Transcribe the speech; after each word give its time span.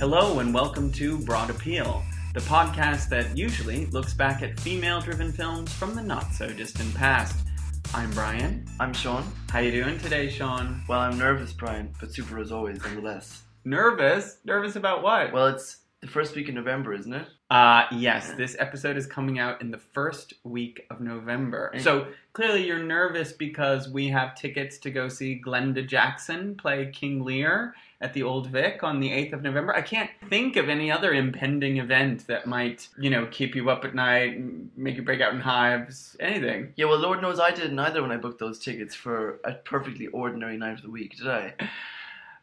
Hello, 0.00 0.38
and 0.38 0.54
welcome 0.54 0.92
to 0.92 1.18
Broad 1.18 1.50
Appeal, 1.50 2.04
the 2.32 2.38
podcast 2.38 3.08
that 3.08 3.36
usually 3.36 3.86
looks 3.86 4.14
back 4.14 4.44
at 4.44 4.60
female 4.60 5.00
driven 5.00 5.32
films 5.32 5.72
from 5.72 5.96
the 5.96 6.00
not 6.00 6.32
so 6.32 6.48
distant 6.50 6.94
past. 6.94 7.44
I'm 7.92 8.08
Brian. 8.12 8.64
I'm 8.78 8.92
Sean. 8.92 9.24
How 9.50 9.58
you 9.58 9.72
doing 9.72 9.98
today, 9.98 10.30
Sean? 10.30 10.84
Well, 10.88 11.00
I'm 11.00 11.18
nervous, 11.18 11.52
Brian, 11.52 11.92
but 11.98 12.14
super 12.14 12.38
as 12.38 12.52
always, 12.52 12.80
nonetheless. 12.80 13.42
Nervous? 13.64 14.38
Nervous 14.44 14.76
about 14.76 15.02
what? 15.02 15.32
Well, 15.32 15.48
it's 15.48 15.78
the 16.00 16.06
first 16.06 16.36
week 16.36 16.48
in 16.48 16.54
November, 16.54 16.94
isn't 16.94 17.12
it? 17.12 17.26
Uh, 17.50 17.84
yes, 17.92 18.32
this 18.32 18.56
episode 18.58 18.98
is 18.98 19.06
coming 19.06 19.38
out 19.38 19.62
in 19.62 19.70
the 19.70 19.78
first 19.78 20.34
week 20.44 20.84
of 20.90 21.00
November. 21.00 21.72
So 21.78 22.08
clearly 22.34 22.66
you're 22.66 22.82
nervous 22.82 23.32
because 23.32 23.88
we 23.88 24.08
have 24.08 24.34
tickets 24.34 24.76
to 24.78 24.90
go 24.90 25.08
see 25.08 25.40
Glenda 25.44 25.86
Jackson 25.86 26.56
play 26.56 26.90
King 26.92 27.24
Lear 27.24 27.74
at 28.02 28.12
the 28.12 28.22
Old 28.22 28.48
Vic 28.48 28.82
on 28.82 29.00
the 29.00 29.08
8th 29.08 29.32
of 29.32 29.42
November. 29.42 29.74
I 29.74 29.80
can't 29.80 30.10
think 30.28 30.56
of 30.56 30.68
any 30.68 30.92
other 30.92 31.14
impending 31.14 31.78
event 31.78 32.26
that 32.26 32.46
might, 32.46 32.88
you 32.98 33.08
know, 33.08 33.26
keep 33.30 33.56
you 33.56 33.70
up 33.70 33.84
at 33.84 33.94
night, 33.94 34.38
make 34.76 34.96
you 34.96 35.02
break 35.02 35.22
out 35.22 35.32
in 35.32 35.40
hives, 35.40 36.16
anything. 36.20 36.74
Yeah, 36.76 36.84
well, 36.84 36.98
Lord 36.98 37.22
knows 37.22 37.40
I 37.40 37.50
didn't 37.50 37.78
either 37.78 38.02
when 38.02 38.12
I 38.12 38.18
booked 38.18 38.38
those 38.38 38.58
tickets 38.58 38.94
for 38.94 39.40
a 39.44 39.54
perfectly 39.54 40.08
ordinary 40.08 40.58
night 40.58 40.74
of 40.74 40.82
the 40.82 40.90
week, 40.90 41.16
did 41.16 41.28
I? 41.28 41.54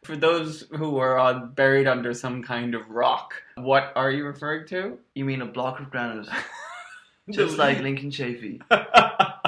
For 0.06 0.16
those 0.16 0.64
who 0.70 0.98
are 0.98 1.18
uh, 1.18 1.34
buried 1.34 1.88
under 1.88 2.14
some 2.14 2.40
kind 2.40 2.76
of 2.76 2.88
rock, 2.90 3.34
what 3.56 3.92
are 3.96 4.12
you 4.12 4.24
referring 4.24 4.68
to? 4.68 4.98
You 5.16 5.24
mean 5.24 5.42
a 5.42 5.46
block 5.46 5.80
of 5.80 5.90
granite, 5.90 6.28
just 7.30 7.58
like 7.58 7.80
Lincoln 7.80 8.10
Chafee. 8.10 8.60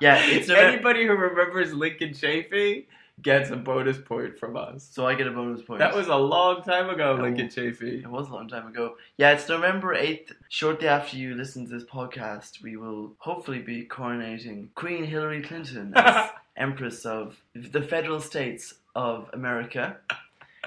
Yeah, 0.00 0.24
it's 0.24 0.48
Anybody 0.48 1.06
who 1.06 1.12
remembers 1.14 1.74
Lincoln 1.74 2.10
Chafee 2.10 2.86
gets 3.20 3.50
a 3.50 3.56
bonus 3.56 3.98
point 3.98 4.38
from 4.38 4.56
us. 4.56 4.88
So 4.90 5.06
I 5.08 5.14
get 5.14 5.26
a 5.26 5.32
bonus 5.32 5.60
point. 5.60 5.80
That 5.80 5.94
was 5.94 6.06
a 6.06 6.14
long 6.14 6.62
time 6.62 6.88
ago. 6.88 7.18
Lincoln 7.20 7.48
Chafee. 7.48 8.04
It 8.04 8.06
was 8.06 8.28
a 8.28 8.32
long 8.32 8.48
time 8.48 8.68
ago. 8.68 8.94
Yeah, 9.16 9.32
it's 9.32 9.48
November 9.48 9.96
8th. 9.96 10.32
Shortly 10.48 10.86
after 10.86 11.16
you 11.16 11.34
listen 11.34 11.66
to 11.66 11.72
this 11.72 11.84
podcast, 11.84 12.62
we 12.62 12.76
will 12.76 13.14
hopefully 13.18 13.58
be 13.58 13.86
coronating 13.86 14.68
Queen 14.76 15.02
Hillary 15.02 15.42
Clinton 15.42 15.92
as 15.96 16.30
Empress 16.56 17.04
of 17.04 17.36
the 17.54 17.82
Federal 17.82 18.20
States 18.20 18.74
of 18.98 19.30
America. 19.32 19.96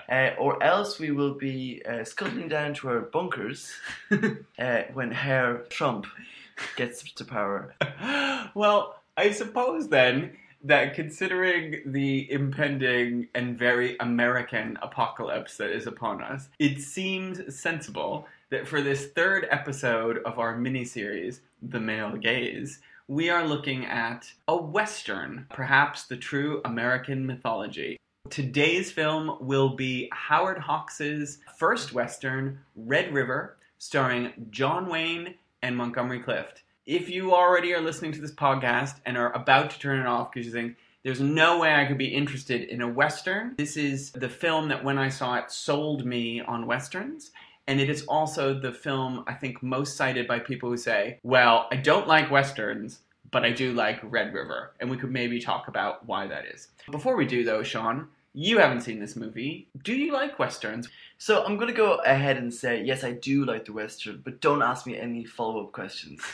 Uh, 0.09 0.31
or 0.39 0.61
else 0.63 0.99
we 0.99 1.11
will 1.11 1.33
be 1.33 1.81
uh, 1.87 2.03
scuttling 2.03 2.47
down 2.47 2.73
to 2.73 2.87
our 2.87 3.01
bunkers 3.01 3.73
uh, 4.11 4.81
when 4.93 5.11
Herr 5.11 5.57
Trump 5.69 6.05
gets 6.77 7.03
to 7.13 7.25
power. 7.25 7.75
well, 8.55 9.01
I 9.17 9.31
suppose 9.31 9.89
then 9.89 10.37
that 10.63 10.93
considering 10.95 11.81
the 11.85 12.31
impending 12.31 13.27
and 13.35 13.57
very 13.59 13.97
American 13.99 14.77
apocalypse 14.81 15.57
that 15.57 15.71
is 15.71 15.85
upon 15.85 16.21
us, 16.21 16.47
it 16.57 16.79
seems 16.79 17.53
sensible 17.53 18.27
that 18.49 18.67
for 18.67 18.81
this 18.81 19.07
third 19.07 19.47
episode 19.51 20.19
of 20.19 20.39
our 20.39 20.55
mini 20.55 20.85
series, 20.85 21.41
The 21.61 21.79
Male 21.79 22.15
Gaze, 22.17 22.79
we 23.07 23.29
are 23.29 23.45
looking 23.45 23.85
at 23.85 24.31
a 24.47 24.55
Western, 24.55 25.45
perhaps 25.49 26.03
the 26.03 26.15
true 26.15 26.61
American 26.63 27.25
mythology. 27.25 27.97
Today's 28.31 28.89
film 28.89 29.35
will 29.41 29.75
be 29.75 30.07
Howard 30.13 30.57
Hawks's 30.57 31.39
first 31.57 31.91
Western, 31.91 32.61
Red 32.77 33.13
River, 33.13 33.57
starring 33.77 34.47
John 34.49 34.87
Wayne 34.87 35.35
and 35.61 35.75
Montgomery 35.75 36.21
Clift. 36.21 36.63
If 36.85 37.09
you 37.09 37.35
already 37.35 37.73
are 37.73 37.81
listening 37.81 38.13
to 38.13 38.21
this 38.21 38.31
podcast 38.31 39.01
and 39.05 39.17
are 39.17 39.35
about 39.35 39.71
to 39.71 39.79
turn 39.79 39.99
it 39.99 40.05
off 40.07 40.31
because 40.31 40.47
you 40.47 40.53
think, 40.53 40.77
there's 41.03 41.19
no 41.19 41.59
way 41.59 41.75
I 41.75 41.83
could 41.83 41.97
be 41.97 42.07
interested 42.07 42.61
in 42.69 42.81
a 42.81 42.87
Western, 42.87 43.55
this 43.57 43.75
is 43.75 44.11
the 44.11 44.29
film 44.29 44.69
that 44.69 44.81
when 44.81 44.97
I 44.97 45.09
saw 45.09 45.35
it 45.35 45.51
sold 45.51 46.05
me 46.05 46.39
on 46.39 46.67
Westerns. 46.67 47.31
And 47.67 47.81
it 47.81 47.89
is 47.89 48.03
also 48.03 48.57
the 48.57 48.71
film 48.71 49.25
I 49.27 49.33
think 49.33 49.61
most 49.61 49.97
cited 49.97 50.25
by 50.25 50.39
people 50.39 50.69
who 50.69 50.77
say, 50.77 51.19
well, 51.23 51.67
I 51.69 51.75
don't 51.75 52.07
like 52.07 52.31
Westerns, 52.31 52.99
but 53.31 53.43
I 53.43 53.51
do 53.51 53.73
like 53.73 53.99
Red 54.03 54.33
River. 54.33 54.73
And 54.79 54.89
we 54.89 54.97
could 54.97 55.11
maybe 55.11 55.39
talk 55.39 55.67
about 55.67 56.05
why 56.05 56.27
that 56.27 56.45
is. 56.45 56.67
Before 56.91 57.15
we 57.15 57.25
do, 57.25 57.43
though, 57.43 57.63
Sean, 57.63 58.07
you 58.33 58.59
haven't 58.59 58.81
seen 58.81 58.99
this 58.99 59.15
movie. 59.15 59.67
Do 59.83 59.93
you 59.93 60.13
like 60.13 60.39
Westerns? 60.39 60.89
So 61.17 61.43
I'm 61.43 61.57
to 61.59 61.73
go 61.73 61.95
ahead 61.95 62.37
and 62.37 62.53
say, 62.53 62.81
yes, 62.83 63.03
I 63.03 63.13
do 63.13 63.45
like 63.45 63.65
the 63.65 63.73
Western, 63.73 64.21
but 64.23 64.41
don't 64.41 64.61
ask 64.61 64.85
me 64.85 64.97
any 64.97 65.25
follow 65.25 65.65
up 65.65 65.71
questions. 65.71 66.21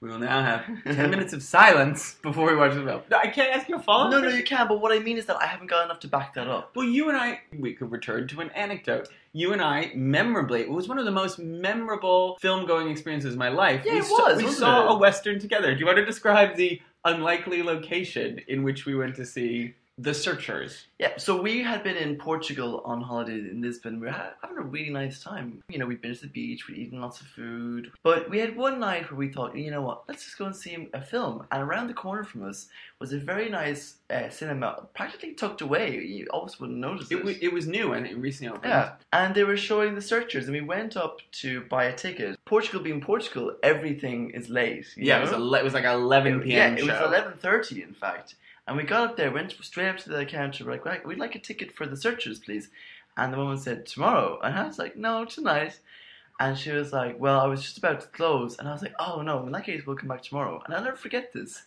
We 0.00 0.10
will 0.10 0.18
now 0.18 0.42
have 0.42 0.66
10 0.84 1.10
minutes 1.10 1.32
of 1.32 1.42
silence 1.42 2.16
before 2.22 2.50
we 2.50 2.56
watch 2.56 2.74
the 2.74 2.84
film. 2.84 3.00
No, 3.10 3.16
I 3.16 3.28
can't 3.28 3.56
ask 3.56 3.68
you 3.68 3.76
a 3.76 3.80
follow 3.80 4.04
up. 4.04 4.10
No, 4.10 4.20
no, 4.20 4.28
you 4.28 4.44
can, 4.44 4.68
but 4.68 4.80
what 4.80 4.92
I 4.92 4.98
mean 5.00 5.16
is 5.16 5.24
that 5.24 5.36
I 5.42 5.46
haven't 5.46 5.68
got 5.68 5.84
enough 5.84 6.00
to 6.00 6.08
back 6.08 6.34
that 6.34 6.46
up. 6.46 6.76
Well, 6.76 6.86
you 6.86 7.08
and 7.08 7.16
I, 7.16 7.40
we 7.58 7.72
could 7.72 7.90
return 7.90 8.28
to 8.28 8.40
an 8.40 8.50
anecdote. 8.50 9.08
You 9.38 9.52
and 9.52 9.62
I, 9.62 9.92
memorably, 9.94 10.62
it 10.62 10.68
was 10.68 10.88
one 10.88 10.98
of 10.98 11.04
the 11.04 11.12
most 11.12 11.38
memorable 11.38 12.36
film 12.40 12.66
going 12.66 12.90
experiences 12.90 13.34
of 13.34 13.38
my 13.38 13.50
life. 13.50 13.82
Yeah, 13.84 13.92
we 13.92 13.98
it 14.00 14.04
saw, 14.04 14.28
was, 14.28 14.36
We 14.38 14.42
wasn't 14.42 14.58
saw 14.58 14.88
it? 14.88 14.96
a 14.96 14.98
Western 14.98 15.38
together. 15.38 15.72
Do 15.74 15.78
you 15.78 15.86
want 15.86 15.98
to 15.98 16.04
describe 16.04 16.56
the 16.56 16.82
unlikely 17.04 17.62
location 17.62 18.40
in 18.48 18.64
which 18.64 18.84
we 18.84 18.96
went 18.96 19.14
to 19.14 19.24
see 19.24 19.74
The 20.00 20.14
Searchers? 20.14 20.86
Yeah, 21.00 21.16
so 21.16 21.40
we 21.42 21.62
had 21.62 21.82
been 21.82 21.96
in 21.96 22.16
Portugal 22.16 22.82
on 22.84 23.00
holiday 23.00 23.32
in 23.50 23.60
Lisbon. 23.60 23.98
We 23.98 24.06
were 24.06 24.12
ha- 24.12 24.34
having 24.40 24.56
a 24.58 24.62
really 24.62 24.90
nice 24.90 25.20
time. 25.22 25.60
You 25.68 25.78
know, 25.78 25.86
we'd 25.86 26.00
been 26.00 26.14
to 26.14 26.20
the 26.20 26.28
beach, 26.28 26.68
we'd 26.68 26.78
eaten 26.78 27.00
lots 27.00 27.20
of 27.20 27.26
food. 27.28 27.90
But 28.04 28.30
we 28.30 28.38
had 28.38 28.56
one 28.56 28.78
night 28.78 29.10
where 29.10 29.18
we 29.18 29.28
thought, 29.32 29.56
you 29.56 29.72
know 29.72 29.82
what, 29.82 30.04
let's 30.08 30.24
just 30.24 30.38
go 30.38 30.44
and 30.46 30.54
see 30.54 30.88
a 30.94 31.02
film. 31.02 31.46
And 31.50 31.62
around 31.62 31.88
the 31.88 31.94
corner 31.94 32.22
from 32.22 32.48
us 32.48 32.68
was 33.00 33.12
a 33.12 33.18
very 33.18 33.48
nice 33.48 33.96
uh, 34.10 34.28
cinema, 34.28 34.86
practically 34.94 35.32
tucked 35.34 35.62
away. 35.62 35.98
You 35.98 36.26
almost 36.30 36.60
wouldn't 36.60 36.78
notice 36.78 37.10
it. 37.10 37.18
It, 37.18 37.24
wa- 37.24 37.32
it 37.40 37.52
was 37.52 37.66
new 37.66 37.92
and 37.92 38.06
it 38.06 38.16
recently 38.16 38.50
opened. 38.54 38.70
Yeah, 38.70 38.92
and 39.12 39.34
they 39.34 39.42
were 39.42 39.56
showing 39.56 39.96
the 39.96 40.00
searchers, 40.02 40.44
and 40.46 40.54
we 40.54 40.60
went 40.62 40.96
up 40.96 41.18
to 41.42 41.62
buy 41.62 41.84
a 41.86 41.94
ticket. 41.96 42.38
Portugal 42.44 42.80
being 42.80 43.00
Portugal, 43.00 43.56
everything 43.64 44.30
is 44.30 44.48
late. 44.48 44.86
Yeah, 44.96 45.18
it 45.18 45.22
was, 45.22 45.32
ele- 45.32 45.54
it 45.56 45.64
was 45.64 45.74
like 45.74 45.84
11 45.84 46.40
p.m. 46.42 46.76
Yeah, 46.76 46.80
it 46.82 46.86
was 46.86 47.00
eleven 47.08 47.32
thirty, 47.38 47.82
in 47.82 47.94
fact. 47.94 48.36
And 48.68 48.76
we 48.76 48.82
got 48.84 49.10
up 49.10 49.16
there, 49.16 49.32
went 49.32 49.56
straight 49.62 49.88
up 49.88 49.96
to 49.98 50.10
the 50.10 50.26
counter, 50.26 50.64
like, 50.64 50.84
right, 50.84 51.04
we'd 51.04 51.18
like 51.18 51.34
a 51.34 51.38
ticket 51.38 51.74
for 51.74 51.86
the 51.86 51.96
searchers, 51.96 52.38
please. 52.38 52.68
And 53.16 53.32
the 53.32 53.38
woman 53.38 53.56
said, 53.56 53.86
tomorrow. 53.86 54.38
And 54.44 54.54
I 54.54 54.66
was 54.66 54.78
like, 54.78 54.94
no, 54.94 55.24
tonight. 55.24 55.80
And 56.38 56.56
she 56.56 56.70
was 56.70 56.92
like, 56.92 57.18
well, 57.18 57.40
I 57.40 57.46
was 57.46 57.62
just 57.62 57.78
about 57.78 58.00
to 58.02 58.06
close. 58.08 58.58
And 58.58 58.68
I 58.68 58.72
was 58.72 58.82
like, 58.82 58.94
oh 59.00 59.22
no, 59.22 59.44
in 59.44 59.52
that 59.52 59.64
case, 59.64 59.84
we'll 59.86 59.96
come 59.96 60.08
back 60.08 60.22
tomorrow. 60.22 60.62
And 60.64 60.74
I'll 60.74 60.84
never 60.84 60.96
forget 60.96 61.32
this. 61.32 61.62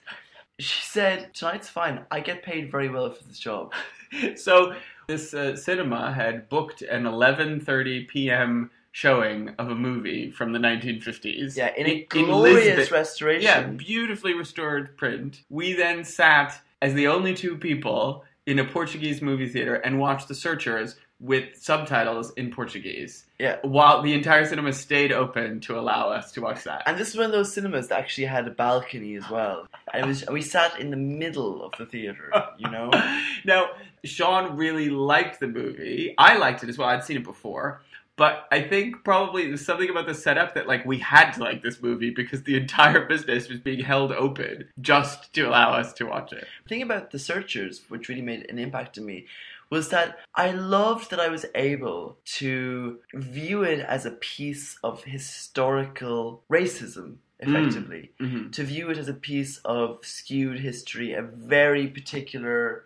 She 0.59 0.83
said, 0.83 1.33
tonight's 1.33 1.67
fine. 1.67 2.05
I 2.11 2.19
get 2.19 2.43
paid 2.43 2.71
very 2.71 2.87
well 2.87 3.11
for 3.11 3.23
this 3.23 3.39
job. 3.39 3.73
so 4.35 4.75
this 5.07 5.33
uh, 5.33 5.55
cinema 5.55 6.13
had 6.13 6.47
booked 6.49 6.83
an 6.83 7.03
11:30 7.03 8.07
p.m. 8.07 8.71
showing 8.91 9.49
of 9.57 9.69
a 9.69 9.75
movie 9.75 10.31
from 10.31 10.53
the 10.53 10.59
1950s. 10.59 11.57
Yeah, 11.57 11.73
in 11.75 11.87
a 11.87 11.89
in 11.89 12.05
glorious 12.07 12.77
Lisbon. 12.77 12.97
restoration. 12.97 13.43
Yeah, 13.43 13.63
beautifully 13.63 14.33
restored 14.33 14.95
print. 14.97 15.41
We 15.49 15.73
then 15.73 16.05
sat 16.05 16.61
as 16.81 16.93
the 16.93 17.07
only 17.07 17.33
two 17.33 17.57
people 17.57 18.23
in 18.45 18.59
a 18.59 18.65
Portuguese 18.65 19.21
movie 19.21 19.47
theater 19.47 19.75
and 19.75 19.99
watched 19.99 20.27
The 20.27 20.35
Searchers 20.35 20.95
with 21.19 21.55
subtitles 21.55 22.33
in 22.33 22.51
Portuguese. 22.51 23.25
Yeah. 23.37 23.57
While 23.61 24.01
the 24.01 24.13
entire 24.13 24.43
cinema 24.43 24.73
stayed 24.73 25.11
open 25.11 25.59
to 25.61 25.79
allow 25.79 26.09
us 26.09 26.31
to 26.31 26.41
watch 26.41 26.63
that. 26.63 26.81
And 26.87 26.97
this 26.97 27.09
is 27.09 27.15
one 27.15 27.27
of 27.27 27.31
those 27.31 27.53
cinemas 27.53 27.89
that 27.89 27.99
actually 27.99 28.25
had 28.25 28.47
a 28.47 28.51
balcony 28.51 29.15
as 29.15 29.29
well. 29.29 29.67
And 29.93 30.07
was 30.07 30.25
we 30.27 30.41
sat 30.41 30.79
in 30.79 30.89
the 30.89 30.97
middle 30.97 31.63
of 31.63 31.73
the 31.77 31.85
theater, 31.85 32.31
you 32.57 32.69
know? 32.71 32.89
now, 33.45 33.69
Sean 34.03 34.57
really 34.57 34.89
liked 34.89 35.39
the 35.39 35.47
movie. 35.47 36.15
I 36.17 36.37
liked 36.37 36.63
it 36.63 36.69
as 36.69 36.77
well. 36.79 36.89
I'd 36.89 37.03
seen 37.03 37.17
it 37.17 37.23
before. 37.23 37.83
But 38.17 38.47
I 38.51 38.61
think 38.61 39.03
probably 39.03 39.47
there's 39.47 39.65
something 39.65 39.89
about 39.89 40.05
the 40.05 40.13
setup 40.13 40.53
that 40.55 40.67
like 40.67 40.85
we 40.85 40.99
had 40.99 41.31
to 41.31 41.39
like 41.39 41.63
this 41.63 41.81
movie 41.81 42.11
because 42.11 42.43
the 42.43 42.55
entire 42.55 43.05
business 43.07 43.49
was 43.49 43.59
being 43.59 43.83
held 43.83 44.11
open 44.11 44.69
just 44.79 45.33
to 45.33 45.43
allow 45.43 45.71
us 45.71 45.93
to 45.93 46.05
watch 46.05 46.33
it. 46.33 46.45
The 46.63 46.69
thing 46.69 46.81
about 46.81 47.11
The 47.11 47.19
Searchers, 47.19 47.81
which 47.89 48.09
really 48.09 48.21
made 48.21 48.49
an 48.49 48.59
impact 48.59 48.97
on 48.97 49.05
me, 49.05 49.25
was 49.71 49.89
that 49.89 50.19
I 50.35 50.51
loved 50.51 51.09
that 51.09 51.19
I 51.19 51.29
was 51.29 51.45
able 51.55 52.17
to 52.25 52.99
view 53.13 53.63
it 53.63 53.79
as 53.79 54.05
a 54.05 54.11
piece 54.11 54.77
of 54.83 55.05
historical 55.05 56.43
racism, 56.51 57.15
effectively. 57.39 58.11
Mm-hmm. 58.19 58.51
To 58.51 58.63
view 58.63 58.89
it 58.89 58.97
as 58.97 59.07
a 59.07 59.13
piece 59.13 59.57
of 59.63 60.05
skewed 60.05 60.59
history, 60.59 61.13
a 61.13 61.21
very 61.21 61.87
particular 61.87 62.85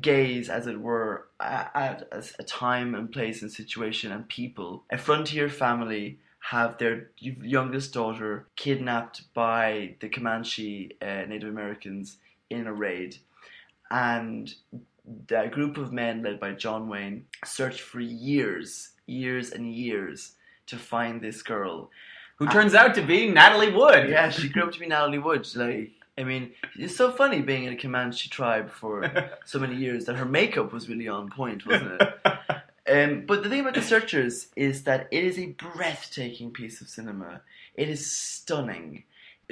gaze, 0.00 0.48
as 0.48 0.66
it 0.66 0.80
were, 0.80 1.28
at, 1.40 2.06
at 2.10 2.32
a 2.38 2.42
time 2.42 2.94
and 2.94 3.10
place 3.10 3.42
and 3.42 3.50
situation 3.50 4.12
and 4.12 4.28
people. 4.28 4.84
A 4.90 4.98
frontier 4.98 5.48
family 5.48 6.18
have 6.40 6.78
their 6.78 7.10
youngest 7.18 7.92
daughter 7.92 8.46
kidnapped 8.56 9.32
by 9.34 9.96
the 10.00 10.08
Comanche 10.08 10.96
uh, 11.02 11.24
Native 11.28 11.50
Americans 11.50 12.16
in 12.48 12.66
a 12.66 12.72
raid. 12.72 13.16
And 13.90 14.52
a 15.30 15.48
group 15.48 15.76
of 15.76 15.92
men 15.92 16.22
led 16.22 16.40
by 16.40 16.52
John 16.52 16.88
Wayne 16.88 17.26
search 17.44 17.82
for 17.82 18.00
years, 18.00 18.90
years 19.06 19.50
and 19.50 19.74
years 19.74 20.32
to 20.66 20.76
find 20.76 21.20
this 21.20 21.42
girl. 21.42 21.90
Who 22.36 22.46
turns 22.46 22.74
out 22.74 22.94
to 22.94 23.02
be 23.02 23.28
Natalie 23.28 23.72
Wood. 23.72 24.08
Yeah, 24.08 24.30
she 24.30 24.48
grew 24.48 24.62
up 24.62 24.72
to 24.72 24.80
be 24.80 24.86
Natalie 24.86 25.18
Wood. 25.18 25.46
Like, 25.54 25.90
I 26.18 26.24
mean, 26.24 26.52
it's 26.76 26.96
so 26.96 27.10
funny 27.10 27.40
being 27.40 27.64
in 27.64 27.72
a 27.72 27.76
Comanche 27.76 28.28
tribe 28.28 28.70
for 28.70 29.10
so 29.44 29.58
many 29.58 29.76
years 29.76 30.04
that 30.04 30.16
her 30.16 30.24
makeup 30.24 30.72
was 30.72 30.88
really 30.88 31.08
on 31.08 31.30
point, 31.30 31.66
wasn't 31.66 32.00
it? 32.00 32.18
Um, 32.90 33.24
but 33.24 33.44
the 33.44 33.48
thing 33.48 33.60
about 33.60 33.74
The 33.74 33.82
Searchers 33.82 34.48
is 34.56 34.82
that 34.82 35.06
it 35.12 35.22
is 35.22 35.38
a 35.38 35.46
breathtaking 35.46 36.50
piece 36.50 36.80
of 36.80 36.88
cinema. 36.88 37.42
It 37.74 37.88
is 37.88 38.10
stunning. 38.10 39.04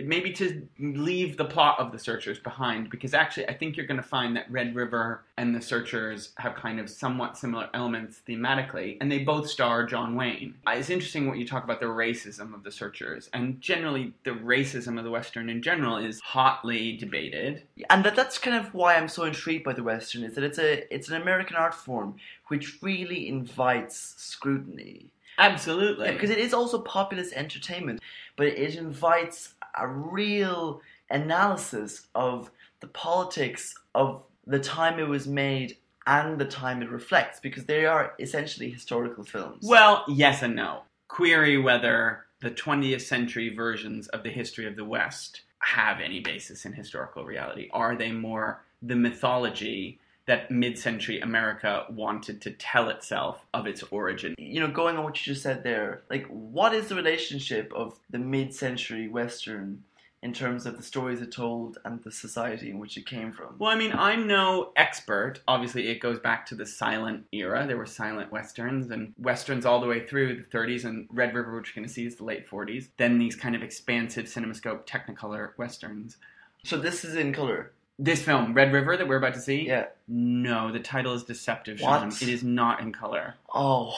Maybe 0.05 0.33
to 0.33 0.67
leave 0.79 1.37
the 1.37 1.45
plot 1.45 1.79
of 1.79 1.93
the 1.93 1.99
searchers 1.99 2.39
behind 2.39 2.91
because 2.91 3.15
actually 3.15 3.49
i 3.49 3.55
think 3.55 3.77
you're 3.77 3.87
going 3.87 3.97
to 3.97 4.03
find 4.03 4.37
that 4.37 4.50
red 4.50 4.75
river 4.75 5.25
and 5.37 5.55
the 5.55 5.61
searchers 5.61 6.33
have 6.39 6.55
kind 6.55 6.81
of 6.81 6.89
somewhat 6.89 7.37
similar 7.37 7.69
elements 7.75 8.23
thematically 8.29 8.97
and 9.00 9.11
they 9.11 9.19
both 9.19 9.49
star 9.49 9.85
john 9.85 10.15
wayne. 10.15 10.55
Uh, 10.67 10.73
it's 10.73 10.91
interesting 10.91 11.27
what 11.27 11.39
you 11.39 11.47
talk 11.47 11.65
about 11.65 11.81
the 11.81 11.87
racism 11.87 12.55
of 12.55 12.62
the 12.65 12.71
searchers 12.71 13.29
and 13.33 13.61
generally 13.61 14.12
the 14.25 14.31
racism 14.31 14.99
of 14.99 15.05
the 15.05 15.11
western 15.11 15.49
in 15.49 15.62
general 15.62 15.97
is 15.97 16.21
hotly 16.21 16.97
debated. 16.97 17.62
And 17.91 18.05
that, 18.05 18.17
that's 18.17 18.39
kind 18.39 18.56
of 18.56 18.75
why 18.75 18.97
I'm 18.97 19.09
so 19.09 19.25
intrigued 19.25 19.65
by 19.65 19.73
the 19.73 19.83
Western 19.83 20.25
is 20.25 20.35
that 20.35 20.45
it's 20.45 20.59
a 20.59 20.93
it's 20.95 21.09
an 21.09 21.21
American 21.21 21.56
art 21.56 21.75
form 21.75 22.17
which 22.49 22.83
really 22.83 23.29
invites 23.29 24.15
scrutiny. 24.17 25.06
absolutely. 25.39 26.06
Yeah, 26.06 26.12
because 26.12 26.31
it 26.31 26.39
is 26.39 26.53
also 26.53 26.81
populist 26.81 27.33
entertainment, 27.35 28.00
but 28.37 28.47
it 28.47 28.77
invites 28.77 29.55
a 29.76 29.87
real 29.87 30.81
analysis 31.11 32.06
of 32.15 32.50
the 32.81 32.87
politics 32.87 33.75
of 33.94 34.23
the 34.47 34.59
time 34.59 34.99
it 34.99 35.09
was 35.09 35.26
made 35.26 35.76
and 36.06 36.38
the 36.38 36.44
time 36.44 36.81
it 36.81 36.91
reflects, 36.91 37.38
because 37.38 37.67
they 37.67 37.85
are 37.85 38.15
essentially 38.19 38.70
historical 38.70 39.25
films. 39.25 39.62
well 39.67 40.05
yes 40.09 40.43
and 40.43 40.56
no 40.56 40.82
query 41.09 41.59
whether 41.59 42.25
the 42.41 42.50
20th 42.50 43.00
century 43.03 43.55
versions 43.55 44.09
of 44.09 44.23
the 44.23 44.31
history 44.31 44.67
of 44.67 44.76
the 44.76 44.85
west 44.85 45.43
have 45.61 46.00
any 46.00 46.21
basis 46.21 46.64
in 46.64 46.73
historical 46.73 47.25
reality 47.25 47.69
are 47.73 47.97
they 47.97 48.12
more 48.12 48.62
the 48.81 48.94
mythology 48.94 49.99
that 50.29 50.51
mid-century 50.51 51.19
america 51.21 51.87
wanted 51.91 52.41
to 52.43 52.51
tell 52.53 52.91
itself 52.91 53.41
of 53.55 53.67
its 53.67 53.83
origin. 53.91 54.35
You 54.39 54.61
know, 54.61 54.69
going 54.69 54.97
on 54.97 55.05
what 55.05 55.17
you 55.27 55.33
just 55.33 55.43
said 55.43 55.65
there, 55.65 56.03
like, 56.11 56.27
what 56.27 56.75
is 56.75 56.89
the 56.89 56.95
relationship 56.95 57.73
of 57.75 57.99
the 58.11 58.19
mid-century 58.19 59.09
Western 59.09 59.83
in 60.23 60.33
terms 60.33 60.67
of 60.67 60.77
the 60.77 60.83
stories 60.83 61.23
it 61.23 61.33
told 61.33 61.79
and 61.85 62.03
the 62.03 62.11
society 62.11 62.71
in 62.71 62.79
which 62.79 62.97
it 62.97 63.07
came 63.07 63.33
from? 63.33 63.55
well 63.59 63.71
i 63.71 63.77
mean 63.77 63.93
i'm 63.95 64.27
no 64.27 64.73
expert. 64.77 65.41
Obviously 65.49 65.89
it 65.89 66.01
goes 66.01 66.19
back 66.19 66.45
to 66.47 66.55
the 66.55 66.67
silent 66.67 67.25
era. 67.33 67.67
There 67.67 67.79
were 67.79 67.87
silent 67.87 68.31
westerns 68.31 68.91
and 68.91 69.15
westerns 69.19 69.65
all 69.65 69.81
the 69.81 69.87
way 69.87 70.07
through 70.07 70.37
the 70.37 70.57
30s 70.57 70.85
and 70.85 71.09
red 71.11 71.35
river 71.35 71.57
which 71.57 71.69
you're 71.69 71.81
going 71.81 71.89
to 71.89 71.95
see 71.95 72.07
is 72.07 72.17
the 72.17 72.25
late 72.25 72.49
40s 72.49 72.89
then 72.99 73.19
these 73.19 73.37
kind 73.37 73.57
of 73.57 73.63
expansive 73.63 74.27
cinemascope 74.27 74.87
technicolor 74.87 75.51
westerns. 75.57 76.19
So 76.65 76.77
this 76.77 77.05
is 77.05 77.15
in 77.15 77.33
color. 77.33 77.73
This 77.99 78.23
film 78.23 78.55
red 78.55 78.73
river 78.73 78.97
that 78.97 79.09
we're 79.09 79.17
about 79.17 79.35
to 79.35 79.41
see 79.41 79.67
Yeah. 79.67 79.87
no 80.06 80.71
the 80.73 80.81
title 80.81 81.15
is 81.15 81.25
deceptive 81.25 81.81
Sean. 81.81 82.09
What? 82.11 82.23
it 82.23 82.29
is 82.29 82.43
not 82.45 82.81
in 82.81 82.93
color 82.93 83.35
Oh, 83.55 83.93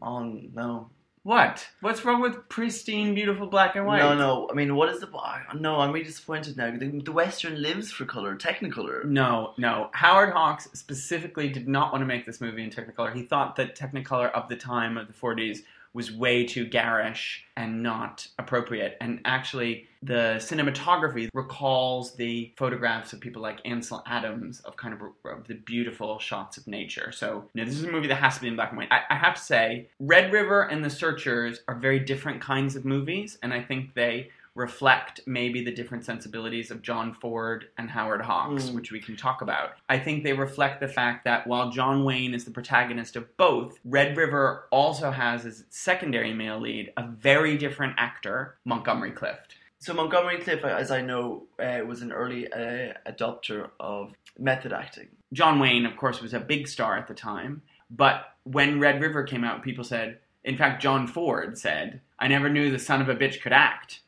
oh 0.00 0.22
no. 0.54 0.88
what 1.22 1.66
what's 1.80 2.04
wrong 2.04 2.20
with 2.22 2.48
pristine 2.48 3.14
beautiful 3.14 3.46
black 3.46 3.76
and 3.76 3.86
white 3.86 3.98
No, 3.98 4.14
no. 4.14 4.48
I 4.50 4.54
mean, 4.54 4.74
what 4.76 4.88
is 4.88 5.00
the? 5.00 5.08
No, 5.54 5.76
I'm 5.80 5.92
really 5.92 6.04
disappointed 6.06 6.56
now. 6.56 6.70
The, 6.76 7.00
the 7.04 7.12
Western 7.12 7.60
lives 7.60 7.92
for 7.92 8.04
color, 8.06 8.34
Technicolor. 8.36 9.04
No, 9.04 9.52
no. 9.58 9.90
Howard 9.92 10.32
Hawks 10.32 10.68
specifically 10.72 11.48
did 11.48 11.68
not 11.68 11.92
want 11.92 12.02
to 12.02 12.06
make 12.06 12.24
this 12.26 12.40
movie 12.40 12.64
in 12.64 12.70
Technicolor. 12.70 13.12
He 13.14 13.22
thought 13.22 13.56
that 13.56 13.76
Technicolor 13.76 14.32
of 14.32 14.48
the 14.48 14.56
time 14.56 14.96
of 14.96 15.06
the 15.06 15.12
40s 15.12 15.58
was 15.94 16.10
way 16.10 16.46
too 16.46 16.64
garish 16.64 17.44
and 17.56 17.82
not 17.82 18.26
appropriate. 18.38 18.96
And 19.00 19.20
actually, 19.24 19.88
the 20.02 20.36
cinematography 20.38 21.28
recalls 21.34 22.14
the 22.14 22.52
photographs 22.56 23.12
of 23.12 23.20
people 23.20 23.42
like 23.42 23.60
Ansel 23.64 24.02
Adams 24.06 24.60
of 24.60 24.76
kind 24.76 24.94
of, 24.94 25.00
of 25.24 25.46
the 25.46 25.54
beautiful 25.54 26.18
shots 26.18 26.56
of 26.56 26.66
nature. 26.66 27.12
So, 27.12 27.44
you 27.54 27.62
know, 27.62 27.68
this 27.68 27.78
is 27.78 27.84
a 27.84 27.92
movie 27.92 28.08
that 28.08 28.16
has 28.16 28.36
to 28.36 28.40
be 28.40 28.48
in 28.48 28.56
black 28.56 28.70
and 28.70 28.78
white. 28.78 28.88
I, 28.90 29.02
I 29.10 29.16
have 29.16 29.34
to 29.34 29.42
say, 29.42 29.88
Red 30.00 30.32
River 30.32 30.62
and 30.62 30.84
The 30.84 30.90
Searchers 30.90 31.60
are 31.68 31.74
very 31.74 31.98
different 31.98 32.40
kinds 32.40 32.74
of 32.74 32.84
movies, 32.84 33.38
and 33.42 33.52
I 33.52 33.60
think 33.62 33.94
they 33.94 34.30
reflect 34.54 35.20
maybe 35.26 35.64
the 35.64 35.72
different 35.72 36.04
sensibilities 36.04 36.70
of 36.70 36.82
John 36.82 37.14
Ford 37.14 37.68
and 37.78 37.90
Howard 37.90 38.22
Hawks, 38.22 38.64
Mm. 38.64 38.74
which 38.74 38.92
we 38.92 39.00
can 39.00 39.16
talk 39.16 39.40
about. 39.40 39.72
I 39.88 39.98
think 39.98 40.24
they 40.24 40.32
reflect 40.34 40.80
the 40.80 40.88
fact 40.88 41.24
that 41.24 41.46
while 41.46 41.70
John 41.70 42.04
Wayne 42.04 42.34
is 42.34 42.44
the 42.44 42.50
protagonist 42.50 43.16
of 43.16 43.34
both, 43.36 43.78
Red 43.84 44.16
River 44.16 44.66
also 44.70 45.10
has 45.10 45.46
as 45.46 45.60
its 45.60 45.78
secondary 45.78 46.34
male 46.34 46.60
lead 46.60 46.92
a 46.96 47.06
very 47.06 47.56
different 47.56 47.94
actor, 47.96 48.56
Montgomery 48.64 49.12
Clift. 49.12 49.56
So 49.78 49.94
Montgomery 49.94 50.38
Clift, 50.38 50.64
as 50.64 50.90
I 50.90 51.00
know, 51.00 51.44
uh, 51.58 51.80
was 51.86 52.02
an 52.02 52.12
early 52.12 52.52
uh, 52.52 52.92
adopter 53.06 53.70
of 53.80 54.12
method 54.38 54.72
acting. 54.72 55.08
John 55.32 55.58
Wayne, 55.58 55.86
of 55.86 55.96
course, 55.96 56.20
was 56.20 56.34
a 56.34 56.40
big 56.40 56.68
star 56.68 56.96
at 56.96 57.08
the 57.08 57.14
time, 57.14 57.62
but 57.90 58.34
when 58.44 58.78
Red 58.78 59.00
River 59.00 59.22
came 59.24 59.44
out, 59.44 59.62
people 59.62 59.82
said, 59.82 60.18
in 60.44 60.56
fact, 60.56 60.82
John 60.82 61.06
Ford 61.06 61.56
said, 61.58 62.00
I 62.18 62.28
never 62.28 62.48
knew 62.48 62.70
the 62.70 62.78
son 62.78 63.00
of 63.00 63.08
a 63.08 63.14
bitch 63.16 63.40
could 63.40 63.52
act. 63.52 64.00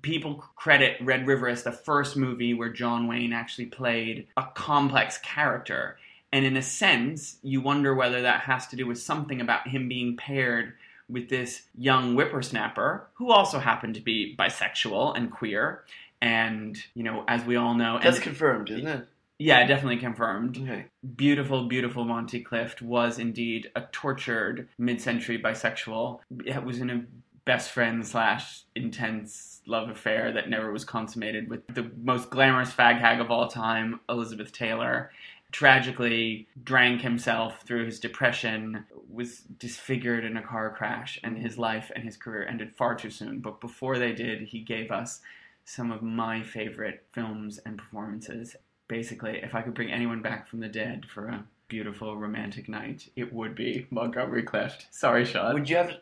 People 0.00 0.44
credit 0.56 0.96
Red 1.02 1.26
River 1.26 1.48
as 1.48 1.62
the 1.62 1.72
first 1.72 2.16
movie 2.16 2.54
where 2.54 2.70
John 2.72 3.06
Wayne 3.06 3.32
actually 3.32 3.66
played 3.66 4.26
a 4.36 4.44
complex 4.54 5.18
character. 5.18 5.98
And 6.32 6.46
in 6.46 6.56
a 6.56 6.62
sense, 6.62 7.36
you 7.42 7.60
wonder 7.60 7.94
whether 7.94 8.22
that 8.22 8.40
has 8.42 8.66
to 8.68 8.76
do 8.76 8.86
with 8.86 8.98
something 9.00 9.40
about 9.40 9.68
him 9.68 9.88
being 9.88 10.16
paired 10.16 10.72
with 11.08 11.28
this 11.28 11.62
young 11.76 12.14
whippersnapper 12.14 13.06
who 13.14 13.30
also 13.30 13.58
happened 13.58 13.94
to 13.96 14.00
be 14.00 14.34
bisexual 14.38 15.14
and 15.16 15.30
queer. 15.30 15.84
And, 16.22 16.78
you 16.94 17.02
know, 17.02 17.24
as 17.28 17.44
we 17.44 17.56
all 17.56 17.74
know, 17.74 17.98
That's 18.02 18.16
and, 18.16 18.24
confirmed, 18.24 18.70
isn't 18.70 18.86
it? 18.86 19.08
yeah, 19.38 19.66
definitely 19.66 19.98
confirmed 19.98 20.56
Okay. 20.56 20.86
beautiful, 21.16 21.66
beautiful 21.66 22.04
Monty 22.04 22.40
Clift 22.40 22.80
was 22.80 23.18
indeed 23.18 23.70
a 23.74 23.82
tortured 23.92 24.68
mid-century 24.78 25.38
bisexual. 25.42 26.20
It 26.46 26.64
was 26.64 26.78
in 26.78 26.90
a 26.90 27.04
best 27.44 27.70
friend 27.70 28.06
slash 28.06 28.62
intense 28.74 29.60
love 29.66 29.88
affair 29.88 30.32
that 30.32 30.48
never 30.48 30.72
was 30.72 30.84
consummated 30.84 31.48
with 31.48 31.66
the 31.68 31.90
most 32.02 32.30
glamorous 32.30 32.72
fag 32.72 32.98
hag 32.98 33.20
of 33.20 33.30
all 33.30 33.48
time, 33.48 34.00
Elizabeth 34.08 34.52
Taylor. 34.52 35.10
Tragically 35.50 36.48
drank 36.64 37.02
himself 37.02 37.62
through 37.62 37.84
his 37.84 38.00
depression, 38.00 38.86
was 39.10 39.40
disfigured 39.58 40.24
in 40.24 40.38
a 40.38 40.42
car 40.42 40.74
crash, 40.74 41.20
and 41.22 41.36
his 41.36 41.58
life 41.58 41.90
and 41.94 42.04
his 42.04 42.16
career 42.16 42.46
ended 42.46 42.74
far 42.74 42.94
too 42.94 43.10
soon. 43.10 43.40
But 43.40 43.60
before 43.60 43.98
they 43.98 44.12
did, 44.12 44.42
he 44.44 44.60
gave 44.60 44.90
us 44.90 45.20
some 45.64 45.92
of 45.92 46.02
my 46.02 46.42
favorite 46.42 47.04
films 47.12 47.58
and 47.66 47.76
performances 47.76 48.56
basically, 48.92 49.40
if 49.42 49.54
I 49.54 49.62
could 49.62 49.72
bring 49.72 49.90
anyone 49.90 50.20
back 50.20 50.46
from 50.46 50.60
the 50.60 50.68
dead 50.68 51.06
for 51.06 51.28
a 51.28 51.44
beautiful 51.72 52.18
romantic 52.18 52.68
night, 52.68 53.08
it 53.16 53.32
would 53.32 53.54
be 53.54 53.86
Montgomery 53.90 54.42
Clift. 54.42 54.88
Sorry, 54.90 55.24
Sean. 55.24 55.54
Would 55.54 55.70
you 55.70 55.76
have? 55.76 55.92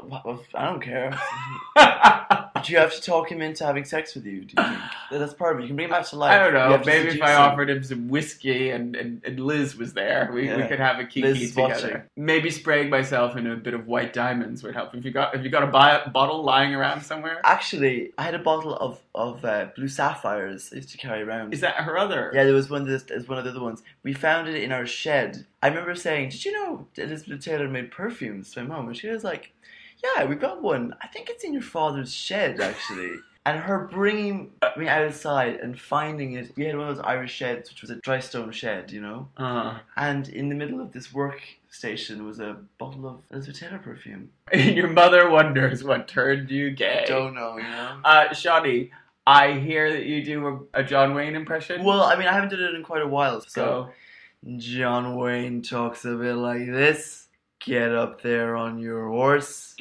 I 0.52 0.64
don't 0.64 0.82
care. 0.82 1.16
Would 2.60 2.68
you 2.68 2.78
have 2.78 2.94
to 2.94 3.00
talk 3.00 3.30
him 3.32 3.40
into 3.40 3.64
having 3.64 3.84
sex 3.84 4.14
with 4.14 4.26
you? 4.26 4.44
Do 4.44 4.54
you 4.62 4.64
think 5.08 5.20
that's 5.20 5.34
part 5.34 5.54
of 5.54 5.60
it? 5.60 5.62
You 5.62 5.68
can 5.68 5.76
bring 5.76 5.86
him 5.86 5.92
back 5.92 6.06
to 6.08 6.16
life. 6.16 6.32
I 6.32 6.38
don't 6.38 6.52
know. 6.52 6.82
Maybe 6.84 7.08
if 7.08 7.22
I 7.22 7.32
him. 7.32 7.40
offered 7.40 7.70
him 7.70 7.82
some 7.82 8.08
whiskey 8.08 8.70
and, 8.70 8.94
and, 8.94 9.22
and 9.24 9.40
Liz 9.40 9.76
was 9.76 9.94
there, 9.94 10.30
we, 10.32 10.42
we 10.52 10.62
could 10.68 10.78
have 10.78 10.98
a 10.98 11.04
kiki 11.04 11.22
Liz 11.22 11.50
together. 11.54 11.68
watching. 11.72 12.02
Maybe 12.16 12.50
spraying 12.50 12.90
myself 12.90 13.36
in 13.36 13.46
a 13.46 13.56
bit 13.56 13.72
of 13.74 13.86
white 13.86 14.12
diamonds 14.12 14.62
would 14.62 14.74
help. 14.74 14.94
If 14.94 15.04
you 15.04 15.10
got 15.10 15.34
if 15.34 15.42
you 15.42 15.48
got 15.50 15.62
a 15.62 15.68
bi- 15.68 16.04
bottle 16.12 16.42
lying 16.44 16.74
around 16.74 17.02
somewhere, 17.02 17.40
Actually, 17.44 18.12
I 18.18 18.24
had 18.24 18.34
a 18.34 18.38
bottle 18.38 18.76
of 18.76 19.00
of 19.14 19.44
uh, 19.44 19.68
blue 19.74 19.88
sapphires 19.88 20.70
I 20.72 20.76
used 20.76 20.90
to 20.90 20.98
carry 20.98 21.22
around. 21.22 21.54
is 21.54 21.60
that 21.62 21.76
her 21.76 21.96
other? 21.98 22.30
Yeah, 22.34 22.44
there 22.44 22.54
was 22.54 22.68
one. 22.68 22.84
This 22.84 23.04
is 23.10 23.26
one 23.28 23.38
of 23.38 23.44
the 23.44 23.50
other 23.50 23.62
ones. 23.62 23.82
We 24.02 24.12
found 24.12 24.48
it 24.48 24.62
in 24.62 24.70
our 24.70 24.86
shed. 24.86 25.46
I 25.62 25.68
remember 25.68 25.94
saying, 25.94 26.28
"Did 26.30 26.44
you 26.44 26.52
know 26.52 26.86
Elizabeth 26.96 27.42
Taylor 27.44 27.68
made 27.68 27.90
perfumes?" 27.90 28.52
to 28.52 28.62
my 28.62 28.76
mom, 28.76 28.88
and 28.88 28.96
she 28.96 29.08
was 29.08 29.24
like, 29.24 29.52
"Yeah, 30.02 30.24
we 30.24 30.34
got 30.34 30.62
one. 30.62 30.94
I 31.02 31.06
think 31.08 31.28
it's 31.30 31.44
in 31.44 31.52
your 31.52 31.62
father's 31.62 32.12
shed, 32.14 32.60
actually." 32.60 33.12
and 33.46 33.58
her 33.58 33.88
bringing 33.90 34.50
me 34.76 34.86
outside 34.86 35.56
and 35.56 35.78
finding 35.78 36.34
it. 36.34 36.52
We 36.56 36.64
had 36.64 36.76
one 36.76 36.88
of 36.88 36.96
those 36.96 37.04
Irish 37.04 37.32
sheds, 37.32 37.70
which 37.70 37.80
was 37.80 37.90
a 37.90 37.96
dry 37.96 38.20
stone 38.20 38.52
shed, 38.52 38.90
you 38.92 39.00
know. 39.00 39.28
Uh, 39.36 39.78
And 39.96 40.28
in 40.28 40.48
the 40.48 40.54
middle 40.54 40.80
of 40.80 40.92
this 40.92 41.12
work 41.12 41.40
station 41.70 42.26
was 42.26 42.38
a 42.38 42.58
bottle 42.78 43.08
of 43.08 43.20
Elizabeth 43.30 43.60
Taylor 43.60 43.78
perfume. 43.78 44.30
And 44.52 44.76
your 44.76 44.88
mother 44.88 45.30
wonders 45.30 45.82
what 45.82 46.06
turned 46.06 46.50
you 46.50 46.70
gay. 46.70 47.04
I 47.04 47.08
Don't 47.08 47.34
know, 47.34 47.56
you 47.56 47.62
know. 47.62 48.00
Uh, 48.04 48.34
Shawnee, 48.34 48.90
I 49.26 49.52
hear 49.52 49.90
that 49.92 50.04
you 50.04 50.22
do 50.24 50.66
a, 50.74 50.80
a 50.80 50.84
John 50.84 51.14
Wayne 51.14 51.34
impression. 51.34 51.82
Well, 51.82 52.02
I 52.02 52.16
mean, 52.16 52.28
I 52.28 52.32
haven't 52.32 52.50
done 52.50 52.60
it 52.60 52.74
in 52.74 52.82
quite 52.82 53.02
a 53.02 53.08
while, 53.08 53.40
so. 53.40 53.48
so 53.48 53.90
John 54.58 55.16
Wayne 55.16 55.62
talks 55.62 56.04
a 56.04 56.14
bit 56.14 56.34
like 56.34 56.66
this 56.66 57.28
Get 57.64 57.92
up 57.94 58.22
there 58.22 58.56
on 58.56 58.78
your 58.78 59.08
horse 59.08 59.76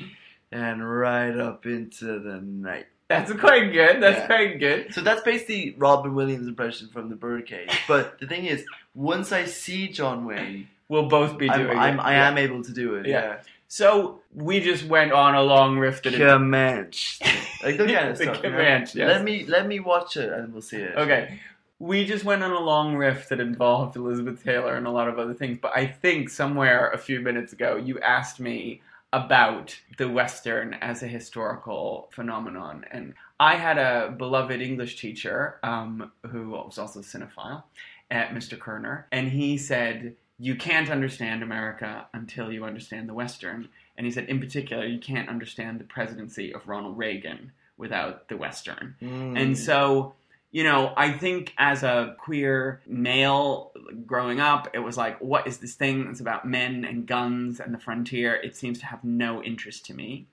and 0.52 0.88
ride 0.88 1.38
up 1.40 1.66
into 1.66 2.20
the 2.20 2.42
night. 2.42 2.88
that's 3.08 3.32
quite 3.34 3.72
good. 3.72 4.02
That's 4.02 4.20
Yeah. 4.20 4.26
quite 4.28 4.60
good. 4.60 4.94
So 4.94 5.02
that's 5.02 5.22
basically 5.24 5.76
Robin 5.78 6.14
Williams' 6.14 6.48
impression 6.48 6.90
from 6.90 7.10
The 7.10 7.16
Birdcage. 7.16 7.70
But 7.88 8.20
the 8.20 8.28
thing 8.28 8.46
is, 8.46 8.66
once 8.94 9.32
I 9.32 9.46
see 9.46 9.88
John 9.88 10.26
Wayne, 10.26 10.68
We'll 10.90 11.08
both 11.08 11.38
be 11.38 11.48
I'm, 11.50 11.60
doing 11.66 11.78
I'm. 11.78 12.00
I 12.00 12.14
Yeah. 12.14 12.28
am 12.30 12.38
able 12.40 12.64
to 12.64 12.72
do 12.74 12.96
it. 12.96 13.06
Yeah. 13.06 13.22
Yeah. 13.22 13.38
So 13.68 14.22
we 14.34 14.60
just 14.60 14.86
went 14.86 15.12
on 15.12 15.36
a 15.36 15.44
long 15.44 15.78
riff 15.78 16.02
to 16.02 16.12
Comanche. 16.12 17.20
Like, 17.64 17.78
that 17.78 17.88
kind 17.88 18.10
of 18.10 18.16
stuff. 18.18 18.38
you 18.38 18.50
know? 18.50 18.58
Comanche, 18.58 18.98
yes. 18.98 19.08
Let 19.08 19.24
me 19.24 19.46
let 19.46 19.68
me 19.68 19.80
watch 19.80 20.18
it 20.18 20.32
and 20.34 20.52
we'll 20.52 20.64
see 20.64 20.78
it. 20.78 20.96
Okay. 20.98 21.40
We 21.80 22.06
just 22.06 22.26
went 22.26 22.44
on 22.44 22.52
a 22.52 22.60
long 22.60 22.96
riff 22.96 23.30
that 23.30 23.40
involved 23.40 23.96
Elizabeth 23.96 24.44
Taylor 24.44 24.76
and 24.76 24.86
a 24.86 24.92
lot 24.92 25.08
of 25.08 25.18
other 25.18 25.34
things. 25.34 25.58
But 25.62 25.72
I 25.76 25.88
think 25.88 26.30
somewhere 26.30 26.92
a 26.92 26.98
few 26.98 27.22
minutes 27.22 27.54
ago, 27.54 27.78
you 27.78 28.00
asked 28.00 28.40
me 28.40 28.82
about 29.12 29.80
the 29.98 30.10
Western 30.10 30.74
as 30.76 31.02
a 31.02 31.08
historical 31.08 32.10
phenomenon. 32.12 32.86
And 32.92 33.14
I 33.40 33.56
had 33.56 33.78
a 33.78 34.14
beloved 34.16 34.62
English 34.62 35.00
teacher 35.00 35.58
um, 35.64 36.12
who 36.28 36.50
was 36.50 36.78
also 36.78 37.00
a 37.00 37.04
cinephile 37.04 37.64
at 38.12 38.32
Mr. 38.32 38.60
Kerner, 38.60 39.08
and 39.12 39.30
he 39.30 39.58
said, 39.58 40.16
You 40.38 40.56
can't 40.56 40.90
understand 40.90 41.42
America 41.42 42.08
until 42.14 42.52
you 42.52 42.66
understand 42.66 43.08
the 43.08 43.14
Western. 43.14 43.70
And 43.98 44.06
he 44.06 44.12
said, 44.12 44.26
in 44.26 44.40
particular, 44.40 44.86
you 44.86 45.00
can't 45.00 45.28
understand 45.28 45.80
the 45.80 45.84
presidency 45.84 46.54
of 46.54 46.68
Ronald 46.68 46.98
Reagan 46.98 47.52
without 47.78 48.30
the 48.30 48.38
Western. 48.38 48.96
Mm. 49.02 49.42
And 49.42 49.58
so, 49.58 50.14
you 50.52 50.64
know, 50.64 50.94
I 50.98 51.12
think 51.12 51.54
as 51.58 51.84
a 51.84 52.16
queer 52.18 52.82
male 52.88 53.72
growing 54.06 54.40
up, 54.40 54.70
it 54.74 54.80
was 54.80 54.98
like, 54.98 55.20
what 55.22 55.48
is 55.48 55.60
this 55.60 55.76
thing 55.76 56.06
that's 56.06 56.22
about 56.22 56.48
men 56.48 56.86
and 56.86 57.06
guns 57.06 57.60
and 57.60 57.74
the 57.74 57.80
frontier? 57.80 58.36
It 58.36 58.56
seems 58.56 58.80
to 58.80 58.88
have 58.88 59.04
no 59.04 59.44
interest 59.44 59.86
to 59.86 59.94
me. 59.94 60.28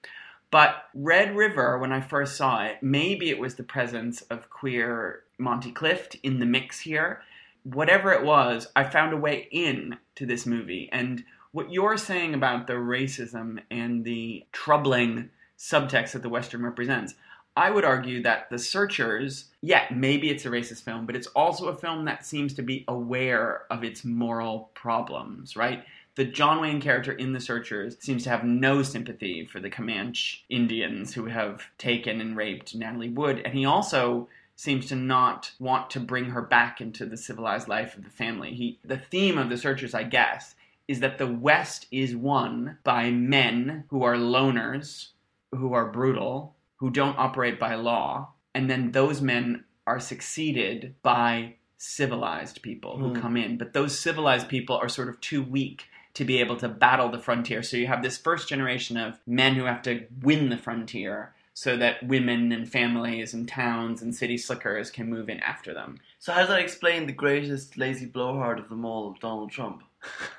But 0.51 0.85
Red 0.95 1.37
River, 1.37 1.79
when 1.79 1.93
I 1.93 2.01
first 2.01 2.37
saw 2.37 2.65
it, 2.65 2.77
maybe 2.81 3.29
it 3.29 3.39
was 3.39 3.57
the 3.57 3.63
presence 3.63 4.23
of 4.23 4.49
queer 4.49 5.25
Monty 5.39 5.73
Clift 5.73 6.17
in 6.23 6.39
the 6.39 6.47
mix 6.47 6.81
here. 6.81 7.21
Whatever 7.65 8.13
it 8.13 8.25
was, 8.25 8.69
I 8.75 8.85
found 8.85 9.13
a 9.13 9.19
way 9.19 9.49
in 9.51 9.99
to 10.15 10.25
this 10.25 10.47
movie. 10.47 10.89
And 10.93 11.25
what 11.53 11.73
you're 11.73 11.99
saying 11.99 12.33
about 12.33 12.67
the 12.67 12.75
racism 12.75 13.61
and 13.71 14.05
the 14.05 14.45
troubling 14.53 15.31
subtext 15.59 16.13
that 16.13 16.23
the 16.23 16.29
Western 16.29 16.63
represents, 16.63 17.15
I 17.57 17.71
would 17.71 17.85
argue 17.85 18.23
that 18.23 18.51
The 18.51 18.59
Searchers, 18.59 19.47
yeah, 19.63 19.87
maybe 19.91 20.29
it's 20.29 20.45
a 20.45 20.51
racist 20.51 20.83
film, 20.83 21.07
but 21.07 21.17
it's 21.17 21.29
also 21.29 21.69
a 21.69 21.77
film 21.77 22.05
that 22.05 22.27
seems 22.27 22.53
to 22.55 22.63
be 22.63 22.85
aware 22.87 23.63
of 23.71 23.83
its 23.83 24.05
moral 24.05 24.71
problems, 24.75 25.57
right? 25.57 25.83
The 26.17 26.27
John 26.27 26.61
Wayne 26.61 26.81
character 26.81 27.13
in 27.13 27.33
The 27.33 27.41
Searchers 27.41 27.97
seems 27.99 28.25
to 28.25 28.31
have 28.31 28.45
no 28.45 28.83
sympathy 28.83 29.47
for 29.47 29.61
the 29.61 29.71
Comanche 29.71 30.45
Indians 30.51 31.15
who 31.15 31.27
have 31.27 31.63
taken 31.79 32.21
and 32.21 32.37
raped 32.37 32.75
Natalie 32.75 33.09
Wood, 33.09 33.41
and 33.45 33.55
he 33.55 33.65
also 33.65 34.29
seems 34.55 34.87
to 34.87 34.97
not 34.97 35.53
want 35.59 35.91
to 35.91 36.01
bring 36.01 36.27
her 36.27 36.43
back 36.43 36.81
into 36.81 37.07
the 37.07 37.17
civilized 37.17 37.69
life 37.69 37.97
of 37.97 38.05
the 38.05 38.11
family. 38.11 38.55
He 38.55 38.79
the 38.85 38.97
theme 38.97 39.37
of 39.39 39.51
The 39.51 39.59
Searchers, 39.59 39.95
I 39.95 40.03
guess, 40.03 40.55
is 40.89 41.01
that 41.01 41.19
the 41.19 41.27
West 41.27 41.87
is 41.91 42.17
won 42.17 42.79
by 42.83 43.11
men 43.11 43.85
who 43.89 44.03
are 44.03 44.17
loners, 44.17 45.09
who 45.55 45.75
are 45.75 45.87
brutal, 45.87 46.56
who 46.77 46.91
don't 46.91 47.19
operate 47.19 47.59
by 47.59 47.75
law, 47.75 48.33
and 48.55 48.69
then 48.71 48.93
those 48.93 49.21
men 49.21 49.65
are 49.87 50.01
succeeded 50.01 50.95
by 51.03 51.55
civilized 51.79 52.63
people 52.63 52.99
who 52.99 53.09
Hmm. 53.11 53.21
come 53.21 53.37
in. 53.37 53.57
But 53.59 53.73
those 53.73 53.99
civilized 53.99 54.49
people 54.49 54.77
are 54.77 54.89
sort 54.89 55.09
of 55.09 55.21
too 55.21 55.43
weak 55.43 55.89
to 56.15 56.25
be 56.25 56.39
able 56.41 56.57
to 56.57 56.69
battle 56.69 57.11
the 57.11 57.19
frontier. 57.19 57.63
So 57.63 57.77
you 57.77 57.87
have 57.87 58.03
this 58.03 58.17
first 58.19 58.49
generation 58.49 58.97
of 58.97 59.21
men 59.27 59.55
who 59.55 59.65
have 59.65 59.83
to 59.83 60.07
win 60.23 60.49
the 60.49 60.57
frontier 60.57 61.35
so 61.53 61.77
that 61.77 62.03
women 62.03 62.53
and 62.53 62.69
families 62.71 63.33
and 63.35 63.47
towns 63.49 64.01
and 64.03 64.15
city 64.15 64.37
slickers 64.39 64.91
can 64.91 65.09
move 65.09 65.29
in 65.29 65.41
after 65.41 65.73
them. 65.75 65.99
So 66.19 66.33
how 66.33 66.41
does 66.41 66.49
that 66.49 66.59
explain 66.61 67.07
the 67.07 67.13
greatest 67.13 67.77
lazy 67.79 68.07
blowhard 68.07 68.59
of 68.59 68.69
them 68.69 68.85
all, 68.85 69.17
Donald 69.21 69.51
Trump? 69.51 69.83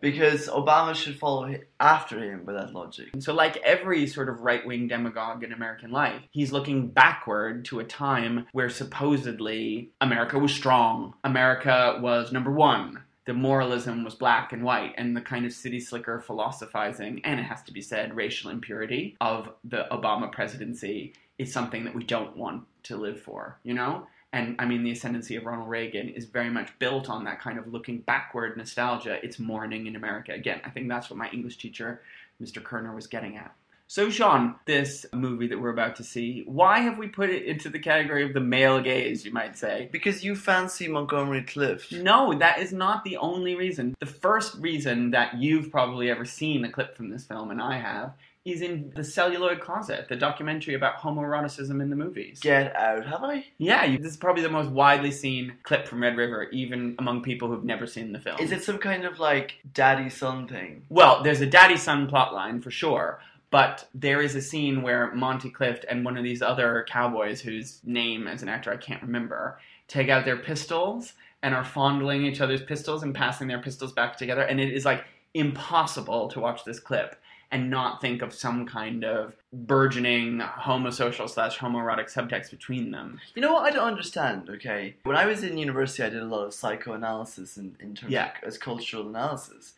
because 0.00 0.48
Obama 0.48 0.94
should 0.94 1.18
follow 1.18 1.54
after 1.80 2.18
him 2.18 2.44
by 2.44 2.52
that 2.52 2.72
logic. 2.72 3.08
So, 3.18 3.34
like 3.34 3.56
every 3.58 4.06
sort 4.06 4.28
of 4.28 4.40
right 4.40 4.64
wing 4.66 4.88
demagogue 4.88 5.44
in 5.44 5.52
American 5.52 5.90
life, 5.90 6.22
he's 6.30 6.52
looking 6.52 6.88
backward 6.88 7.64
to 7.66 7.80
a 7.80 7.84
time 7.84 8.46
where 8.52 8.70
supposedly 8.70 9.90
America 10.00 10.38
was 10.38 10.52
strong. 10.52 11.14
America 11.24 11.98
was 12.00 12.32
number 12.32 12.50
one. 12.50 13.02
The 13.26 13.32
moralism 13.32 14.04
was 14.04 14.14
black 14.14 14.52
and 14.52 14.62
white, 14.62 14.92
and 14.98 15.16
the 15.16 15.22
kind 15.22 15.46
of 15.46 15.52
city 15.52 15.80
slicker 15.80 16.20
philosophizing, 16.20 17.22
and 17.24 17.40
it 17.40 17.44
has 17.44 17.62
to 17.62 17.72
be 17.72 17.80
said, 17.80 18.14
racial 18.14 18.50
impurity 18.50 19.16
of 19.18 19.48
the 19.64 19.86
Obama 19.90 20.30
presidency 20.30 21.14
is 21.38 21.50
something 21.50 21.84
that 21.84 21.94
we 21.94 22.04
don't 22.04 22.36
want 22.36 22.64
to 22.84 22.96
live 22.96 23.20
for, 23.20 23.58
you 23.62 23.72
know? 23.72 24.06
And 24.34 24.56
I 24.58 24.64
mean, 24.64 24.82
the 24.82 24.90
ascendancy 24.90 25.36
of 25.36 25.46
Ronald 25.46 25.68
Reagan 25.68 26.08
is 26.08 26.24
very 26.24 26.50
much 26.50 26.76
built 26.80 27.08
on 27.08 27.22
that 27.22 27.40
kind 27.40 27.56
of 27.56 27.72
looking 27.72 27.98
backward 28.00 28.56
nostalgia. 28.56 29.24
It's 29.24 29.38
morning 29.38 29.86
in 29.86 29.94
America. 29.94 30.32
Again, 30.32 30.60
I 30.64 30.70
think 30.70 30.88
that's 30.88 31.08
what 31.08 31.16
my 31.16 31.30
English 31.30 31.56
teacher, 31.58 32.02
Mr. 32.42 32.62
Kerner, 32.62 32.92
was 32.92 33.06
getting 33.06 33.36
at. 33.36 33.54
So, 33.86 34.10
Sean, 34.10 34.56
this 34.64 35.06
movie 35.12 35.46
that 35.46 35.60
we're 35.60 35.70
about 35.70 35.94
to 35.96 36.02
see, 36.02 36.42
why 36.46 36.80
have 36.80 36.98
we 36.98 37.06
put 37.06 37.30
it 37.30 37.44
into 37.44 37.68
the 37.68 37.78
category 37.78 38.24
of 38.24 38.34
the 38.34 38.40
male 38.40 38.80
gaze, 38.80 39.24
you 39.24 39.30
might 39.30 39.56
say? 39.56 39.88
Because 39.92 40.24
you 40.24 40.34
fancy 40.34 40.88
Montgomery 40.88 41.44
Clift. 41.44 41.92
No, 41.92 42.36
that 42.36 42.58
is 42.58 42.72
not 42.72 43.04
the 43.04 43.18
only 43.18 43.54
reason. 43.54 43.94
The 44.00 44.06
first 44.06 44.56
reason 44.56 45.12
that 45.12 45.36
you've 45.36 45.70
probably 45.70 46.10
ever 46.10 46.24
seen 46.24 46.64
a 46.64 46.72
clip 46.72 46.96
from 46.96 47.10
this 47.10 47.24
film, 47.24 47.52
and 47.52 47.62
I 47.62 47.78
have, 47.78 48.14
is 48.44 48.60
in 48.60 48.92
The 48.94 49.04
Celluloid 49.04 49.60
Closet, 49.60 50.06
the 50.08 50.16
documentary 50.16 50.74
about 50.74 50.98
homoeroticism 50.98 51.80
in 51.80 51.88
the 51.88 51.96
movies. 51.96 52.40
Get 52.40 52.76
out, 52.76 53.06
have 53.06 53.24
I? 53.24 53.46
Yeah, 53.56 53.84
you, 53.84 53.96
this 53.96 54.12
is 54.12 54.16
probably 54.18 54.42
the 54.42 54.50
most 54.50 54.70
widely 54.70 55.10
seen 55.10 55.54
clip 55.62 55.88
from 55.88 56.02
Red 56.02 56.16
River, 56.16 56.44
even 56.50 56.94
among 56.98 57.22
people 57.22 57.48
who've 57.48 57.64
never 57.64 57.86
seen 57.86 58.12
the 58.12 58.18
film. 58.18 58.38
Is 58.38 58.52
it 58.52 58.62
some 58.62 58.78
kind 58.78 59.06
of 59.06 59.18
like 59.18 59.56
daddy 59.72 60.10
son 60.10 60.46
thing? 60.46 60.82
Well, 60.90 61.22
there's 61.22 61.40
a 61.40 61.46
daddy 61.46 61.78
son 61.78 62.06
plotline 62.10 62.62
for 62.62 62.70
sure, 62.70 63.20
but 63.50 63.88
there 63.94 64.20
is 64.20 64.34
a 64.34 64.42
scene 64.42 64.82
where 64.82 65.14
Monty 65.14 65.48
Clift 65.48 65.86
and 65.88 66.04
one 66.04 66.18
of 66.18 66.24
these 66.24 66.42
other 66.42 66.84
cowboys, 66.86 67.40
whose 67.40 67.80
name 67.82 68.28
as 68.28 68.42
an 68.42 68.50
actor 68.50 68.70
I 68.70 68.76
can't 68.76 69.02
remember, 69.02 69.58
take 69.88 70.10
out 70.10 70.26
their 70.26 70.36
pistols 70.36 71.14
and 71.42 71.54
are 71.54 71.64
fondling 71.64 72.26
each 72.26 72.42
other's 72.42 72.62
pistols 72.62 73.02
and 73.02 73.14
passing 73.14 73.48
their 73.48 73.62
pistols 73.62 73.92
back 73.92 74.18
together, 74.18 74.42
and 74.42 74.60
it 74.60 74.70
is 74.70 74.84
like 74.84 75.04
impossible 75.32 76.28
to 76.28 76.40
watch 76.40 76.64
this 76.64 76.78
clip 76.78 77.16
and 77.54 77.70
not 77.70 78.00
think 78.00 78.20
of 78.20 78.34
some 78.34 78.66
kind 78.66 79.04
of 79.04 79.36
burgeoning 79.52 80.40
homosocial 80.40 81.30
slash 81.30 81.56
homoerotic 81.56 82.12
subtext 82.12 82.50
between 82.50 82.90
them. 82.90 83.20
You 83.36 83.42
know 83.42 83.52
what 83.52 83.62
I 83.62 83.70
don't 83.70 83.86
understand, 83.86 84.50
okay? 84.50 84.96
When 85.04 85.16
I 85.16 85.24
was 85.26 85.44
in 85.44 85.56
university 85.56 86.02
I 86.02 86.08
did 86.08 86.20
a 86.20 86.26
lot 86.26 86.44
of 86.44 86.52
psychoanalysis 86.52 87.56
in, 87.56 87.76
in 87.78 87.94
terms 87.94 88.12
Yeah. 88.12 88.32
of 88.42 88.48
as 88.48 88.58
cultural 88.58 89.08
analysis. 89.08 89.74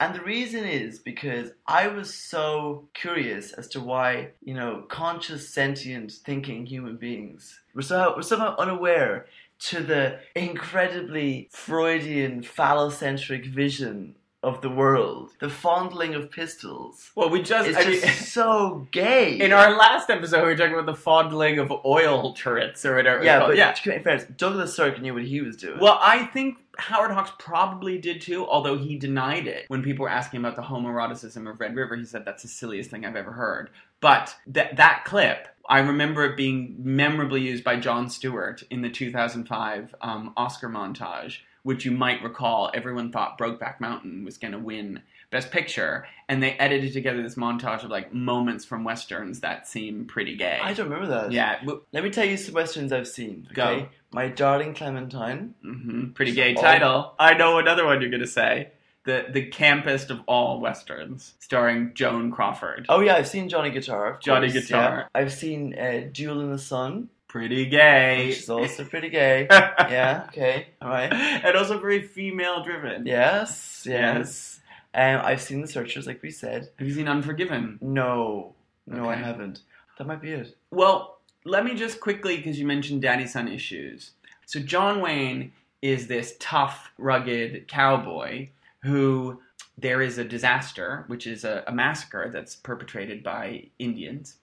And 0.00 0.16
the 0.16 0.20
reason 0.20 0.64
is 0.64 0.98
because 0.98 1.52
I 1.68 1.86
was 1.86 2.12
so 2.12 2.88
curious 2.92 3.52
as 3.52 3.68
to 3.68 3.80
why, 3.80 4.30
you 4.42 4.52
know, 4.54 4.84
conscious, 4.88 5.48
sentient, 5.48 6.10
thinking 6.10 6.66
human 6.66 6.96
beings 6.96 7.60
were 7.72 7.82
somehow, 7.82 8.16
were 8.16 8.22
somehow 8.24 8.56
unaware 8.58 9.26
to 9.58 9.80
the 9.80 10.18
incredibly 10.34 11.48
Freudian, 11.52 12.42
phallocentric 12.42 13.46
vision 13.46 14.16
of 14.46 14.60
the 14.60 14.70
world. 14.70 15.32
The 15.40 15.50
fondling 15.50 16.14
of 16.14 16.30
pistols. 16.30 17.10
Well, 17.16 17.28
we 17.28 17.42
just, 17.42 17.68
It's 17.68 17.76
I 17.76 17.82
just 17.82 18.04
mean, 18.04 18.12
so 18.14 18.86
gay. 18.92 19.40
in 19.40 19.52
our 19.52 19.76
last 19.76 20.08
episode, 20.08 20.42
we 20.42 20.50
were 20.50 20.56
talking 20.56 20.74
about 20.74 20.86
the 20.86 20.94
fondling 20.94 21.58
of 21.58 21.72
oil 21.84 22.32
turrets 22.32 22.86
or 22.86 22.94
whatever. 22.94 23.24
yeah, 23.24 23.40
but 23.40 23.56
yeah. 23.56 23.72
to 23.72 23.90
be 23.90 23.98
fair, 23.98 24.24
Douglas 24.36 24.74
Sirk 24.74 25.02
knew 25.02 25.14
what 25.14 25.24
he 25.24 25.40
was 25.40 25.56
doing. 25.56 25.80
Well, 25.80 25.98
I 26.00 26.26
think 26.26 26.58
Howard 26.78 27.10
Hawks 27.10 27.32
probably 27.40 27.98
did 27.98 28.20
too, 28.20 28.46
although 28.46 28.78
he 28.78 28.96
denied 28.96 29.48
it. 29.48 29.64
When 29.66 29.82
people 29.82 30.04
were 30.04 30.10
asking 30.10 30.40
about 30.40 30.54
the 30.54 30.62
homoeroticism 30.62 31.50
of 31.50 31.58
Red 31.58 31.74
River, 31.74 31.96
he 31.96 32.04
said 32.04 32.24
that's 32.24 32.42
the 32.42 32.48
silliest 32.48 32.88
thing 32.88 33.04
I've 33.04 33.16
ever 33.16 33.32
heard. 33.32 33.70
But 34.00 34.36
that 34.46 34.76
that 34.76 35.04
clip, 35.04 35.48
I 35.68 35.80
remember 35.80 36.24
it 36.24 36.36
being 36.36 36.76
memorably 36.78 37.42
used 37.42 37.64
by 37.64 37.76
Jon 37.76 38.08
Stewart 38.08 38.62
in 38.70 38.82
the 38.82 38.90
2005 38.90 39.94
um, 40.02 40.32
Oscar 40.36 40.68
montage, 40.68 41.38
which 41.66 41.84
you 41.84 41.90
might 41.90 42.22
recall 42.22 42.70
everyone 42.72 43.10
thought 43.10 43.36
Brokeback 43.36 43.80
Mountain 43.80 44.24
was 44.24 44.38
going 44.38 44.52
to 44.52 44.58
win 44.58 45.02
Best 45.32 45.50
Picture, 45.50 46.06
and 46.28 46.40
they 46.40 46.52
edited 46.52 46.92
together 46.92 47.20
this 47.20 47.34
montage 47.34 47.82
of 47.82 47.90
like 47.90 48.14
moments 48.14 48.64
from 48.64 48.84
westerns 48.84 49.40
that 49.40 49.66
seem 49.66 50.04
pretty 50.04 50.36
gay. 50.36 50.60
I 50.62 50.72
don't 50.72 50.88
remember 50.88 51.08
that. 51.08 51.32
Yeah, 51.32 51.58
w- 51.60 51.82
Let 51.92 52.04
me 52.04 52.10
tell 52.10 52.24
you 52.24 52.36
some 52.36 52.54
westerns 52.54 52.92
I've 52.92 53.08
seen. 53.08 53.48
Go. 53.52 53.88
My 54.12 54.28
Darling 54.28 54.74
Clementine. 54.74 55.54
Mm-hmm. 55.64 56.10
pretty 56.12 56.32
gay 56.32 56.54
title. 56.54 57.14
I 57.18 57.34
know 57.34 57.58
another 57.58 57.84
one 57.84 58.00
you're 58.00 58.10
gonna 58.12 58.28
say. 58.28 58.70
The 59.02 59.26
the 59.30 59.50
campest 59.50 60.10
of 60.10 60.20
all 60.28 60.60
westerns, 60.60 61.34
starring 61.40 61.92
Joan 61.94 62.30
Crawford. 62.30 62.86
Oh 62.88 63.00
yeah, 63.00 63.16
I've 63.16 63.28
seen 63.28 63.48
Johnny 63.48 63.70
Guitar. 63.70 64.18
Johnny 64.22 64.50
course, 64.52 64.66
Guitar. 64.68 65.08
yeah. 65.14 65.20
I've 65.20 65.32
seen 65.32 65.76
uh, 65.78 66.08
Duel 66.12 66.40
in 66.40 66.50
the 66.52 66.58
Sun, 66.58 67.08
Pretty 67.36 67.66
gay. 67.66 68.32
She's 68.32 68.48
also 68.48 68.82
pretty 68.84 69.10
gay. 69.10 69.46
yeah. 69.50 70.24
Okay. 70.28 70.68
All 70.80 70.88
right. 70.88 71.12
and 71.12 71.54
also 71.54 71.78
very 71.78 72.00
female 72.00 72.64
driven. 72.64 73.04
Yes. 73.04 73.84
Yeah. 73.86 74.16
Yes. 74.16 74.60
Um, 74.94 75.20
I've 75.22 75.42
seen 75.42 75.60
The 75.60 75.68
Searchers, 75.68 76.06
like 76.06 76.22
we 76.22 76.30
said. 76.30 76.70
Have 76.78 76.88
you 76.88 76.94
seen 76.94 77.08
Unforgiven? 77.08 77.78
No. 77.82 78.54
No, 78.86 79.10
I 79.10 79.16
haven't. 79.16 79.60
That 79.98 80.06
might 80.06 80.22
be 80.22 80.30
it. 80.32 80.56
Well, 80.70 81.18
let 81.44 81.62
me 81.66 81.74
just 81.74 82.00
quickly, 82.00 82.38
because 82.38 82.58
you 82.58 82.66
mentioned 82.66 83.02
daddy 83.02 83.26
son 83.26 83.48
issues. 83.48 84.12
So, 84.46 84.58
John 84.58 85.02
Wayne 85.02 85.52
is 85.82 86.06
this 86.06 86.36
tough, 86.40 86.90
rugged 86.96 87.68
cowboy 87.68 88.48
who 88.82 89.42
there 89.76 90.00
is 90.00 90.16
a 90.16 90.24
disaster, 90.24 91.04
which 91.08 91.26
is 91.26 91.44
a, 91.44 91.64
a 91.66 91.72
massacre 91.72 92.30
that's 92.32 92.56
perpetrated 92.56 93.22
by 93.22 93.66
Indians. 93.78 94.36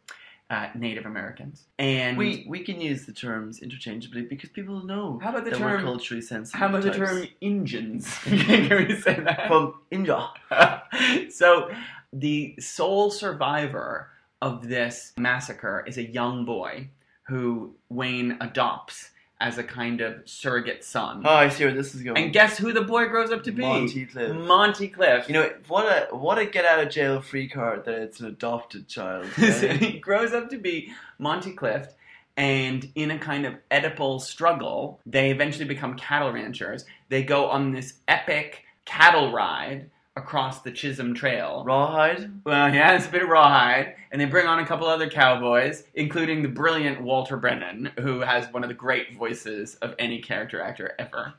Uh, 0.54 0.70
Native 0.76 1.06
Americans. 1.06 1.66
And 1.80 2.18
We 2.18 2.46
we 2.48 2.60
can 2.64 2.80
use 2.80 3.06
the 3.06 3.14
terms 3.14 3.60
interchangeably 3.60 4.22
because 4.22 4.50
people 4.52 4.86
know 4.86 5.20
how 5.22 5.30
about 5.30 5.46
the 5.46 5.52
term? 5.52 5.84
culturally 5.84 6.22
sensitive. 6.22 6.60
How 6.60 6.68
about 6.68 6.84
the 6.84 6.92
term 6.92 7.28
Indians? 7.42 8.08
Can 8.24 8.88
we 8.88 8.96
say 8.96 9.20
that? 9.20 9.48
from 9.48 9.74
India? 9.90 10.30
so 11.32 11.72
the 12.12 12.56
sole 12.60 13.10
survivor 13.10 14.10
of 14.42 14.68
this 14.68 15.14
massacre 15.18 15.84
is 15.88 15.98
a 15.98 16.04
young 16.04 16.46
boy 16.46 16.90
who 17.24 17.74
Wayne 17.90 18.38
adopts 18.40 19.10
as 19.40 19.58
a 19.58 19.64
kind 19.64 20.02
of 20.02 20.22
surrogate 20.26 20.84
son. 20.84 21.24
Oh, 21.26 21.34
I 21.34 21.50
see 21.50 21.66
where 21.66 21.74
this 21.74 21.94
is 21.94 22.02
going. 22.02 22.18
And 22.18 22.34
guess 22.34 22.58
who 22.58 22.72
the 22.72 22.82
boy 22.82 23.08
grows 23.08 23.32
up 23.32 23.44
to 23.44 23.52
be? 23.52 23.62
Monty 23.62 24.06
Clift. 24.06 24.36
Monty 24.36 24.88
Clift. 24.88 25.28
You 25.28 25.34
know 25.34 25.52
what 25.68 25.86
a 25.86 26.16
what 26.16 26.38
a 26.38 26.46
get 26.46 26.66
out 26.66 26.82
of 26.82 26.90
jail 26.90 27.22
free 27.22 27.48
card 27.48 27.86
that 27.86 27.96
it's 27.96 28.20
an 28.20 28.28
adopted 28.28 28.88
child. 28.88 29.28
right? 29.38 29.82
he 29.82 30.00
grows 30.00 30.34
up 30.34 30.50
to 30.52 30.58
be 30.58 30.94
Monty 31.20 31.52
Clift, 31.52 31.94
and 32.38 32.90
in 32.96 33.12
a 33.12 33.20
kind 33.20 33.46
of 33.46 33.56
Oedipal 33.70 34.22
struggle, 34.22 35.00
they 35.06 35.32
eventually 35.32 35.66
become 35.66 35.96
cattle 35.96 36.32
ranchers. 36.32 36.86
They 37.10 37.24
go 37.24 37.48
on 37.50 37.72
this 37.72 37.96
epic 38.08 38.64
cattle 38.86 39.32
ride 39.32 39.90
across 40.16 40.62
the 40.62 40.72
Chisholm 40.72 41.14
Trail. 41.16 41.64
Rawhide. 41.66 42.42
Well, 42.46 42.74
yeah, 42.74 42.96
it's 42.96 43.08
a 43.08 43.10
bit 43.10 43.24
of 43.24 43.30
rawhide, 43.30 43.96
and 44.12 44.22
they 44.22 44.26
bring 44.26 44.46
on 44.48 44.60
a 44.60 44.66
couple 44.66 44.86
other 44.88 45.10
cowboys, 45.10 45.84
including 45.96 46.44
the 46.44 46.50
brilliant 46.50 47.02
Walter 47.02 47.36
Brennan, 47.38 47.92
who 48.00 48.20
has 48.20 48.46
one 48.54 48.64
of 48.64 48.70
the 48.70 48.76
great 48.76 49.18
voices 49.18 49.76
of 49.76 49.96
any 49.98 50.22
character 50.22 50.62
actor 50.62 50.94
ever. 51.00 51.34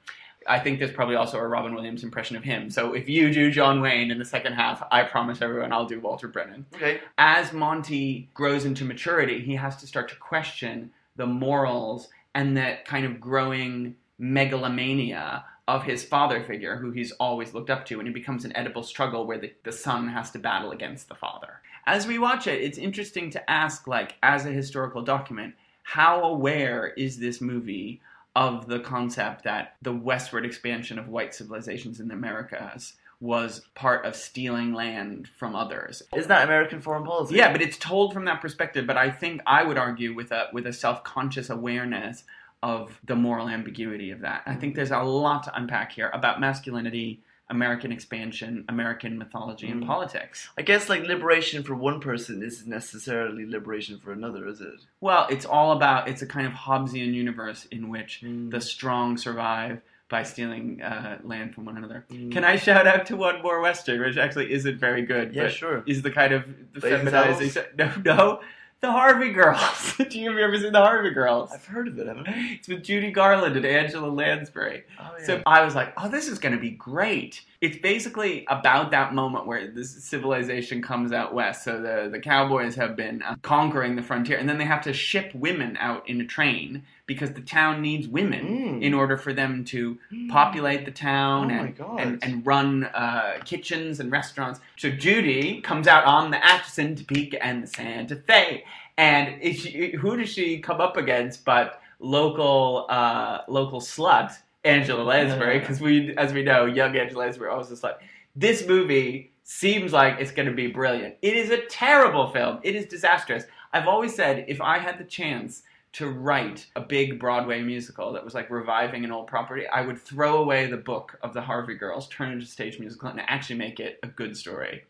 I 0.47 0.59
think 0.59 0.79
there's 0.79 0.93
probably 0.93 1.15
also 1.15 1.39
a 1.39 1.47
Robin 1.47 1.75
Williams 1.75 2.03
impression 2.05 2.37
of 2.37 2.45
him. 2.45 2.69
So 2.69 2.93
if 2.93 3.09
you 3.09 3.33
do 3.33 3.51
John 3.51 3.81
Wayne 3.81 4.11
in 4.11 4.19
the 4.19 4.25
second 4.27 4.53
half, 4.55 4.83
I 4.91 5.05
promise 5.05 5.41
everyone 5.41 5.73
I'll 5.73 5.87
do 5.87 6.01
Walter 6.01 6.29
Brennan 6.29 6.67
Okay. 6.75 7.01
as 7.17 7.53
Monty 7.55 8.29
grows 8.35 8.67
into 8.67 8.85
maturity, 8.85 9.41
he 9.41 9.55
has 9.57 9.77
to 9.79 9.87
start 9.87 10.09
to 10.11 10.17
question 10.17 10.91
the 11.17 11.25
morals 11.27 12.09
and 12.35 12.57
that 12.59 12.85
kind 12.85 13.07
of 13.07 13.21
growing 13.21 13.95
megalomania 14.19 15.45
of 15.67 15.85
his 15.85 16.05
father 16.05 16.43
figure, 16.43 16.77
who 16.77 16.91
he's 16.91 17.13
always 17.13 17.55
looked 17.55 17.71
up 17.71 17.87
to, 17.87 17.99
and 17.99 18.09
it 18.09 18.15
becomes 18.15 18.45
an 18.45 18.53
Oedipal 18.53 18.85
struggle 18.85 19.27
where 19.27 19.39
the, 19.39 19.53
the 19.63 19.73
son 19.73 20.09
has 20.09 20.31
to 20.33 20.39
battle 20.39 20.73
against 20.73 21.09
the 21.09 21.15
father. 21.15 21.61
As 21.87 22.07
we 22.07 22.19
watch 22.19 22.47
it, 22.47 22.63
it's 22.63 22.79
interesting 22.79 23.31
to 23.31 23.51
ask, 23.51 23.87
like, 23.87 24.17
as 24.23 24.45
a 24.45 24.51
historical 24.51 25.03
document, 25.03 25.55
how 25.83 26.23
aware 26.23 26.89
is 26.89 27.19
this 27.19 27.41
movie 27.41 28.01
of 28.37 28.67
the 28.67 28.81
concept 28.81 29.45
that 29.45 29.77
the 29.81 29.93
westward 29.93 30.45
expansion 30.45 30.99
of 30.99 31.09
white 31.09 31.35
civilizations 31.35 32.01
in 32.01 32.09
the 32.09 32.15
Americas 32.15 32.95
was 33.21 33.63
part 33.75 34.05
of 34.05 34.17
stealing 34.17 34.75
land 34.75 35.29
from 35.29 35.55
others? 35.55 36.03
Isn't 36.15 36.29
that 36.29 36.45
American 36.45 36.81
foreign 36.81 37.05
policy? 37.05 37.37
Yeah, 37.37 37.53
but 37.53 37.63
it's 37.63 37.79
told 37.79 38.13
from 38.13 38.25
that 38.27 38.41
perspective. 38.41 38.87
But 38.87 38.97
I 38.97 39.11
think 39.11 39.41
I 39.47 39.63
would 39.63 39.79
argue 39.79 40.15
with 40.15 40.33
a 40.33 40.49
with 40.53 40.67
a 40.67 40.73
self 40.73 41.05
conscious 41.05 41.49
awareness 41.49 42.25
of 42.73 42.99
the 43.05 43.15
moral 43.27 43.49
ambiguity 43.49 44.11
of 44.11 44.21
that. 44.21 44.41
I 44.47 44.55
think 44.55 44.75
there's 44.75 44.91
a 44.91 44.99
lot 45.03 45.43
to 45.45 45.57
unpack 45.57 45.93
here 45.93 46.11
about 46.15 46.41
masculinity, 46.41 47.21
American 47.51 47.93
expansion, 47.93 48.65
American 48.71 49.19
mythology, 49.19 49.69
and 49.69 49.83
Mm. 49.83 49.87
politics. 49.87 50.49
I 50.57 50.63
guess 50.63 50.89
like 50.89 51.03
liberation 51.15 51.63
for 51.63 51.75
one 51.75 52.01
person 52.01 52.43
isn't 52.43 52.69
necessarily 52.69 53.45
liberation 53.45 53.99
for 53.99 54.13
another, 54.13 54.49
is 54.49 54.61
it? 54.63 54.81
Well, 55.01 55.27
it's 55.35 55.45
all 55.45 55.71
about 55.73 56.09
it's 56.09 56.23
a 56.23 56.27
kind 56.37 56.47
of 56.47 56.55
Hobbesian 56.55 57.13
universe 57.13 57.67
in 57.77 57.83
which 57.91 58.23
Mm. 58.25 58.51
the 58.51 58.61
strong 58.63 59.19
survive 59.19 59.83
by 60.09 60.23
stealing 60.23 60.81
uh, 60.83 61.19
land 61.23 61.55
from 61.55 61.65
one 61.67 61.77
another. 61.77 62.05
Mm. 62.11 62.33
Can 62.33 62.45
I 62.45 62.57
shout 62.57 62.87
out 62.87 63.05
to 63.07 63.17
one 63.17 63.43
more 63.43 63.61
western, 63.61 64.01
which 64.01 64.17
actually 64.17 64.49
isn't 64.53 64.79
very 64.79 65.03
good, 65.03 65.35
Yeah, 65.35 65.45
but 65.45 65.53
sure. 65.53 65.83
is 65.87 66.01
the 66.03 66.11
kind 66.21 66.33
of 66.33 66.45
feminizing. 66.79 67.51
No, 67.79 67.89
no, 68.05 68.41
the 68.81 68.93
Harvey 68.93 69.33
Girls. 69.33 69.95
Do 70.11 70.19
you 70.19 70.29
have 70.29 70.39
you 70.39 70.45
ever 70.45 70.59
seen 70.59 70.73
the 70.73 70.81
Harvey 70.81 71.11
Girls? 71.11 71.51
I've 71.53 71.65
heard 71.65 71.89
of 71.89 71.99
it, 71.99 72.07
haven't 72.07 72.29
I? 72.29 72.59
It's 72.59 72.69
with 72.69 72.83
Judy 72.83 73.11
Garland 73.11 73.57
and 73.57 73.65
Angela 73.65 74.09
Lansbury. 74.09 74.85
Oh, 75.01 75.15
yeah. 75.19 75.25
So 75.27 75.43
I 75.47 75.65
was 75.65 75.75
like, 75.75 75.93
oh, 75.97 76.09
this 76.09 76.29
is 76.29 76.39
going 76.39 76.55
to 76.55 76.61
be 76.61 76.71
great. 76.71 77.43
It's 77.65 77.79
basically 77.79 78.45
about 78.59 78.91
that 78.97 79.09
moment 79.15 79.47
where 79.47 79.63
this 79.79 79.91
civilization 80.13 80.83
comes 80.91 81.11
out 81.13 81.29
west. 81.41 81.65
So 81.67 81.73
the, 81.87 81.97
the 82.15 82.21
cowboys 82.33 82.75
have 82.83 82.95
been 82.95 83.23
uh, 83.23 83.37
conquering 83.55 83.93
the 83.97 84.03
frontier, 84.03 84.37
and 84.41 84.47
then 84.49 84.59
they 84.59 84.67
have 84.75 84.83
to 84.83 84.93
ship 84.93 85.29
women 85.35 85.71
out 85.89 86.03
in 86.11 86.21
a 86.21 86.27
train 86.27 86.83
because 87.07 87.31
the 87.33 87.41
town 87.59 87.75
needs 87.89 88.07
women 88.19 88.45
Mm. 88.45 88.83
in 88.83 88.93
order 88.95 89.17
for 89.25 89.33
them 89.33 89.65
to 89.75 89.99
populate 90.29 90.83
the 90.85 90.91
town 90.91 91.51
Oh 91.51 91.55
and, 91.55 92.01
and, 92.03 92.25
and 92.25 92.47
run 92.53 92.85
uh, 93.05 93.39
kitchens 93.45 93.99
and 94.01 94.09
restaurants. 94.21 94.61
So 94.77 94.91
Judy 94.91 95.61
comes 95.63 95.87
out 95.95 96.05
on 96.05 96.31
the 96.31 96.41
Atchison, 96.53 96.97
Topeka, 96.97 97.39
and 97.49 97.63
the 97.63 97.67
Santa 97.67 98.17
Fe. 98.17 98.65
And 98.97 99.25
she, 99.61 99.93
who 100.01 100.11
does 100.19 100.29
she 100.29 100.59
come 100.69 100.81
up 100.87 100.97
against 101.05 101.45
but 101.45 101.81
local 101.99 102.87
uh, 102.89 103.39
local 103.49 103.81
slut 103.81 104.31
Angela 104.65 105.03
Lansbury? 105.03 105.59
Because 105.61 105.81
we, 105.81 106.17
as 106.17 106.33
we 106.33 106.43
know, 106.43 106.67
young 106.67 106.97
Angela 106.97 107.21
Lansbury 107.21 107.55
was 107.55 107.69
just 107.69 107.83
like, 107.83 107.99
This 108.35 108.67
movie 108.67 109.33
seems 109.45 109.93
like 109.93 110.17
it's 110.21 110.33
going 110.33 110.49
to 110.49 110.55
be 110.55 110.69
brilliant. 110.69 111.17
It 111.23 111.37
is 111.37 111.51
a 111.51 111.67
terrible 111.67 112.31
film. 112.31 112.61
It 112.63 112.75
is 112.75 112.87
disastrous. 112.87 113.45
I've 113.73 113.89
always 113.89 114.15
said 114.15 114.47
if 114.49 114.61
I 114.61 114.79
had 114.79 114.99
the 114.99 115.05
chance 115.05 115.63
to 115.95 116.09
write 116.09 116.67
a 116.75 116.81
big 116.81 117.21
Broadway 117.21 117.63
musical 117.63 118.13
that 118.15 118.25
was 118.25 118.35
like 118.35 118.51
reviving 118.51 119.05
an 119.05 119.13
old 119.13 119.29
property, 119.29 119.67
I 119.67 119.83
would 119.83 119.99
throw 119.99 120.39
away 120.39 120.67
the 120.67 120.77
book 120.77 121.19
of 121.23 121.35
the 121.35 121.43
Harvey 121.43 121.75
Girls, 121.75 122.09
turn 122.09 122.31
it 122.31 122.33
into 122.33 122.45
a 122.45 122.49
stage 122.49 122.81
musical, 122.81 123.09
and 123.09 123.21
actually 123.21 123.57
make 123.57 123.79
it 123.79 124.01
a 124.03 124.09
good 124.09 124.37
story. 124.37 124.85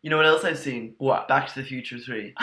You 0.00 0.10
know 0.10 0.16
what 0.16 0.26
else 0.26 0.44
I've 0.44 0.58
seen? 0.58 0.94
What? 0.98 1.28
Back 1.28 1.48
to 1.48 1.60
the 1.60 1.66
Future 1.66 1.98
3. 1.98 2.34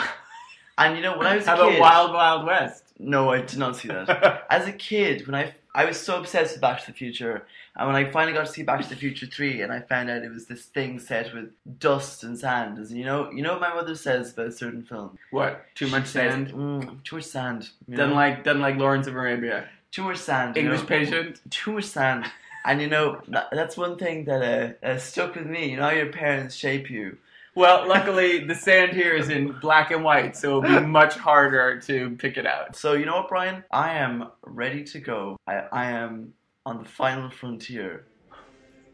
And 0.78 0.96
you 0.96 1.02
know, 1.02 1.16
when 1.16 1.26
I 1.26 1.36
was 1.36 1.46
a 1.46 1.50
How 1.50 1.68
about. 1.68 1.80
Wild 1.80 2.12
Wild 2.12 2.46
West? 2.46 2.84
No, 2.98 3.30
I 3.30 3.40
did 3.40 3.58
not 3.58 3.76
see 3.76 3.88
that. 3.88 4.46
As 4.50 4.68
a 4.68 4.72
kid, 4.72 5.26
when 5.26 5.34
I 5.34 5.54
I 5.76 5.84
was 5.84 6.00
so 6.00 6.18
obsessed 6.18 6.54
with 6.54 6.62
Back 6.62 6.80
to 6.80 6.86
the 6.86 6.96
Future, 6.96 7.46
and 7.76 7.86
when 7.86 7.96
I 7.96 8.10
finally 8.10 8.32
got 8.32 8.46
to 8.46 8.52
see 8.52 8.62
Back 8.62 8.80
to 8.80 8.88
the 8.88 8.96
Future 8.96 9.26
three, 9.26 9.60
and 9.60 9.70
I 9.70 9.80
found 9.80 10.08
out 10.08 10.22
it 10.22 10.32
was 10.32 10.46
this 10.46 10.64
thing 10.64 10.98
set 10.98 11.34
with 11.34 11.50
dust 11.78 12.24
and 12.24 12.38
sand, 12.38 12.78
as 12.78 12.94
you 12.94 13.04
know, 13.04 13.30
you 13.30 13.42
know 13.42 13.52
what 13.52 13.60
my 13.60 13.74
mother 13.74 13.94
says 13.94 14.32
about 14.32 14.46
a 14.46 14.52
certain 14.52 14.82
film. 14.82 15.18
what? 15.30 15.66
Too 15.74 15.88
much 15.88 16.06
says, 16.06 16.32
sand? 16.32 16.48
Mm, 16.48 17.04
too 17.04 17.16
much 17.16 17.26
sand. 17.26 17.68
you 17.86 17.98
know? 17.98 18.06
like 18.06 18.42
doesn't 18.42 18.62
like 18.62 18.76
Lawrence 18.78 19.06
of 19.06 19.14
Arabia. 19.14 19.68
too 19.92 20.04
much 20.04 20.16
sand. 20.16 20.56
English 20.56 20.80
know? 20.80 20.86
patient. 20.86 21.42
Too 21.50 21.72
much 21.72 21.84
sand. 21.84 22.24
And 22.64 22.80
you 22.80 22.88
know 22.88 23.20
that, 23.28 23.48
that's 23.52 23.76
one 23.76 23.98
thing 23.98 24.24
that 24.24 24.76
uh, 24.82 24.86
uh, 24.86 24.96
stuck 24.96 25.34
with 25.34 25.46
me. 25.46 25.70
You 25.70 25.76
know, 25.76 25.82
how 25.82 25.90
your 25.90 26.10
parents 26.10 26.54
shape 26.54 26.88
you. 26.88 27.18
Well, 27.56 27.88
luckily 27.88 28.44
the 28.44 28.54
sand 28.54 28.92
here 28.92 29.14
is 29.14 29.30
in 29.30 29.52
black 29.60 29.90
and 29.90 30.04
white, 30.04 30.36
so 30.36 30.62
it'll 30.62 30.80
be 30.80 30.86
much 30.86 31.14
harder 31.14 31.80
to 31.80 32.10
pick 32.18 32.36
it 32.36 32.44
out. 32.46 32.76
So 32.76 32.92
you 32.92 33.06
know 33.06 33.16
what, 33.16 33.28
Brian? 33.28 33.64
I 33.70 33.94
am 33.94 34.28
ready 34.42 34.84
to 34.84 35.00
go. 35.00 35.38
I, 35.46 35.64
I 35.72 35.84
am 35.86 36.34
on 36.66 36.82
the 36.82 36.88
final 36.88 37.30
frontier. 37.30 38.04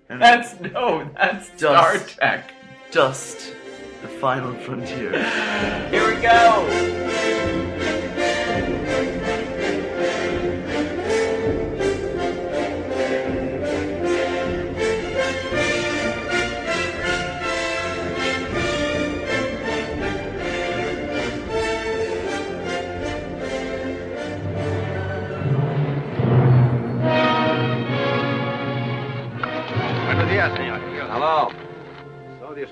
And 0.09 0.22
That's 0.22 0.61
no, 0.61 1.11
that's 1.16 1.46
Star 1.57 1.94
Dust. 1.94 2.16
Trek. 2.18 2.53
just 2.92 3.55
the 4.01 4.09
final 4.09 4.55
frontier. 4.61 5.11
Here 5.90 6.14
we 6.14 6.20
go. 6.22 7.01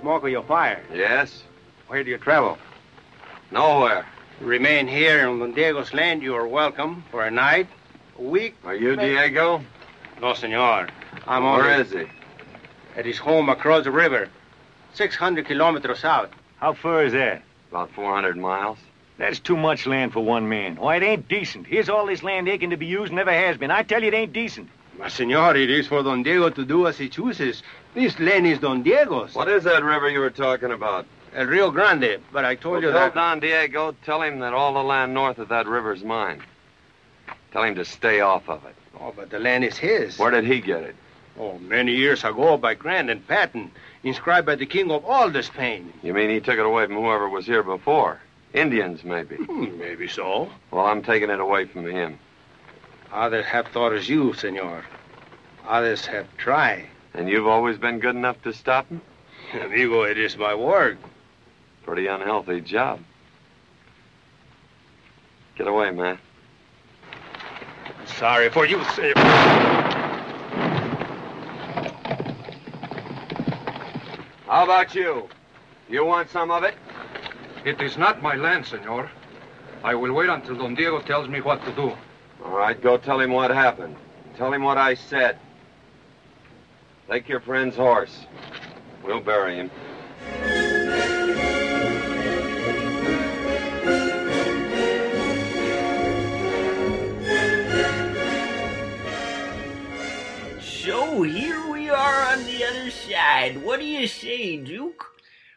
Smoke 0.00 0.24
or 0.24 0.28
you 0.28 0.42
fire? 0.42 0.82
Yes? 0.92 1.42
Where 1.88 2.02
do 2.04 2.10
you 2.10 2.18
travel? 2.18 2.58
Nowhere. 3.50 4.06
Remain 4.40 4.86
here 4.88 5.28
in 5.28 5.38
Don 5.38 5.52
Diego's 5.52 5.92
land. 5.92 6.22
You 6.22 6.34
are 6.34 6.46
welcome 6.46 7.04
for 7.10 7.24
a 7.24 7.30
night, 7.30 7.66
a 8.18 8.22
week. 8.22 8.54
Are 8.64 8.74
you 8.74 8.96
Maybe- 8.96 9.10
Diego? 9.14 9.62
No, 10.20 10.34
senor. 10.34 10.88
I'm 11.26 11.44
on 11.44 11.58
Where 11.58 11.80
is 11.80 11.90
he? 11.92 12.04
at 12.96 13.04
his 13.06 13.18
home 13.18 13.48
across 13.48 13.84
the 13.84 13.90
river, 13.90 14.28
600 14.94 15.46
kilometers 15.46 16.04
out. 16.04 16.32
How 16.58 16.72
far 16.72 17.04
is 17.04 17.12
that? 17.12 17.42
About 17.70 17.90
400 17.92 18.36
miles. 18.36 18.78
That's 19.18 19.38
too 19.38 19.56
much 19.56 19.86
land 19.86 20.12
for 20.12 20.20
one 20.24 20.48
man. 20.48 20.76
Why, 20.76 20.96
it 20.96 21.02
ain't 21.02 21.28
decent. 21.28 21.66
Here's 21.66 21.88
all 21.88 22.06
this 22.06 22.22
land 22.22 22.48
aching 22.48 22.70
to 22.70 22.76
be 22.76 22.86
used, 22.86 23.12
never 23.12 23.32
has 23.32 23.56
been. 23.58 23.70
I 23.70 23.82
tell 23.82 24.00
you, 24.02 24.08
it 24.08 24.14
ain't 24.14 24.32
decent. 24.32 24.68
But, 24.98 25.12
senor, 25.12 25.54
it 25.56 25.70
is 25.70 25.86
for 25.86 26.02
Don 26.02 26.22
Diego 26.22 26.50
to 26.50 26.64
do 26.64 26.86
as 26.86 26.98
he 26.98 27.08
chooses. 27.08 27.62
This 27.94 28.18
land 28.20 28.46
is 28.46 28.58
Don 28.58 28.82
Diego's. 28.82 29.34
What 29.34 29.48
is 29.48 29.64
that 29.64 29.82
river 29.82 30.08
you 30.08 30.20
were 30.20 30.30
talking 30.30 30.70
about? 30.70 31.06
El 31.34 31.46
Rio 31.46 31.70
Grande. 31.70 32.18
But 32.32 32.44
I 32.44 32.54
told 32.54 32.74
Well, 32.74 32.82
you 32.82 32.90
tell 32.90 33.00
that. 33.00 33.14
Don 33.14 33.40
Diego, 33.40 33.94
tell 34.04 34.22
him 34.22 34.40
that 34.40 34.52
all 34.52 34.74
the 34.74 34.82
land 34.82 35.14
north 35.14 35.38
of 35.38 35.48
that 35.48 35.66
river's 35.66 36.02
mine. 36.02 36.42
Tell 37.52 37.64
him 37.64 37.74
to 37.76 37.84
stay 37.84 38.20
off 38.20 38.48
of 38.48 38.64
it. 38.64 38.74
Oh, 39.00 39.12
but 39.14 39.30
the 39.30 39.38
land 39.38 39.64
is 39.64 39.76
his. 39.76 40.18
Where 40.18 40.30
did 40.30 40.44
he 40.44 40.60
get 40.60 40.82
it? 40.82 40.94
Oh, 41.38 41.58
many 41.58 41.92
years 41.92 42.22
ago 42.24 42.56
by 42.56 42.74
grant 42.74 43.10
and 43.10 43.26
patent, 43.26 43.72
inscribed 44.02 44.46
by 44.46 44.56
the 44.56 44.66
king 44.66 44.90
of 44.90 45.04
all 45.04 45.30
the 45.30 45.42
Spain. 45.42 45.92
You 46.02 46.12
mean 46.12 46.30
he 46.30 46.40
took 46.40 46.58
it 46.58 46.66
away 46.66 46.86
from 46.86 46.96
whoever 46.96 47.28
was 47.28 47.46
here 47.46 47.62
before? 47.62 48.20
Indians, 48.52 49.04
maybe. 49.04 49.36
Hmm, 49.46 49.78
maybe 49.78 50.06
so. 50.08 50.50
Well, 50.70 50.86
I'm 50.86 51.02
taking 51.02 51.30
it 51.30 51.40
away 51.40 51.66
from 51.66 51.86
him. 51.86 52.18
Others 53.12 53.46
have 53.46 53.68
thought 53.68 53.92
as 53.92 54.08
you, 54.08 54.32
senor. 54.34 54.84
Others 55.66 56.06
have 56.06 56.26
tried. 56.36 56.86
And 57.14 57.28
you've 57.28 57.46
always 57.46 57.78
been 57.78 57.98
good 57.98 58.14
enough 58.14 58.40
to 58.42 58.52
stop 58.52 58.88
him? 58.88 59.00
Amigo, 59.52 60.02
it 60.02 60.18
is 60.18 60.36
my 60.36 60.54
work. 60.54 60.98
Pretty 61.84 62.06
unhealthy 62.06 62.60
job. 62.60 63.00
Get 65.56 65.66
away, 65.66 65.90
man. 65.90 66.18
Sorry 68.06 68.48
for 68.50 68.66
you, 68.66 68.82
senor. 68.94 69.14
How 74.46 74.64
about 74.64 74.94
you? 74.94 75.28
You 75.88 76.04
want 76.04 76.30
some 76.30 76.50
of 76.50 76.62
it? 76.64 76.74
It 77.64 77.80
is 77.80 77.96
not 77.96 78.22
my 78.22 78.36
land, 78.36 78.66
senor. 78.66 79.10
I 79.82 79.94
will 79.94 80.12
wait 80.12 80.28
until 80.28 80.56
Don 80.56 80.74
Diego 80.74 81.00
tells 81.00 81.28
me 81.28 81.40
what 81.40 81.64
to 81.64 81.72
do. 81.72 81.92
All 82.44 82.56
right, 82.56 82.80
go 82.80 82.96
tell 82.96 83.20
him 83.20 83.32
what 83.32 83.50
happened. 83.50 83.96
Tell 84.36 84.52
him 84.52 84.62
what 84.62 84.78
I 84.78 84.94
said. 84.94 85.38
Take 87.10 87.28
your 87.28 87.40
friend's 87.40 87.74
horse. 87.74 88.26
We'll 89.02 89.18
bury 89.18 89.56
him. 89.56 89.70
So 100.60 101.22
here 101.24 101.68
we 101.68 101.90
are 101.90 102.32
on 102.32 102.44
the 102.44 102.64
other 102.64 102.90
side. 102.92 103.60
What 103.64 103.80
do 103.80 103.86
you 103.86 104.06
say, 104.06 104.58
Duke? 104.58 105.04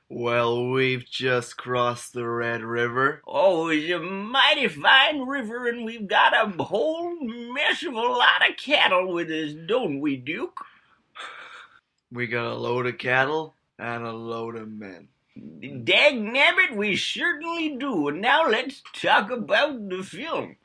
Well, 0.09 0.71
we've 0.71 1.05
just 1.05 1.55
crossed 1.57 2.13
the 2.13 2.27
Red 2.27 2.63
River. 2.63 3.21
Oh, 3.27 3.67
it's 3.67 3.91
a 3.91 3.99
mighty 3.99 4.67
fine 4.69 5.21
river, 5.21 5.67
and 5.67 5.85
we've 5.85 6.07
got 6.07 6.33
a 6.35 6.63
whole 6.63 7.15
mess 7.21 7.83
of 7.83 7.93
a 7.93 7.99
lot 8.01 8.49
of 8.49 8.57
cattle 8.57 9.13
with 9.13 9.29
us, 9.29 9.53
don't 9.67 9.99
we, 9.99 10.15
Duke? 10.15 10.57
We 12.13 12.27
got 12.27 12.45
a 12.45 12.53
load 12.53 12.85
of 12.85 12.99
cattle 12.99 13.55
and 13.79 14.05
a 14.05 14.11
load 14.11 14.55
of 14.55 14.69
men. 14.69 15.07
Dag 15.35 16.13
nabbit, 16.13 16.75
we 16.75 16.95
certainly 16.95 17.75
do. 17.75 18.09
And 18.09 18.21
now 18.21 18.47
let's 18.47 18.83
talk 18.93 19.31
about 19.31 19.89
the 19.89 20.03
film. 20.03 20.57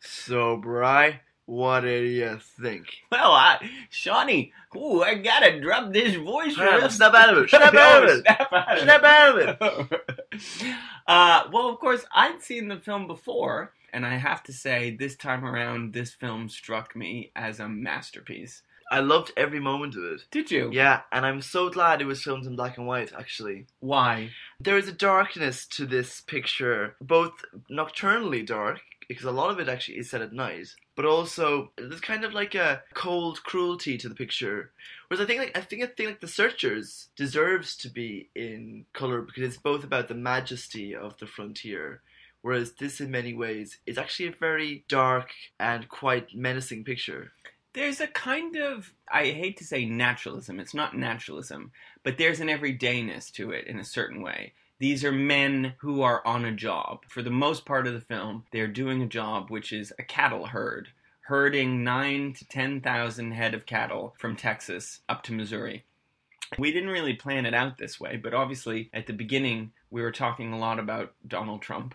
So, 0.00 0.56
Bry, 0.56 1.20
what 1.44 1.80
do 1.80 1.90
you 1.90 2.38
think? 2.38 2.86
Well, 3.12 3.30
I, 3.32 3.58
Shawnee, 3.90 4.52
ooh, 4.74 5.02
I 5.02 5.16
gotta 5.16 5.60
drop 5.60 5.92
this 5.92 6.14
voice 6.16 6.56
real- 6.56 6.88
snap 6.88 7.12
out 7.14 7.36
of 7.36 7.44
it! 7.44 7.50
Snap 7.50 7.74
out 7.74 8.04
of 8.04 8.10
it! 8.10 8.20
Snap 8.24 8.52
out 8.52 8.72
of 8.72 8.82
Snap 8.82 9.00
it. 9.02 9.06
out 9.06 9.38
of 9.38 9.92
it! 9.92 10.74
uh, 11.06 11.42
well, 11.52 11.68
of 11.68 11.78
course, 11.78 12.06
I'd 12.14 12.42
seen 12.42 12.68
the 12.68 12.78
film 12.78 13.06
before, 13.06 13.72
and 13.92 14.06
I 14.06 14.16
have 14.16 14.42
to 14.44 14.52
say, 14.52 14.96
this 14.96 15.14
time 15.14 15.44
around, 15.44 15.92
this 15.92 16.14
film 16.14 16.48
struck 16.48 16.96
me 16.96 17.32
as 17.36 17.60
a 17.60 17.68
masterpiece. 17.68 18.62
I 18.90 19.00
loved 19.00 19.32
every 19.36 19.60
moment 19.60 19.96
of 19.96 20.04
it. 20.04 20.22
Did 20.30 20.50
you? 20.50 20.70
Yeah, 20.72 21.02
and 21.10 21.26
I'm 21.26 21.42
so 21.42 21.70
glad 21.70 22.00
it 22.00 22.06
was 22.06 22.22
filmed 22.22 22.46
in 22.46 22.56
black 22.56 22.78
and 22.78 22.86
white, 22.86 23.12
actually. 23.12 23.66
Why? 23.80 24.30
There 24.60 24.78
is 24.78 24.88
a 24.88 24.92
darkness 24.92 25.66
to 25.68 25.86
this 25.86 26.20
picture, 26.20 26.94
both 27.00 27.32
nocturnally 27.68 28.44
dark, 28.44 28.80
because 29.08 29.24
a 29.24 29.30
lot 29.30 29.50
of 29.50 29.58
it 29.58 29.68
actually 29.68 29.98
is 29.98 30.10
set 30.10 30.20
at 30.20 30.32
night, 30.32 30.68
but 30.94 31.04
also 31.04 31.72
there's 31.76 32.00
kind 32.00 32.24
of 32.24 32.32
like 32.32 32.54
a 32.54 32.82
cold 32.94 33.42
cruelty 33.42 33.96
to 33.98 34.08
the 34.08 34.14
picture. 34.14 34.70
Whereas 35.08 35.22
I 35.22 35.26
think 35.26 35.40
like 35.40 35.56
I 35.56 35.60
think 35.60 35.82
I 35.82 35.86
think 35.86 36.08
like 36.08 36.20
The 36.20 36.28
Searchers 36.28 37.08
deserves 37.16 37.76
to 37.78 37.88
be 37.88 38.28
in 38.34 38.86
color 38.92 39.22
because 39.22 39.42
it's 39.44 39.56
both 39.56 39.84
about 39.84 40.08
the 40.08 40.14
majesty 40.14 40.94
of 40.94 41.16
the 41.18 41.26
frontier. 41.26 42.02
Whereas 42.42 42.72
this, 42.74 43.00
in 43.00 43.10
many 43.10 43.34
ways, 43.34 43.78
is 43.86 43.98
actually 43.98 44.28
a 44.28 44.32
very 44.38 44.84
dark 44.88 45.30
and 45.58 45.88
quite 45.88 46.34
menacing 46.34 46.84
picture. 46.84 47.32
There's 47.76 48.00
a 48.00 48.06
kind 48.06 48.56
of, 48.56 48.94
I 49.06 49.24
hate 49.24 49.58
to 49.58 49.64
say 49.64 49.84
naturalism, 49.84 50.60
it's 50.60 50.72
not 50.72 50.96
naturalism, 50.96 51.72
but 52.02 52.16
there's 52.16 52.40
an 52.40 52.48
everydayness 52.48 53.30
to 53.32 53.50
it 53.50 53.66
in 53.66 53.78
a 53.78 53.84
certain 53.84 54.22
way. 54.22 54.54
These 54.78 55.04
are 55.04 55.12
men 55.12 55.74
who 55.80 56.00
are 56.00 56.26
on 56.26 56.46
a 56.46 56.52
job. 56.52 57.00
For 57.06 57.20
the 57.20 57.28
most 57.28 57.66
part 57.66 57.86
of 57.86 57.92
the 57.92 58.00
film, 58.00 58.44
they're 58.50 58.66
doing 58.66 59.02
a 59.02 59.06
job 59.06 59.50
which 59.50 59.74
is 59.74 59.92
a 59.98 60.02
cattle 60.02 60.46
herd, 60.46 60.88
herding 61.20 61.84
nine 61.84 62.32
to 62.38 62.48
10,000 62.48 63.32
head 63.32 63.52
of 63.52 63.66
cattle 63.66 64.14
from 64.18 64.36
Texas 64.36 65.00
up 65.06 65.22
to 65.24 65.34
Missouri. 65.34 65.84
We 66.58 66.72
didn't 66.72 66.88
really 66.88 67.12
plan 67.12 67.44
it 67.44 67.52
out 67.52 67.76
this 67.76 68.00
way, 68.00 68.16
but 68.16 68.32
obviously 68.32 68.88
at 68.94 69.06
the 69.06 69.12
beginning 69.12 69.72
we 69.90 70.00
were 70.00 70.12
talking 70.12 70.50
a 70.50 70.58
lot 70.58 70.78
about 70.78 71.12
Donald 71.28 71.60
Trump. 71.60 71.94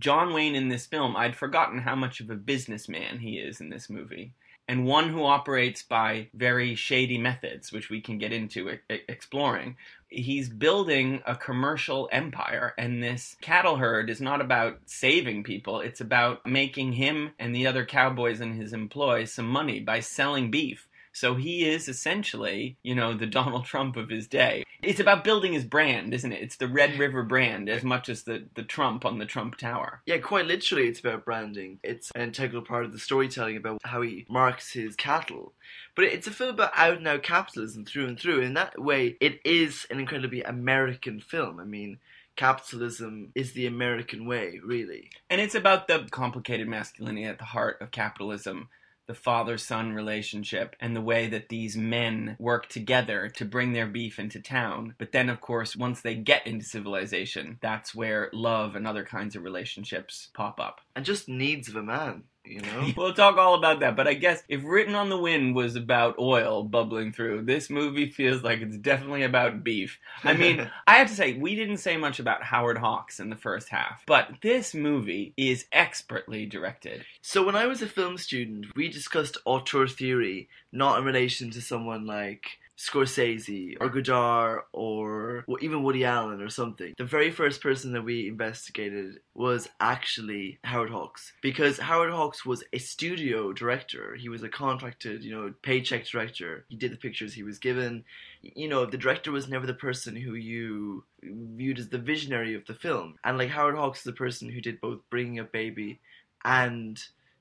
John 0.00 0.34
Wayne 0.34 0.56
in 0.56 0.70
this 0.70 0.86
film, 0.86 1.14
I'd 1.14 1.36
forgotten 1.36 1.82
how 1.82 1.94
much 1.94 2.18
of 2.18 2.30
a 2.30 2.34
businessman 2.34 3.20
he 3.20 3.38
is 3.38 3.60
in 3.60 3.70
this 3.70 3.88
movie 3.88 4.34
and 4.70 4.84
one 4.84 5.08
who 5.08 5.24
operates 5.24 5.82
by 5.82 6.28
very 6.32 6.76
shady 6.76 7.18
methods, 7.18 7.72
which 7.72 7.90
we 7.90 8.00
can 8.00 8.18
get 8.18 8.32
into 8.32 8.78
exploring. 8.88 9.74
He's 10.08 10.48
building 10.48 11.22
a 11.26 11.34
commercial 11.34 12.08
empire, 12.12 12.72
and 12.78 13.02
this 13.02 13.36
cattle 13.40 13.74
herd 13.74 14.08
is 14.08 14.20
not 14.20 14.40
about 14.40 14.78
saving 14.86 15.42
people, 15.42 15.80
it's 15.80 16.00
about 16.00 16.46
making 16.46 16.92
him 16.92 17.32
and 17.36 17.52
the 17.52 17.66
other 17.66 17.84
cowboys 17.84 18.40
in 18.40 18.52
his 18.52 18.72
employ 18.72 19.24
some 19.24 19.48
money 19.48 19.80
by 19.80 19.98
selling 19.98 20.52
beef. 20.52 20.86
So 21.12 21.34
he 21.34 21.68
is 21.68 21.88
essentially, 21.88 22.76
you 22.82 22.94
know, 22.94 23.14
the 23.16 23.26
Donald 23.40 23.64
Trump 23.64 23.96
of 23.96 24.08
his 24.08 24.26
day. 24.26 24.64
It's 24.82 25.00
about 25.00 25.24
building 25.24 25.52
his 25.52 25.64
brand, 25.64 26.14
isn't 26.14 26.32
it? 26.32 26.42
It's 26.42 26.56
the 26.56 26.68
Red 26.68 26.98
River 26.98 27.22
brand 27.22 27.68
as 27.68 27.84
much 27.84 28.08
as 28.08 28.22
the, 28.22 28.44
the 28.54 28.62
Trump 28.62 29.04
on 29.04 29.18
the 29.18 29.26
Trump 29.26 29.56
Tower. 29.56 30.00
Yeah, 30.06 30.18
quite 30.18 30.46
literally, 30.46 30.88
it's 30.88 31.00
about 31.00 31.24
branding. 31.24 31.78
It's 31.82 32.10
an 32.14 32.22
integral 32.22 32.62
part 32.62 32.86
of 32.86 32.92
the 32.92 32.98
storytelling 32.98 33.56
about 33.56 33.80
how 33.84 34.00
he 34.00 34.24
marks 34.28 34.72
his 34.72 34.96
cattle. 34.96 35.52
But 35.94 36.06
it's 36.06 36.26
a 36.26 36.30
film 36.30 36.50
about 36.50 36.72
out 36.74 36.96
and 36.96 37.06
out 37.06 37.22
capitalism 37.22 37.84
through 37.84 38.06
and 38.06 38.18
through. 38.18 38.40
In 38.40 38.54
that 38.54 38.80
way, 38.80 39.16
it 39.20 39.40
is 39.44 39.86
an 39.90 40.00
incredibly 40.00 40.42
American 40.42 41.20
film. 41.20 41.60
I 41.60 41.64
mean, 41.64 41.98
capitalism 42.36 43.32
is 43.34 43.52
the 43.52 43.66
American 43.66 44.24
way, 44.24 44.60
really. 44.64 45.10
And 45.28 45.42
it's 45.42 45.54
about 45.54 45.88
the 45.88 46.06
complicated 46.10 46.68
masculinity 46.68 47.26
at 47.26 47.36
the 47.36 47.44
heart 47.44 47.78
of 47.82 47.90
capitalism, 47.90 48.68
the 49.10 49.14
father 49.14 49.58
son 49.58 49.92
relationship, 49.92 50.76
and 50.78 50.94
the 50.94 51.00
way 51.00 51.26
that 51.26 51.48
these 51.48 51.76
men 51.76 52.36
work 52.38 52.68
together 52.68 53.28
to 53.28 53.44
bring 53.44 53.72
their 53.72 53.88
beef 53.88 54.20
into 54.20 54.38
town. 54.38 54.94
But 54.98 55.10
then, 55.10 55.28
of 55.28 55.40
course, 55.40 55.74
once 55.74 56.00
they 56.00 56.14
get 56.14 56.46
into 56.46 56.64
civilization, 56.64 57.58
that's 57.60 57.92
where 57.92 58.30
love 58.32 58.76
and 58.76 58.86
other 58.86 59.02
kinds 59.02 59.34
of 59.34 59.42
relationships 59.42 60.28
pop 60.32 60.60
up. 60.60 60.80
And 60.94 61.04
just 61.04 61.28
needs 61.28 61.68
of 61.68 61.74
a 61.74 61.82
man, 61.82 62.22
you 62.44 62.60
know? 62.60 62.88
We'll 62.96 63.14
talk 63.14 63.36
all 63.38 63.54
about 63.54 63.80
that, 63.80 63.96
but 63.96 64.06
I 64.06 64.14
guess 64.14 64.42
if 64.48 64.62
Written 64.64 64.94
on 64.94 65.08
the 65.08 65.18
Wind 65.18 65.54
was 65.54 65.76
about 65.76 66.18
oil 66.18 66.62
bubbling 66.62 67.12
through, 67.12 67.42
this 67.42 67.70
movie 67.70 68.10
feels 68.10 68.42
like 68.42 68.60
it's 68.60 68.76
definitely 68.76 69.22
about 69.22 69.64
beef. 69.64 69.98
I 70.24 70.34
mean, 70.34 70.70
I 70.86 70.96
have 70.96 71.08
to 71.08 71.14
say, 71.14 71.34
we 71.34 71.54
didn't 71.54 71.78
say 71.78 71.96
much 71.96 72.18
about 72.18 72.42
Howard 72.42 72.78
Hawks 72.78 73.20
in 73.20 73.30
the 73.30 73.36
first 73.36 73.68
half, 73.68 74.02
but 74.06 74.30
this 74.42 74.74
movie 74.74 75.32
is 75.36 75.66
expertly 75.72 76.46
directed. 76.46 77.04
So 77.22 77.44
when 77.44 77.56
I 77.56 77.66
was 77.66 77.82
a 77.82 77.86
film 77.86 78.18
student, 78.18 78.66
we 78.76 78.88
discussed 78.88 79.38
auteur 79.44 79.86
theory, 79.86 80.48
not 80.72 80.98
in 80.98 81.04
relation 81.04 81.50
to 81.50 81.62
someone 81.62 82.06
like 82.06 82.59
Scorsese 82.80 83.76
or 83.78 83.90
Godard 83.90 84.62
or 84.72 85.44
even 85.60 85.82
Woody 85.82 86.04
Allen 86.04 86.40
or 86.40 86.48
something. 86.48 86.94
The 86.96 87.04
very 87.04 87.30
first 87.30 87.60
person 87.60 87.92
that 87.92 88.02
we 88.02 88.26
investigated 88.26 89.20
was 89.34 89.68
actually 89.80 90.58
Howard 90.64 90.90
Hawks 90.90 91.32
because 91.42 91.78
Howard 91.78 92.10
Hawks 92.10 92.46
was 92.46 92.64
a 92.72 92.78
studio 92.78 93.52
director. 93.52 94.16
He 94.18 94.30
was 94.30 94.42
a 94.42 94.48
contracted, 94.48 95.22
you 95.22 95.32
know, 95.32 95.52
paycheck 95.62 96.06
director. 96.06 96.64
He 96.68 96.76
did 96.76 96.92
the 96.92 96.96
pictures 96.96 97.34
he 97.34 97.42
was 97.42 97.58
given. 97.58 98.04
You 98.40 98.68
know, 98.68 98.86
the 98.86 98.96
director 98.96 99.30
was 99.30 99.46
never 99.46 99.66
the 99.66 99.74
person 99.74 100.16
who 100.16 100.32
you 100.32 101.04
viewed 101.22 101.78
as 101.78 101.88
the 101.90 101.98
visionary 101.98 102.54
of 102.54 102.64
the 102.64 102.74
film. 102.74 103.16
And 103.24 103.36
like 103.36 103.50
Howard 103.50 103.76
Hawks 103.76 103.98
is 103.98 104.04
the 104.04 104.12
person 104.12 104.48
who 104.48 104.62
did 104.62 104.80
both 104.80 105.00
Bringing 105.10 105.38
Up 105.38 105.52
Baby 105.52 106.00
and 106.46 106.98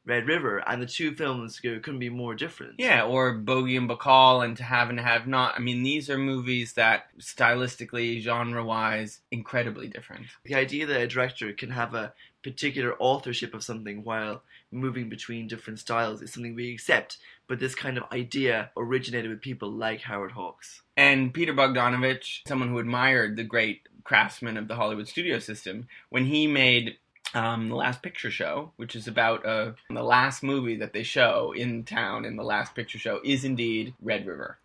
Red 0.10 0.28
River, 0.28 0.58
and 0.68 0.82
the 0.82 0.88
two 0.88 1.14
films 1.14 1.60
couldn't 1.60 2.00
be 2.00 2.10
more 2.10 2.34
different. 2.34 2.76
Yeah, 2.80 3.04
or 3.04 3.34
Bogey 3.34 3.78
and 3.78 3.90
Bacall 3.90 4.44
and 4.44 4.58
To 4.58 4.64
Have 4.64 4.90
and 4.90 4.98
to 4.98 5.04
Have 5.04 5.28
Not. 5.28 5.54
I 5.56 5.60
mean, 5.60 5.84
these 5.84 6.10
are 6.10 6.18
movies 6.18 6.74
that 6.74 7.08
stylistically, 7.20 8.20
genre 8.20 8.66
wise, 8.66 9.22
incredibly 9.32 9.88
different. 9.88 10.26
The 10.44 10.56
idea 10.56 10.88
that 10.88 11.00
a 11.00 11.08
director 11.08 11.54
can 11.54 11.70
have 11.70 11.94
a 11.94 12.14
particular 12.44 12.96
authorship 13.00 13.54
of 13.54 13.64
something 13.64 14.04
while 14.04 14.42
moving 14.72 15.10
between 15.10 15.48
different 15.48 15.80
styles 15.80 16.22
is 16.22 16.34
something 16.34 16.56
we 16.56 16.74
accept, 16.74 17.18
but 17.48 17.60
this 17.60 17.76
kind 17.76 17.98
of 17.98 18.04
idea 18.12 18.72
originated 18.78 19.30
with 19.30 19.42
people 19.42 19.72
like 19.72 20.02
Howard 20.02 20.32
Hawks. 20.32 20.82
And 20.98 21.34
Peter 21.34 21.54
Bogdanovich, 21.54 22.42
someone 22.48 22.70
who 22.70 22.80
admired 22.80 23.36
the 23.36 23.44
great 23.44 23.88
craftsman 24.04 24.58
of 24.58 24.68
the 24.68 24.76
Hollywood 24.76 25.08
studio 25.08 25.40
system, 25.40 25.88
when 26.10 26.26
he 26.26 26.48
made 26.48 26.98
um, 27.34 27.70
the 27.70 27.76
Last 27.76 28.02
Picture 28.02 28.32
Show, 28.32 28.72
which 28.78 28.96
is 28.96 29.08
about 29.08 29.46
uh, 29.46 29.72
the 29.90 30.04
last 30.04 30.44
movie 30.44 30.78
that 30.78 30.94
they 30.94 31.04
show 31.04 31.54
in 31.56 31.84
town 31.84 32.26
in 32.26 32.36
the 32.36 32.44
Last 32.44 32.76
Picture 32.76 32.98
Show, 32.98 33.20
is 33.24 33.44
indeed 33.44 33.94
Red 34.02 34.26
River. 34.26 34.58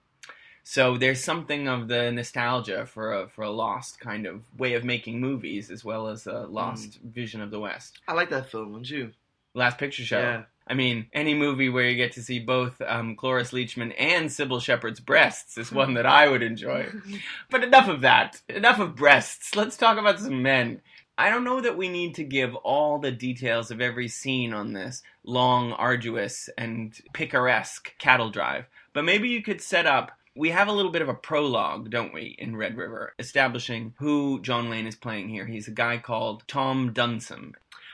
So 0.62 0.96
there's 0.96 1.22
something 1.22 1.68
of 1.68 1.88
the 1.88 2.10
nostalgia 2.10 2.86
for 2.86 3.12
a 3.12 3.28
for 3.28 3.42
a 3.42 3.50
lost 3.50 4.00
kind 4.00 4.26
of 4.26 4.40
way 4.58 4.72
of 4.74 4.82
making 4.82 5.20
movies, 5.20 5.70
as 5.70 5.84
well 5.84 6.08
as 6.08 6.26
a 6.26 6.46
lost 6.46 7.00
vision 7.02 7.42
of 7.42 7.50
the 7.50 7.60
West. 7.60 8.00
I 8.08 8.14
like 8.14 8.30
that 8.30 8.50
film, 8.50 8.72
don't 8.72 8.88
you? 8.88 9.12
Last 9.52 9.76
Picture 9.76 10.04
Show. 10.04 10.20
Yeah. 10.20 10.42
I 10.66 10.72
mean, 10.72 11.06
any 11.12 11.34
movie 11.34 11.68
where 11.68 11.84
you 11.88 11.96
get 11.96 12.12
to 12.12 12.22
see 12.22 12.38
both 12.38 12.80
um, 12.80 13.16
Cloris 13.16 13.52
Leachman 13.52 13.94
and 13.98 14.30
Cybill 14.30 14.62
Shepherd's 14.62 14.98
breasts 15.00 15.58
is 15.58 15.70
one 15.70 15.92
that 15.94 16.06
I 16.06 16.28
would 16.28 16.42
enjoy. 16.42 16.86
But 17.50 17.62
enough 17.62 17.88
of 17.88 18.00
that. 18.00 18.40
Enough 18.48 18.78
of 18.78 18.96
breasts. 18.96 19.54
Let's 19.54 19.76
talk 19.76 19.98
about 19.98 20.18
some 20.18 20.42
men. 20.42 20.80
I 21.16 21.30
don't 21.30 21.44
know 21.44 21.60
that 21.60 21.76
we 21.76 21.88
need 21.88 22.16
to 22.16 22.24
give 22.24 22.56
all 22.56 22.98
the 22.98 23.12
details 23.12 23.70
of 23.70 23.80
every 23.80 24.08
scene 24.08 24.52
on 24.52 24.72
this 24.72 25.00
long, 25.22 25.72
arduous, 25.72 26.50
and 26.58 26.92
picaresque 27.12 27.96
cattle 27.98 28.30
drive, 28.30 28.64
but 28.92 29.04
maybe 29.04 29.28
you 29.28 29.40
could 29.40 29.60
set 29.60 29.86
up. 29.86 30.10
We 30.34 30.50
have 30.50 30.66
a 30.66 30.72
little 30.72 30.90
bit 30.90 31.02
of 31.02 31.08
a 31.08 31.14
prologue, 31.14 31.90
don't 31.90 32.12
we, 32.12 32.34
in 32.36 32.56
Red 32.56 32.76
River, 32.76 33.14
establishing 33.20 33.94
who 33.98 34.40
John 34.42 34.68
Wayne 34.68 34.88
is 34.88 34.96
playing 34.96 35.28
here. 35.28 35.46
He's 35.46 35.68
a 35.68 35.72
guy 35.72 35.98
called 35.98 36.42
Tom 36.48 36.92
Dunson. 36.92 37.52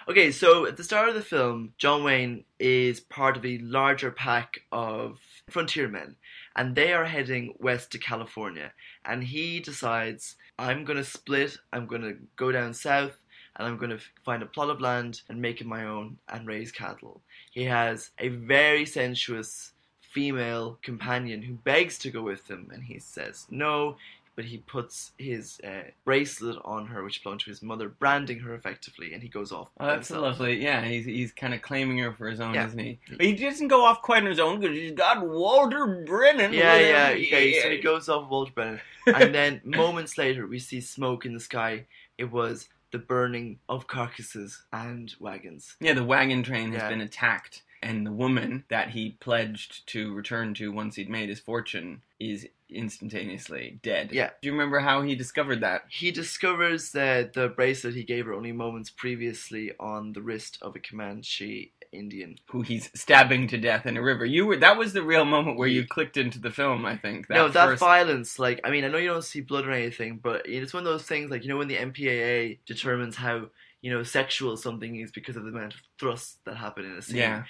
Okay, 0.09 0.33
so 0.33 0.65
at 0.65 0.79
the 0.79 0.83
start 0.83 1.11
of 1.11 1.15
the 1.15 1.21
film, 1.21 1.75
John 1.77 2.03
Wayne 2.03 2.45
is 2.59 3.01
part 3.01 3.37
of 3.37 3.45
a 3.45 3.59
larger 3.59 4.11
pack 4.11 4.63
of 4.73 5.19
frontiermen, 5.51 6.17
and 6.57 6.75
they 6.75 6.95
are 6.95 7.05
heading 7.05 7.55
west 7.59 7.93
to 7.93 7.99
California. 7.99 8.73
And 9.05 9.25
he 9.25 9.61
decides, 9.61 10.37
I'm 10.59 10.85
going 10.85 10.99
to 10.99 11.05
split, 11.05 11.57
I'm 11.73 11.87
going 11.87 12.03
to 12.03 12.17
go 12.37 12.53
down 12.53 12.75
south, 12.75 13.17
and 13.57 13.67
I'm 13.67 13.79
going 13.79 13.91
to 13.91 14.01
find 14.25 14.43
a 14.43 14.47
plot 14.47 14.71
of 14.71 14.81
land 14.81 15.23
and 15.29 15.41
make 15.41 15.61
it 15.61 15.67
my 15.67 15.85
own 15.85 16.19
and 16.29 16.47
raise 16.47 16.71
cattle. 16.73 17.21
He 17.51 17.65
has 17.65 18.11
a 18.19 18.29
very 18.29 18.87
sensuous 18.87 19.73
female 20.01 20.79
companion 20.83 21.43
who 21.43 21.55
begs 21.55 21.99
to 21.99 22.11
go 22.11 22.23
with 22.23 22.51
him, 22.51 22.71
and 22.73 22.83
he 22.85 22.99
says 22.99 23.47
no. 23.51 23.97
But 24.37 24.45
he 24.47 24.59
puts 24.59 25.12
his 25.19 25.61
uh, 25.62 25.90
bracelet 26.05 26.57
on 26.64 26.87
her, 26.87 27.03
which 27.05 27.23
belonged 27.23 27.40
to 27.40 27.51
his 27.51 27.62
mother, 27.62 27.88
branding 27.90 28.38
her 28.40 28.55
effectively, 28.55 29.12
and 29.12 29.23
he 29.23 29.29
goes 29.29 29.53
off. 29.53 29.69
Oh, 29.79 29.87
that's 29.87 30.09
himself. 30.09 30.38
lovely. 30.38 30.62
Yeah, 30.62 30.83
he's 30.85 31.05
he's 31.05 31.33
kind 31.33 31.53
of 31.53 31.61
claiming 31.61 31.99
her 31.99 32.12
for 32.12 32.29
his 32.29 32.40
own, 32.40 32.55
Yeah. 32.55 32.66
isn't 32.66 32.79
he? 32.79 32.99
But 33.11 33.21
he 33.21 33.35
doesn't 33.35 33.69
go 33.69 33.85
off 33.85 34.01
quite 34.03 34.23
on 34.23 34.29
his 34.31 34.38
own 34.40 34.61
because 34.61 34.77
he's 34.77 34.93
got 34.93 35.27
Walter 35.27 36.05
Brennan. 36.07 36.53
Yeah, 36.55 36.77
yeah, 36.79 37.09
him. 37.11 37.27
yeah. 37.31 37.62
So 37.62 37.71
he 37.71 37.79
goes 37.79 38.09
off 38.09 38.31
Walter 38.31 38.53
Brennan, 38.55 38.81
and 39.07 39.35
then 39.35 39.61
moments 39.64 40.16
later 40.16 40.47
we 40.47 40.59
see 40.59 40.81
smoke 40.81 41.27
in 41.27 41.35
the 41.35 41.40
sky. 41.40 41.85
It 42.16 42.31
was 42.31 42.69
the 42.93 42.99
burning 42.99 43.59
of 43.69 43.87
carcasses 43.88 44.62
and 44.73 45.14
wagons. 45.21 45.77
Yeah, 45.81 45.93
the 45.95 46.05
wagon 46.05 46.43
train 46.43 46.73
has 46.73 46.83
Yeah. 46.83 46.88
been 46.88 47.01
attacked, 47.03 47.62
and 47.83 48.07
the 48.07 48.12
woman 48.12 48.64
that 48.69 48.90
he 48.90 49.16
pledged 49.21 49.87
to 49.88 50.14
return 50.14 50.55
to 50.55 50.73
once 50.73 50.97
he'd 50.97 51.11
made 51.11 51.29
his 51.29 51.40
fortune 51.40 52.03
is 52.19 52.47
instantaneously 52.73 53.79
dead. 53.83 54.11
Yeah. 54.13 54.31
Do 54.41 54.47
you 54.47 54.53
remember 54.53 54.81
how 54.81 55.03
he 55.03 55.15
discovered 55.15 55.61
that? 55.61 55.83
He 55.89 56.11
discovers 56.11 56.93
that 56.93 57.33
the 57.33 57.49
bracelet 57.49 57.95
he 57.95 58.05
gave 58.05 58.27
her 58.27 58.33
only 58.35 58.53
moments 58.53 58.91
previously 58.91 59.73
on 59.79 60.13
the 60.13 60.23
wrist 60.23 60.59
of 60.63 60.77
a 60.77 60.81
Comanche 60.81 61.73
Indian. 61.93 62.37
Who 62.51 62.63
he's 62.63 62.91
stabbing 62.95 63.49
to 63.49 63.59
death 63.59 63.87
in 63.87 63.97
a 63.97 64.03
river. 64.03 64.25
You 64.25 64.47
were 64.47 64.57
that 64.57 64.79
was 64.79 64.93
the 64.93 65.03
real 65.03 65.25
moment 65.25 65.59
where 65.59 65.69
you 65.69 65.87
clicked 65.87 66.17
into 66.17 66.39
the 66.39 66.51
film. 66.51 66.87
I 66.87 66.97
think. 66.97 67.27
That 67.29 67.35
no, 67.35 67.49
that 67.49 67.67
first- 67.67 67.81
violence, 67.81 68.39
like, 68.39 68.61
I 68.65 68.71
mean, 68.71 68.85
I 68.85 68.89
know 68.89 68.99
you 68.99 69.09
don't 69.09 69.25
see 69.25 69.41
blood 69.41 69.67
or 69.67 69.73
anything, 69.73 70.21
but 70.23 70.43
it's 70.47 70.73
one 70.73 70.85
of 70.85 70.93
those 70.93 71.03
things, 71.05 71.31
like, 71.31 71.43
you 71.43 71.49
know, 71.49 71.57
when 71.57 71.69
the 71.69 71.77
MPAA 71.77 72.59
determines 72.67 73.17
how, 73.17 73.47
you 73.83 73.91
know, 73.91 74.03
sexual 74.03 74.57
something 74.57 74.97
is 75.01 75.11
because 75.11 75.37
of 75.37 75.43
the 75.43 75.49
amount 75.51 75.75
of 75.75 75.81
thrusts 75.99 76.37
that 76.45 76.57
happen 76.57 76.85
in 76.85 76.93
a 76.93 77.03
scene. 77.03 77.17
Yeah, 77.17 77.45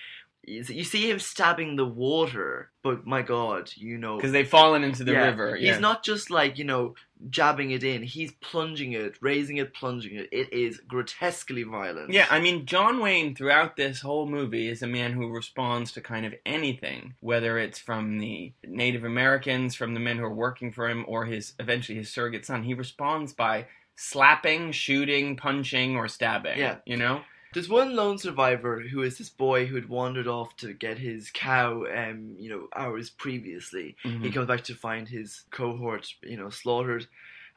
You 0.46 0.64
see- 0.64 1.10
him 1.10 1.18
stabbing 1.18 1.76
the 1.76 1.84
water, 1.86 2.70
but 2.82 3.06
my 3.06 3.22
god, 3.22 3.70
you 3.76 3.98
know. 3.98 4.16
because 4.16 4.32
they've 4.32 4.48
fallen 4.48 4.82
into 4.82 5.04
the 5.04 5.12
Yeah, 5.12 5.26
river. 5.26 5.54
He's 5.56 5.78
not 5.80 6.02
just 6.02 6.30
like, 6.30 6.58
you 6.58 6.64
know, 6.64 6.94
jabbing 7.28 7.70
it 7.72 7.84
in. 7.84 8.02
He's 8.02 8.32
plunging 8.32 8.92
it, 8.94 9.16
raising 9.20 9.58
it, 9.58 9.74
plunging 9.74 10.16
it. 10.16 10.28
It 10.32 10.52
is 10.52 10.80
grotesquely 10.88 11.62
violent. 11.62 12.10
Yeah, 12.12 12.26
I 12.30 12.40
mean, 12.40 12.64
John 12.64 13.00
Wayne 13.00 13.34
throughout 13.34 13.76
this 13.76 14.00
whole 14.00 14.26
movie 14.26 14.68
is 14.68 14.82
a 14.82 14.86
man 14.86 15.12
who 15.12 15.28
responds 15.28 15.92
to 15.92 16.00
kind 16.00 16.24
of 16.24 16.34
anything, 16.46 17.14
whether 17.20 17.58
it's 17.58 17.78
from 17.78 18.18
the 18.18 18.52
Native 18.66 19.04
Americans, 19.04 19.74
from 19.74 19.92
the 19.94 20.00
men 20.00 20.16
who 20.16 20.24
are 20.24 20.34
working 20.34 20.72
for 20.72 20.88
him, 20.88 21.04
or 21.06 21.26
his 21.26 21.52
eventually 21.60 21.98
his 21.98 22.10
surrogate 22.10 22.46
son. 22.46 22.62
He 22.62 22.72
responds 22.74 23.34
by 23.34 23.66
slapping, 23.96 24.72
shooting, 24.72 25.36
punching, 25.36 25.96
or 25.96 26.08
stabbing. 26.08 26.58
Yeah. 26.58 26.76
you 26.86 26.96
know. 26.96 27.20
There's 27.52 27.68
one 27.68 27.96
lone 27.96 28.18
survivor 28.18 28.80
who 28.80 29.02
is 29.02 29.18
this 29.18 29.28
boy 29.28 29.66
who 29.66 29.74
had 29.74 29.88
wandered 29.88 30.28
off 30.28 30.56
to 30.58 30.72
get 30.72 30.98
his 30.98 31.30
cow, 31.32 31.84
um, 31.92 32.36
you 32.38 32.48
know, 32.48 32.68
hours 32.76 33.10
previously. 33.10 33.96
Mhm. 34.04 34.22
He 34.22 34.30
comes 34.30 34.46
back 34.46 34.62
to 34.64 34.74
find 34.74 35.08
his 35.08 35.42
cohort, 35.50 36.14
you 36.22 36.36
know, 36.36 36.50
slaughtered. 36.50 37.06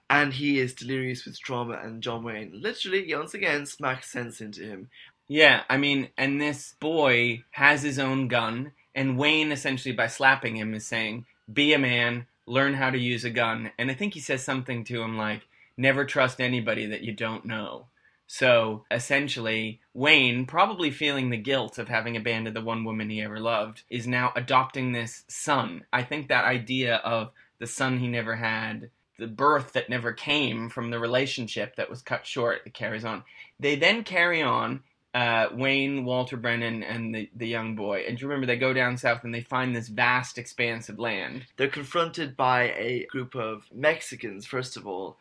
And 0.09 0.33
he 0.33 0.59
is 0.59 0.73
delirious 0.73 1.25
with 1.25 1.39
trauma, 1.39 1.79
and 1.83 2.03
John 2.03 2.23
Wayne 2.23 2.51
literally, 2.53 3.13
once 3.15 3.33
again, 3.33 3.65
smacks 3.65 4.11
sense 4.11 4.41
into 4.41 4.63
him. 4.63 4.89
Yeah, 5.27 5.63
I 5.69 5.77
mean, 5.77 6.09
and 6.17 6.41
this 6.41 6.75
boy 6.79 7.43
has 7.51 7.83
his 7.83 7.97
own 7.97 8.27
gun, 8.27 8.73
and 8.93 9.17
Wayne 9.17 9.51
essentially 9.51 9.93
by 9.93 10.07
slapping 10.07 10.57
him 10.57 10.73
is 10.73 10.85
saying, 10.85 11.25
"Be 11.51 11.73
a 11.73 11.79
man, 11.79 12.27
learn 12.45 12.73
how 12.73 12.89
to 12.89 12.97
use 12.97 13.23
a 13.23 13.29
gun." 13.29 13.71
And 13.77 13.89
I 13.89 13.93
think 13.93 14.13
he 14.13 14.19
says 14.19 14.43
something 14.43 14.83
to 14.85 15.01
him 15.01 15.17
like, 15.17 15.41
"Never 15.77 16.03
trust 16.03 16.41
anybody 16.41 16.85
that 16.87 17.01
you 17.01 17.13
don't 17.13 17.45
know." 17.45 17.87
So 18.27 18.85
essentially, 18.89 19.79
Wayne, 19.93 20.45
probably 20.45 20.91
feeling 20.91 21.29
the 21.29 21.37
guilt 21.37 21.77
of 21.77 21.87
having 21.87 22.17
abandoned 22.17 22.55
the 22.55 22.61
one 22.61 22.83
woman 22.83 23.09
he 23.09 23.21
ever 23.21 23.39
loved, 23.39 23.83
is 23.89 24.07
now 24.07 24.31
adopting 24.35 24.91
this 24.91 25.23
son. 25.27 25.85
I 25.93 26.03
think 26.03 26.27
that 26.27 26.45
idea 26.45 26.95
of 26.97 27.31
the 27.59 27.67
son 27.67 27.99
he 27.99 28.07
never 28.07 28.35
had, 28.35 28.89
the 29.19 29.27
birth 29.27 29.73
that 29.73 29.89
never 29.89 30.13
came 30.13 30.69
from 30.69 30.89
the 30.89 30.99
relationship 30.99 31.75
that 31.75 31.89
was 31.89 32.01
cut 32.01 32.25
short, 32.25 32.61
it 32.65 32.73
carries 32.73 33.05
on. 33.05 33.23
They 33.59 33.75
then 33.75 34.03
carry 34.03 34.41
on 34.41 34.81
uh, 35.13 35.49
Wayne, 35.53 36.05
Walter 36.05 36.37
Brennan, 36.37 36.81
and 36.81 37.13
the, 37.13 37.29
the 37.35 37.47
young 37.47 37.75
boy. 37.75 38.03
And 38.07 38.19
you 38.19 38.27
remember 38.27 38.47
they 38.47 38.57
go 38.57 38.73
down 38.73 38.97
south 38.97 39.23
and 39.23 39.33
they 39.33 39.41
find 39.41 39.75
this 39.75 39.87
vast 39.87 40.37
expanse 40.37 40.89
of 40.89 40.97
land? 40.97 41.45
They're 41.57 41.67
confronted 41.67 42.35
by 42.35 42.71
a 42.71 43.05
group 43.11 43.35
of 43.35 43.65
Mexicans, 43.71 44.45
first 44.45 44.75
of 44.75 44.87
all, 44.87 45.17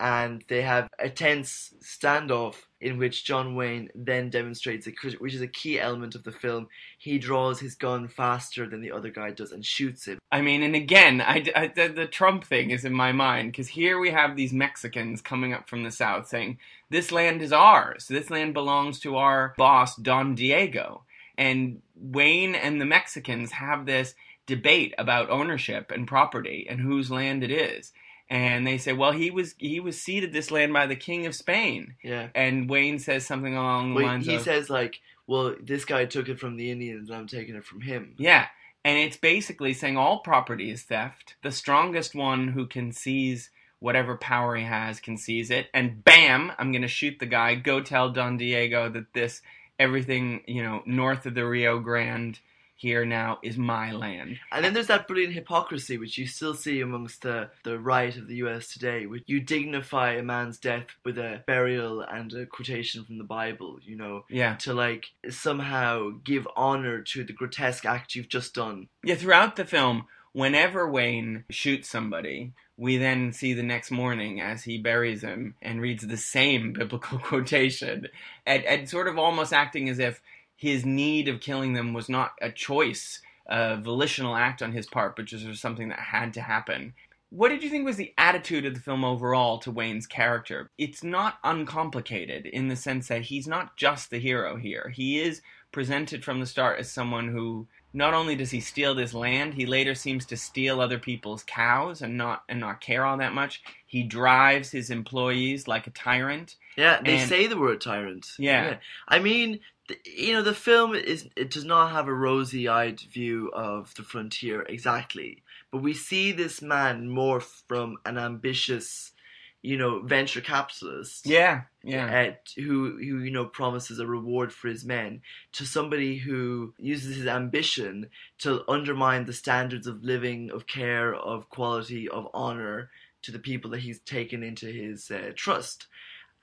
and 0.00 0.44
they 0.48 0.62
have 0.62 0.88
a 0.98 1.08
tense 1.08 1.72
standoff 1.82 2.56
in 2.80 2.98
which 2.98 3.24
John 3.24 3.54
Wayne 3.54 3.88
then 3.94 4.28
demonstrates, 4.28 4.86
which 5.18 5.34
is 5.34 5.40
a 5.40 5.46
key 5.46 5.80
element 5.80 6.14
of 6.14 6.24
the 6.24 6.32
film. 6.32 6.68
He 6.98 7.18
draws 7.18 7.60
his 7.60 7.74
gun 7.74 8.08
faster 8.08 8.68
than 8.68 8.82
the 8.82 8.92
other 8.92 9.10
guy 9.10 9.30
does 9.30 9.52
and 9.52 9.64
shoots 9.64 10.06
him. 10.06 10.18
I 10.32 10.42
mean, 10.42 10.62
and 10.62 10.74
again, 10.74 11.20
I, 11.20 11.44
I- 11.54 11.72
the, 11.74 11.88
the 11.88 12.06
Trump 12.06 12.44
thing 12.44 12.70
is 12.70 12.84
in 12.84 12.92
my 12.92 13.12
mind 13.12 13.52
because 13.52 13.68
here 13.68 13.98
we 13.98 14.10
have 14.10 14.36
these 14.36 14.52
Mexicans 14.52 15.22
coming 15.22 15.52
up 15.54 15.68
from 15.68 15.84
the 15.84 15.90
south 15.90 16.28
saying, 16.28 16.58
This 16.90 17.12
land 17.12 17.40
is 17.40 17.52
ours. 17.52 18.06
This 18.08 18.30
land 18.30 18.52
belongs 18.52 19.00
to 19.00 19.16
our 19.16 19.54
boss, 19.56 19.96
Don 19.96 20.34
Diego. 20.34 21.04
And 21.38 21.80
Wayne 21.96 22.54
and 22.54 22.80
the 22.80 22.84
Mexicans 22.86 23.52
have 23.52 23.86
this 23.86 24.14
debate 24.46 24.94
about 24.98 25.30
ownership 25.30 25.90
and 25.90 26.06
property 26.06 26.66
and 26.68 26.80
whose 26.80 27.10
land 27.10 27.42
it 27.42 27.50
is. 27.50 27.92
And 28.34 28.66
they 28.66 28.78
say, 28.78 28.92
well, 28.92 29.12
he 29.12 29.30
was 29.30 29.54
he 29.58 29.78
was 29.78 30.00
ceded 30.00 30.32
this 30.32 30.50
land 30.50 30.72
by 30.72 30.86
the 30.88 30.96
King 30.96 31.24
of 31.26 31.36
Spain. 31.36 31.94
Yeah. 32.02 32.30
And 32.34 32.68
Wayne 32.68 32.98
says 32.98 33.24
something 33.24 33.54
along 33.54 33.90
the 33.90 34.00
Well, 34.00 34.06
lines 34.06 34.26
he 34.26 34.34
of, 34.34 34.42
says 34.42 34.68
like, 34.68 35.00
"Well, 35.28 35.54
this 35.62 35.84
guy 35.84 36.04
took 36.06 36.28
it 36.28 36.40
from 36.40 36.56
the 36.56 36.68
Indians, 36.72 37.08
and 37.08 37.16
I'm 37.16 37.28
taking 37.28 37.54
it 37.54 37.64
from 37.64 37.80
him." 37.82 38.16
Yeah. 38.18 38.48
And 38.84 38.98
it's 38.98 39.16
basically 39.16 39.72
saying 39.72 39.96
all 39.96 40.18
property 40.18 40.72
is 40.72 40.82
theft. 40.82 41.36
The 41.44 41.52
strongest 41.52 42.16
one 42.16 42.48
who 42.48 42.66
can 42.66 42.90
seize 42.90 43.50
whatever 43.78 44.16
power 44.16 44.56
he 44.56 44.64
has 44.64 44.98
can 44.98 45.16
seize 45.16 45.48
it. 45.52 45.68
And 45.72 46.02
bam, 46.02 46.50
I'm 46.58 46.72
going 46.72 46.82
to 46.82 46.88
shoot 46.88 47.20
the 47.20 47.26
guy. 47.26 47.54
Go 47.54 47.82
tell 47.82 48.10
Don 48.10 48.36
Diego 48.36 48.90
that 48.90 49.12
this, 49.12 49.42
everything, 49.78 50.42
you 50.48 50.62
know, 50.62 50.82
north 50.86 51.24
of 51.24 51.34
the 51.34 51.46
Rio 51.46 51.78
Grande 51.78 52.40
here 52.76 53.04
now 53.04 53.38
is 53.42 53.56
my 53.56 53.92
land. 53.92 54.38
And 54.52 54.64
then 54.64 54.74
there's 54.74 54.88
that 54.88 55.06
brilliant 55.06 55.32
hypocrisy 55.34 55.96
which 55.96 56.18
you 56.18 56.26
still 56.26 56.54
see 56.54 56.80
amongst 56.80 57.22
the, 57.22 57.50
the 57.62 57.78
right 57.78 58.16
of 58.16 58.26
the 58.28 58.36
US 58.36 58.72
today, 58.72 59.06
which 59.06 59.22
you 59.26 59.40
dignify 59.40 60.12
a 60.14 60.22
man's 60.22 60.58
death 60.58 60.86
with 61.04 61.16
a 61.18 61.42
burial 61.46 62.00
and 62.02 62.32
a 62.32 62.46
quotation 62.46 63.04
from 63.04 63.18
the 63.18 63.24
Bible, 63.24 63.78
you 63.82 63.96
know, 63.96 64.24
Yeah. 64.28 64.56
to 64.56 64.74
like 64.74 65.06
somehow 65.30 66.10
give 66.24 66.48
honor 66.56 67.02
to 67.02 67.24
the 67.24 67.32
grotesque 67.32 67.84
act 67.86 68.14
you've 68.14 68.28
just 68.28 68.54
done. 68.54 68.88
Yeah, 69.04 69.14
throughout 69.14 69.56
the 69.56 69.64
film, 69.64 70.06
whenever 70.32 70.90
Wayne 70.90 71.44
shoots 71.50 71.88
somebody, 71.88 72.52
we 72.76 72.96
then 72.96 73.32
see 73.32 73.52
the 73.52 73.62
next 73.62 73.92
morning 73.92 74.40
as 74.40 74.64
he 74.64 74.78
buries 74.78 75.22
him 75.22 75.54
and 75.62 75.80
reads 75.80 76.04
the 76.04 76.16
same 76.16 76.72
biblical 76.72 77.18
quotation, 77.30 78.08
and, 78.44 78.64
and 78.64 78.88
sort 78.88 79.06
of 79.06 79.16
almost 79.16 79.52
acting 79.52 79.88
as 79.88 80.00
if 80.00 80.20
his 80.56 80.84
need 80.84 81.28
of 81.28 81.40
killing 81.40 81.72
them 81.72 81.92
was 81.92 82.08
not 82.08 82.32
a 82.40 82.50
choice, 82.50 83.20
a 83.46 83.76
volitional 83.76 84.36
act 84.36 84.62
on 84.62 84.72
his 84.72 84.86
part, 84.86 85.16
but 85.16 85.24
just 85.26 85.60
something 85.60 85.88
that 85.88 85.98
had 85.98 86.32
to 86.34 86.40
happen. 86.40 86.94
What 87.30 87.48
did 87.48 87.64
you 87.64 87.70
think 87.70 87.84
was 87.84 87.96
the 87.96 88.14
attitude 88.16 88.64
of 88.64 88.74
the 88.74 88.80
film 88.80 89.04
overall 89.04 89.58
to 89.58 89.70
Wayne's 89.72 90.06
character? 90.06 90.70
It's 90.78 91.02
not 91.02 91.38
uncomplicated 91.42 92.46
in 92.46 92.68
the 92.68 92.76
sense 92.76 93.08
that 93.08 93.22
he's 93.22 93.48
not 93.48 93.76
just 93.76 94.10
the 94.10 94.20
hero 94.20 94.56
here. 94.56 94.92
He 94.94 95.20
is 95.20 95.42
presented 95.72 96.24
from 96.24 96.38
the 96.38 96.46
start 96.46 96.78
as 96.78 96.92
someone 96.92 97.28
who 97.28 97.66
not 97.92 98.14
only 98.14 98.36
does 98.36 98.50
he 98.52 98.60
steal 98.60 98.94
this 98.94 99.14
land, 99.14 99.54
he 99.54 99.66
later 99.66 99.94
seems 99.94 100.26
to 100.26 100.36
steal 100.36 100.80
other 100.80 100.98
people's 100.98 101.42
cows 101.44 102.02
and 102.02 102.16
not 102.16 102.42
and 102.48 102.60
not 102.60 102.80
care 102.80 103.04
all 103.04 103.16
that 103.18 103.32
much. 103.34 103.62
He 103.86 104.02
drives 104.04 104.70
his 104.70 104.90
employees 104.90 105.66
like 105.66 105.86
a 105.86 105.90
tyrant. 105.90 106.56
Yeah, 106.76 107.00
they 107.04 107.18
And- 107.18 107.28
say 107.28 107.46
the 107.48 107.58
word 107.58 107.80
tyrant. 107.80 108.28
Yeah. 108.38 108.76
I 109.08 109.18
mean, 109.18 109.60
you 110.04 110.32
know, 110.32 110.42
the 110.42 110.54
film 110.54 110.94
is 110.94 111.28
it 111.36 111.50
does 111.50 111.64
not 111.64 111.90
have 111.90 112.08
a 112.08 112.14
rosy-eyed 112.14 113.00
view 113.00 113.50
of 113.52 113.94
the 113.94 114.02
frontier 114.02 114.62
exactly, 114.62 115.42
but 115.70 115.82
we 115.82 115.92
see 115.92 116.32
this 116.32 116.62
man 116.62 117.08
morph 117.08 117.62
from 117.68 117.98
an 118.06 118.16
ambitious, 118.16 119.12
you 119.60 119.76
know, 119.76 120.00
venture 120.00 120.40
capitalist. 120.40 121.26
Yeah, 121.26 121.62
yeah. 121.82 122.06
at, 122.06 122.48
who 122.56 122.96
who 122.96 123.18
you 123.18 123.30
know 123.30 123.44
promises 123.44 123.98
a 123.98 124.06
reward 124.06 124.52
for 124.52 124.68
his 124.68 124.86
men 124.86 125.20
to 125.52 125.66
somebody 125.66 126.16
who 126.16 126.72
uses 126.78 127.16
his 127.16 127.26
ambition 127.26 128.08
to 128.38 128.64
undermine 128.66 129.26
the 129.26 129.34
standards 129.34 129.86
of 129.86 130.02
living, 130.02 130.50
of 130.50 130.66
care, 130.66 131.14
of 131.14 131.50
quality, 131.50 132.08
of 132.08 132.28
honor 132.32 132.90
to 133.20 133.32
the 133.32 133.38
people 133.38 133.70
that 133.70 133.80
he's 133.80 134.00
taken 134.00 134.42
into 134.42 134.66
his 134.66 135.10
uh, 135.10 135.32
trust, 135.34 135.88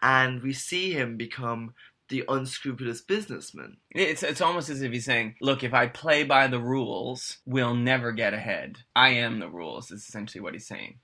and 0.01 0.43
we 0.43 0.53
see 0.53 0.93
him 0.93 1.17
become 1.17 1.73
the 2.11 2.23
unscrupulous 2.29 3.01
businessman. 3.01 3.77
It's 3.89 4.21
it's 4.21 4.41
almost 4.41 4.69
as 4.69 4.83
if 4.83 4.91
he's 4.91 5.05
saying, 5.05 5.35
"Look, 5.41 5.63
if 5.63 5.73
I 5.73 5.87
play 5.87 6.23
by 6.23 6.45
the 6.47 6.59
rules, 6.59 7.39
we'll 7.45 7.73
never 7.73 8.11
get 8.11 8.35
ahead. 8.35 8.79
I 8.95 9.09
am 9.09 9.39
the 9.39 9.49
rules." 9.49 9.89
Is 9.89 10.07
essentially 10.07 10.41
what 10.41 10.53
he's 10.53 10.67
saying. 10.67 10.99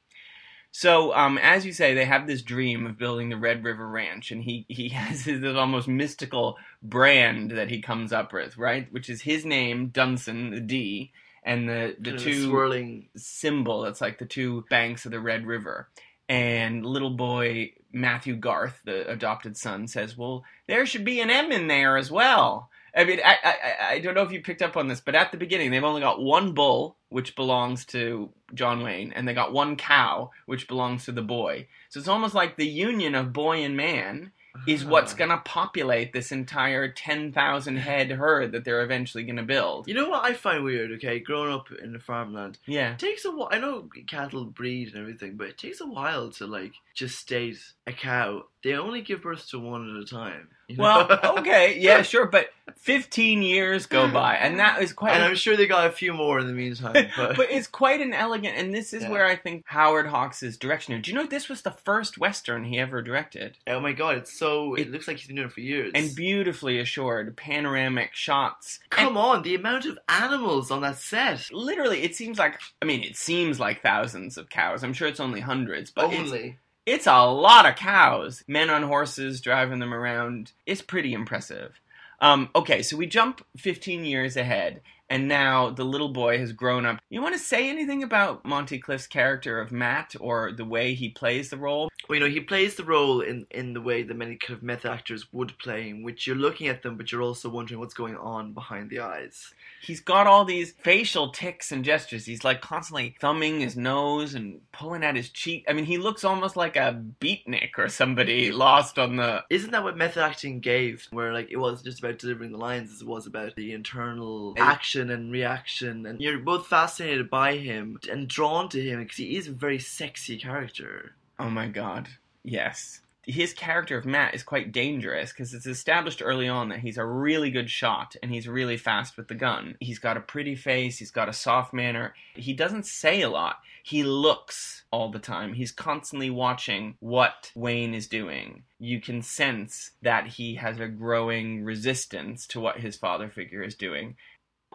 So, 0.71 1.15
um, 1.15 1.39
as 1.39 1.65
you 1.65 1.73
say, 1.73 1.95
they 1.95 2.05
have 2.05 2.27
this 2.27 2.43
dream 2.43 2.85
of 2.85 2.99
building 2.99 3.29
the 3.29 3.37
Red 3.37 3.63
River 3.63 3.89
Ranch, 3.89 4.29
and 4.31 4.43
he 4.43 4.65
he 4.69 4.89
has 5.03 5.25
this 5.25 5.43
almost 5.55 5.87
mystical 5.87 6.57
brand 6.83 7.51
that 7.51 7.71
he 7.71 7.81
comes 7.81 8.13
up 8.13 8.31
with, 8.31 8.57
right? 8.57 8.91
Which 8.91 9.09
is 9.09 9.23
his 9.23 9.43
name, 9.45 9.89
Dunson, 9.89 10.51
the 10.51 10.59
D, 10.59 11.11
and 11.43 11.67
the 11.67 11.95
the 11.97 12.11
Kind 12.11 12.21
of 12.21 12.27
a 12.27 12.29
two 12.31 12.49
swirling. 12.49 13.09
symbol 13.15 13.81
that's 13.81 14.01
like 14.01 14.19
the 14.19 14.25
two 14.25 14.65
banks 14.69 15.05
of 15.05 15.11
the 15.11 15.19
Red 15.19 15.47
River. 15.47 15.89
And 16.29 16.85
little 16.85 17.11
boy 17.11 17.73
Matthew 17.93 18.35
Garth, 18.35 18.81
the 18.83 19.09
adopted 19.09 19.55
son, 19.57 19.87
says, 19.87 20.17
"Well, 20.17 20.43
there 20.67 20.85
should 20.85 21.05
be 21.05 21.21
an 21.21 21.29
M 21.29 21.51
in 21.51 21.67
there 21.67 21.97
as 21.97 22.11
well." 22.11 22.69
I 22.95 23.03
mean, 23.03 23.19
I, 23.23 23.37
I 23.43 23.93
I- 23.95 23.99
don't 23.99 24.15
know 24.15 24.23
if 24.23 24.31
you 24.31 24.41
picked 24.41 24.61
up 24.61 24.75
on 24.75 24.87
this, 24.87 24.99
but 25.01 25.15
at 25.15 25.31
the 25.31 25.37
beginning 25.37 25.71
they've 25.71 25.83
only 25.83 26.01
got 26.01 26.21
one 26.21 26.53
bull, 26.53 26.97
which 27.09 27.35
belongs 27.35 27.85
to 27.85 28.29
John 28.53 28.81
Wayne, 28.83 29.13
and 29.13 29.27
they 29.27 29.33
got 29.33 29.53
one 29.53 29.75
cow, 29.75 30.31
which 30.45 30.67
belongs 30.67 31.05
to 31.05 31.11
the 31.11 31.21
boy. 31.21 31.67
So 31.89 31.99
it's 31.99 32.09
almost 32.09 32.33
like 32.33 32.55
the 32.57 32.67
union 32.67 33.15
of 33.15 33.33
boy 33.33 33.63
and 33.63 33.77
man 33.77 34.31
is 34.65 34.85
what's 34.85 35.13
Ah. 35.13 35.17
going 35.17 35.29
to 35.29 35.37
populate 35.37 36.13
this 36.13 36.31
entire 36.31 36.87
ten 36.91 37.31
thousand 37.31 37.77
head 37.77 38.11
herd 38.11 38.51
that 38.53 38.63
they're 38.65 38.81
eventually 38.83 39.23
going 39.23 39.35
to 39.37 39.43
build. 39.43 39.87
You 39.87 39.93
know 39.93 40.09
what 40.09 40.25
I 40.25 40.33
find 40.33 40.63
weird? 40.63 40.91
Okay, 40.93 41.19
growing 41.19 41.51
up 41.53 41.67
in 41.71 41.93
the 41.93 41.99
farmland, 41.99 42.59
Yeah. 42.65 42.93
it 42.93 42.99
takes 42.99 43.25
a 43.25 43.31
while. 43.31 43.49
I 43.51 43.59
know 43.59 43.89
cattle 44.07 44.45
breed 44.45 44.89
and 44.93 44.97
everything, 45.01 45.37
but 45.37 45.47
it 45.47 45.57
takes 45.57 45.81
a 45.81 45.85
while 45.87 46.29
to 46.31 46.47
like 46.47 46.73
gestate 46.95 47.73
a 47.85 47.93
cow. 47.93 48.45
They 48.63 48.73
only 48.73 49.01
give 49.01 49.21
birth 49.23 49.47
to 49.49 49.59
one 49.59 49.89
at 49.95 50.01
a 50.01 50.05
time. 50.05 50.49
Well, 50.75 51.07
okay, 51.39 51.77
yeah, 51.79 52.01
sure, 52.01 52.25
but 52.25 52.47
15 52.77 53.41
years 53.41 53.85
go 53.85 54.07
hmm. 54.07 54.13
by, 54.13 54.35
and 54.35 54.59
that 54.59 54.81
is 54.81 54.91
quite. 54.93 55.13
and 55.13 55.23
I'm 55.23 55.35
sure 55.35 55.55
they 55.55 55.67
got 55.67 55.87
a 55.87 55.91
few 55.91 56.13
more 56.13 56.39
in 56.39 56.47
the 56.47 56.53
meantime. 56.53 57.07
But, 57.17 57.37
but 57.37 57.47
it's 57.51 57.67
quite 57.67 58.01
an 58.01 58.13
elegant, 58.13 58.57
and 58.57 58.73
this 58.73 58.93
is 58.93 59.03
Yeah. 59.03 59.09
where 59.09 59.25
I 59.25 59.35
think 59.35 59.63
Howard 59.67 60.07
Hawks' 60.07 60.57
direction. 60.57 60.99
Do 61.01 61.09
you 61.09 61.15
know 61.17 61.25
this 61.25 61.47
was 61.49 61.61
the 61.61 61.71
first 61.71 62.17
western 62.17 62.65
he 62.65 62.77
ever 62.79 63.01
directed, 63.01 63.57
oh 63.67 63.79
my 63.79 63.93
god, 63.93 64.17
it's 64.17 64.37
so. 64.37 64.75
It, 64.75 64.81
It- 64.81 64.91
looks 64.91 65.07
like 65.07 65.17
he's 65.17 65.27
been 65.27 65.37
doing 65.37 65.47
it 65.47 65.53
for 65.53 65.61
years. 65.61 65.91
and 65.95 66.13
beautifully 66.15 66.79
assured, 66.79 67.35
panoramic 67.37 68.13
shots. 68.13 68.79
come 68.89 69.09
And 69.09 69.17
on, 69.17 69.41
the 69.43 69.55
amount 69.55 69.85
of 69.85 69.97
animals 70.09 70.69
on 70.71 70.81
that 70.81 70.97
set. 70.97 71.47
literally, 71.51 72.03
it 72.03 72.15
seems 72.15 72.37
like. 72.37 72.59
I 72.81 72.85
mean, 72.85 73.03
it 73.03 73.15
seems 73.15 73.59
like 73.59 73.81
thousands 73.81 74.37
of 74.37 74.49
cows. 74.49 74.83
I'm 74.83 74.93
sure 74.93 75.07
it's 75.07 75.19
only 75.19 75.39
hundreds, 75.39 75.91
but 75.91 76.05
Only. 76.05 76.57
It's 76.87 77.05
a 77.05 77.25
lot 77.25 77.65
of 77.65 77.75
cows. 77.75 78.45
Men 78.47 78.69
on 78.69 78.83
horses 78.83 79.41
driving 79.41 79.79
them 79.79 79.93
around. 79.93 80.53
It's 80.65 80.81
pretty 80.81 81.11
impressive. 81.11 81.81
Um, 82.21 82.49
okay, 82.55 82.81
so 82.81 82.95
we 82.95 83.07
jump 83.07 83.45
15 83.57 84.05
years 84.05 84.37
ahead, 84.37 84.79
and 85.09 85.27
now 85.27 85.69
the 85.69 85.83
little 85.83 86.13
boy 86.13 86.37
has 86.37 86.53
grown 86.53 86.85
up. 86.85 86.99
You 87.09 87.21
want 87.21 87.35
to 87.35 87.39
say 87.39 87.69
anything 87.69 88.03
about 88.03 88.45
Monty 88.45 88.79
Clift's 88.79 89.05
character 89.05 89.59
of 89.59 89.73
Matt 89.73 90.15
or 90.17 90.53
the 90.53 90.63
way 90.63 90.93
he 90.93 91.09
plays 91.09 91.49
the 91.49 91.57
role? 91.57 91.89
Well, 92.07 92.17
you 92.17 92.23
know, 92.23 92.31
he 92.31 92.39
plays 92.39 92.75
the 92.75 92.85
role 92.85 93.19
in, 93.19 93.47
in 93.51 93.73
the 93.73 93.81
way 93.81 94.01
that 94.03 94.15
many 94.15 94.37
kind 94.37 94.55
of 94.55 94.63
method 94.63 94.91
actors 94.91 95.27
would 95.33 95.57
play, 95.59 95.89
in 95.89 96.03
which 96.03 96.25
you're 96.25 96.37
looking 96.37 96.67
at 96.67 96.81
them, 96.81 96.95
but 96.95 97.11
you're 97.11 97.21
also 97.21 97.49
wondering 97.49 97.79
what's 97.81 97.93
going 97.93 98.15
on 98.15 98.53
behind 98.53 98.89
the 98.89 98.99
eyes. 98.99 99.53
He's 99.81 99.99
got 99.99 100.25
all 100.25 100.45
these 100.45 100.71
facial 100.71 101.31
ticks 101.31 101.71
and 101.71 101.83
gestures. 101.83 102.25
He's 102.25 102.45
like 102.45 102.61
constantly 102.61 103.15
thumbing 103.19 103.59
his 103.59 103.75
nose 103.75 104.35
and 104.35 104.61
pulling 104.71 105.03
at 105.03 105.17
his 105.17 105.29
cheek. 105.29 105.65
I 105.67 105.73
mean, 105.73 105.85
he 105.85 105.97
looks 105.97 106.23
almost 106.23 106.55
like 106.55 106.77
a 106.77 107.03
beatnik 107.19 107.77
or 107.77 107.89
somebody 107.89 108.51
lost 108.51 108.97
on 108.97 109.17
the. 109.17 109.43
Isn't 109.49 109.71
that 109.71 109.83
what 109.83 109.97
method 109.97 110.23
acting 110.23 110.61
gave? 110.61 111.07
Where 111.11 111.33
like 111.33 111.51
it 111.51 111.57
wasn't 111.57 111.85
just 111.85 111.99
about 111.99 112.19
delivering 112.19 112.51
the 112.51 112.57
lines, 112.57 112.91
as 112.91 113.01
it 113.01 113.07
was 113.07 113.27
about 113.27 113.55
the 113.55 113.73
internal 113.73 114.53
action 114.57 115.09
and 115.09 115.31
reaction, 115.31 116.05
and 116.05 116.21
you're 116.21 116.39
both 116.39 116.67
fascinated 116.67 117.29
by 117.29 117.57
him 117.57 117.99
and 118.09 118.27
drawn 118.27 118.69
to 118.69 118.81
him 118.81 119.01
because 119.01 119.17
he 119.17 119.35
is 119.35 119.47
a 119.47 119.51
very 119.51 119.79
sexy 119.79 120.37
character. 120.37 121.13
Oh 121.39 121.49
my 121.49 121.67
god. 121.67 122.07
Yes. 122.43 123.01
His 123.23 123.53
character 123.53 123.97
of 123.97 124.05
Matt 124.05 124.33
is 124.33 124.41
quite 124.41 124.71
dangerous 124.71 125.33
because 125.33 125.53
it's 125.53 125.65
established 125.65 126.21
early 126.23 126.47
on 126.47 126.69
that 126.69 126.79
he's 126.79 126.97
a 126.97 127.05
really 127.05 127.51
good 127.51 127.69
shot 127.69 128.15
and 128.23 128.31
he's 128.31 128.47
really 128.47 128.77
fast 128.77 129.17
with 129.17 129.27
the 129.27 129.35
gun. 129.35 129.75
He's 129.81 129.99
got 129.99 130.15
a 130.15 130.21
pretty 130.21 130.55
face, 130.55 130.97
he's 130.97 131.11
got 131.11 131.27
a 131.27 131.33
soft 131.33 131.73
manner. 131.73 132.13
He 132.35 132.53
doesn't 132.53 132.85
say 132.85 133.21
a 133.21 133.29
lot. 133.29 133.57
He 133.83 134.03
looks 134.03 134.85
all 134.91 135.11
the 135.11 135.19
time. 135.19 135.53
He's 135.53 135.73
constantly 135.73 136.29
watching 136.29 136.95
what 137.01 137.51
Wayne 137.53 137.93
is 137.93 138.07
doing. 138.07 138.63
You 138.79 139.01
can 139.01 139.21
sense 139.21 139.91
that 140.01 140.27
he 140.27 140.55
has 140.55 140.79
a 140.79 140.87
growing 140.87 141.65
resistance 141.65 142.47
to 142.47 142.61
what 142.61 142.79
his 142.79 142.95
father 142.95 143.29
figure 143.29 143.61
is 143.61 143.75
doing. 143.75 144.15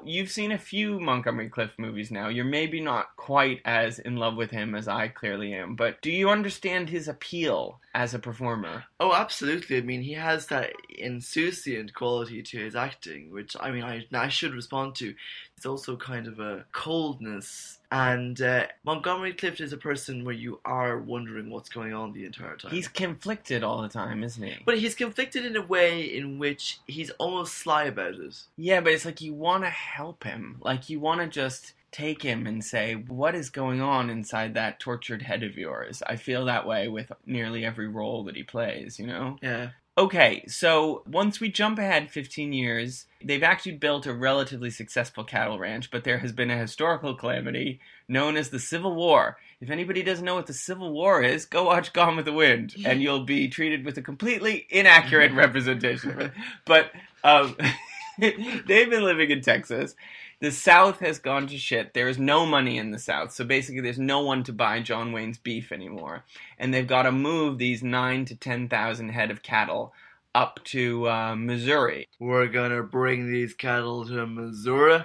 You've 0.04 0.30
seen 0.30 0.52
a 0.52 0.58
few 0.58 0.98
Montgomery 0.98 1.48
Clift 1.48 1.78
movies 1.78 2.10
now. 2.10 2.28
You're 2.28 2.44
maybe 2.44 2.80
not 2.80 3.14
quite 3.16 3.60
as 3.64 3.98
in 3.98 4.16
love 4.16 4.36
with 4.36 4.50
him 4.50 4.74
as 4.74 4.88
I 4.88 5.08
clearly 5.08 5.54
am, 5.54 5.76
but 5.76 6.00
do 6.02 6.10
you 6.10 6.28
understand 6.28 6.88
his 6.88 7.06
appeal 7.06 7.80
as 7.94 8.12
a 8.12 8.18
performer? 8.18 8.84
Oh, 8.98 9.14
absolutely. 9.14 9.76
I 9.76 9.82
mean, 9.82 10.02
he 10.02 10.14
has 10.14 10.46
that 10.46 10.72
insouciant 10.88 11.94
quality 11.94 12.42
to 12.42 12.58
his 12.58 12.74
acting, 12.74 13.30
which 13.30 13.54
I 13.60 13.70
mean, 13.70 13.84
I 13.84 14.04
I 14.12 14.28
should 14.28 14.54
respond 14.54 14.96
to. 14.96 15.14
It's 15.62 15.66
also 15.68 15.96
kind 15.96 16.26
of 16.26 16.40
a 16.40 16.64
coldness. 16.72 17.78
And 17.92 18.42
uh, 18.42 18.66
Montgomery 18.82 19.32
Clift 19.32 19.60
is 19.60 19.72
a 19.72 19.76
person 19.76 20.24
where 20.24 20.34
you 20.34 20.58
are 20.64 20.98
wondering 20.98 21.50
what's 21.50 21.68
going 21.68 21.94
on 21.94 22.12
the 22.12 22.24
entire 22.24 22.56
time. 22.56 22.72
He's 22.72 22.88
conflicted 22.88 23.62
all 23.62 23.80
the 23.80 23.88
time, 23.88 24.24
isn't 24.24 24.42
he? 24.42 24.56
but 24.66 24.78
he's 24.78 24.96
conflicted 24.96 25.46
in 25.46 25.54
a 25.54 25.62
way 25.62 26.02
in 26.02 26.40
which 26.40 26.80
he's 26.88 27.10
almost 27.10 27.54
sly 27.54 27.84
about 27.84 28.14
it. 28.14 28.42
Yeah, 28.56 28.80
but 28.80 28.92
it's 28.92 29.04
like 29.04 29.20
you 29.20 29.34
want 29.34 29.62
to 29.62 29.70
help 29.70 30.24
him. 30.24 30.56
Like 30.62 30.90
you 30.90 30.98
want 30.98 31.20
to 31.20 31.28
just 31.28 31.74
take 31.92 32.22
him 32.22 32.44
and 32.48 32.64
say, 32.64 32.94
"What 32.94 33.36
is 33.36 33.48
going 33.48 33.80
on 33.80 34.10
inside 34.10 34.54
that 34.54 34.80
tortured 34.80 35.22
head 35.22 35.44
of 35.44 35.56
yours?" 35.56 36.02
I 36.08 36.16
feel 36.16 36.44
that 36.46 36.66
way 36.66 36.88
with 36.88 37.12
nearly 37.24 37.64
every 37.64 37.86
role 37.86 38.24
that 38.24 38.34
he 38.34 38.42
plays, 38.42 38.98
you 38.98 39.06
know? 39.06 39.36
Yeah. 39.40 39.68
Okay, 39.98 40.42
so 40.46 41.02
once 41.06 41.38
we 41.38 41.50
jump 41.50 41.78
ahead 41.78 42.10
15 42.10 42.54
years, 42.54 43.04
they've 43.22 43.42
actually 43.42 43.72
built 43.72 44.06
a 44.06 44.14
relatively 44.14 44.70
successful 44.70 45.22
cattle 45.22 45.58
ranch, 45.58 45.90
but 45.90 46.02
there 46.02 46.18
has 46.18 46.32
been 46.32 46.50
a 46.50 46.56
historical 46.56 47.14
calamity 47.14 47.78
known 48.08 48.38
as 48.38 48.48
the 48.48 48.58
Civil 48.58 48.94
War. 48.94 49.36
If 49.60 49.68
anybody 49.68 50.02
doesn't 50.02 50.24
know 50.24 50.34
what 50.34 50.46
the 50.46 50.54
Civil 50.54 50.94
War 50.94 51.22
is, 51.22 51.44
go 51.44 51.64
watch 51.64 51.92
Gone 51.92 52.16
with 52.16 52.24
the 52.24 52.32
Wind, 52.32 52.74
and 52.86 53.02
you'll 53.02 53.24
be 53.24 53.48
treated 53.48 53.84
with 53.84 53.98
a 53.98 54.02
completely 54.02 54.66
inaccurate 54.70 55.32
representation. 55.34 56.32
But 56.64 56.90
um, 57.22 57.54
they've 58.18 58.90
been 58.90 59.04
living 59.04 59.30
in 59.30 59.42
Texas. 59.42 59.94
The 60.42 60.50
South 60.50 60.98
has 60.98 61.20
gone 61.20 61.46
to 61.46 61.56
shit. 61.56 61.94
There 61.94 62.08
is 62.08 62.18
no 62.18 62.44
money 62.44 62.76
in 62.76 62.90
the 62.90 62.98
South, 62.98 63.30
so 63.32 63.44
basically, 63.44 63.80
there's 63.80 63.96
no 63.96 64.22
one 64.22 64.42
to 64.42 64.52
buy 64.52 64.80
John 64.80 65.12
Wayne's 65.12 65.38
beef 65.38 65.70
anymore, 65.70 66.24
and 66.58 66.74
they've 66.74 66.84
got 66.84 67.02
to 67.02 67.12
move 67.12 67.58
these 67.58 67.84
nine 67.84 68.24
to 68.24 68.34
ten 68.34 68.68
thousand 68.68 69.10
head 69.10 69.30
of 69.30 69.44
cattle 69.44 69.94
up 70.34 70.58
to 70.64 71.08
uh, 71.08 71.36
Missouri. 71.36 72.08
We're 72.18 72.48
gonna 72.48 72.82
bring 72.82 73.30
these 73.30 73.54
cattle 73.54 74.04
to 74.06 74.26
Missouri 74.26 75.04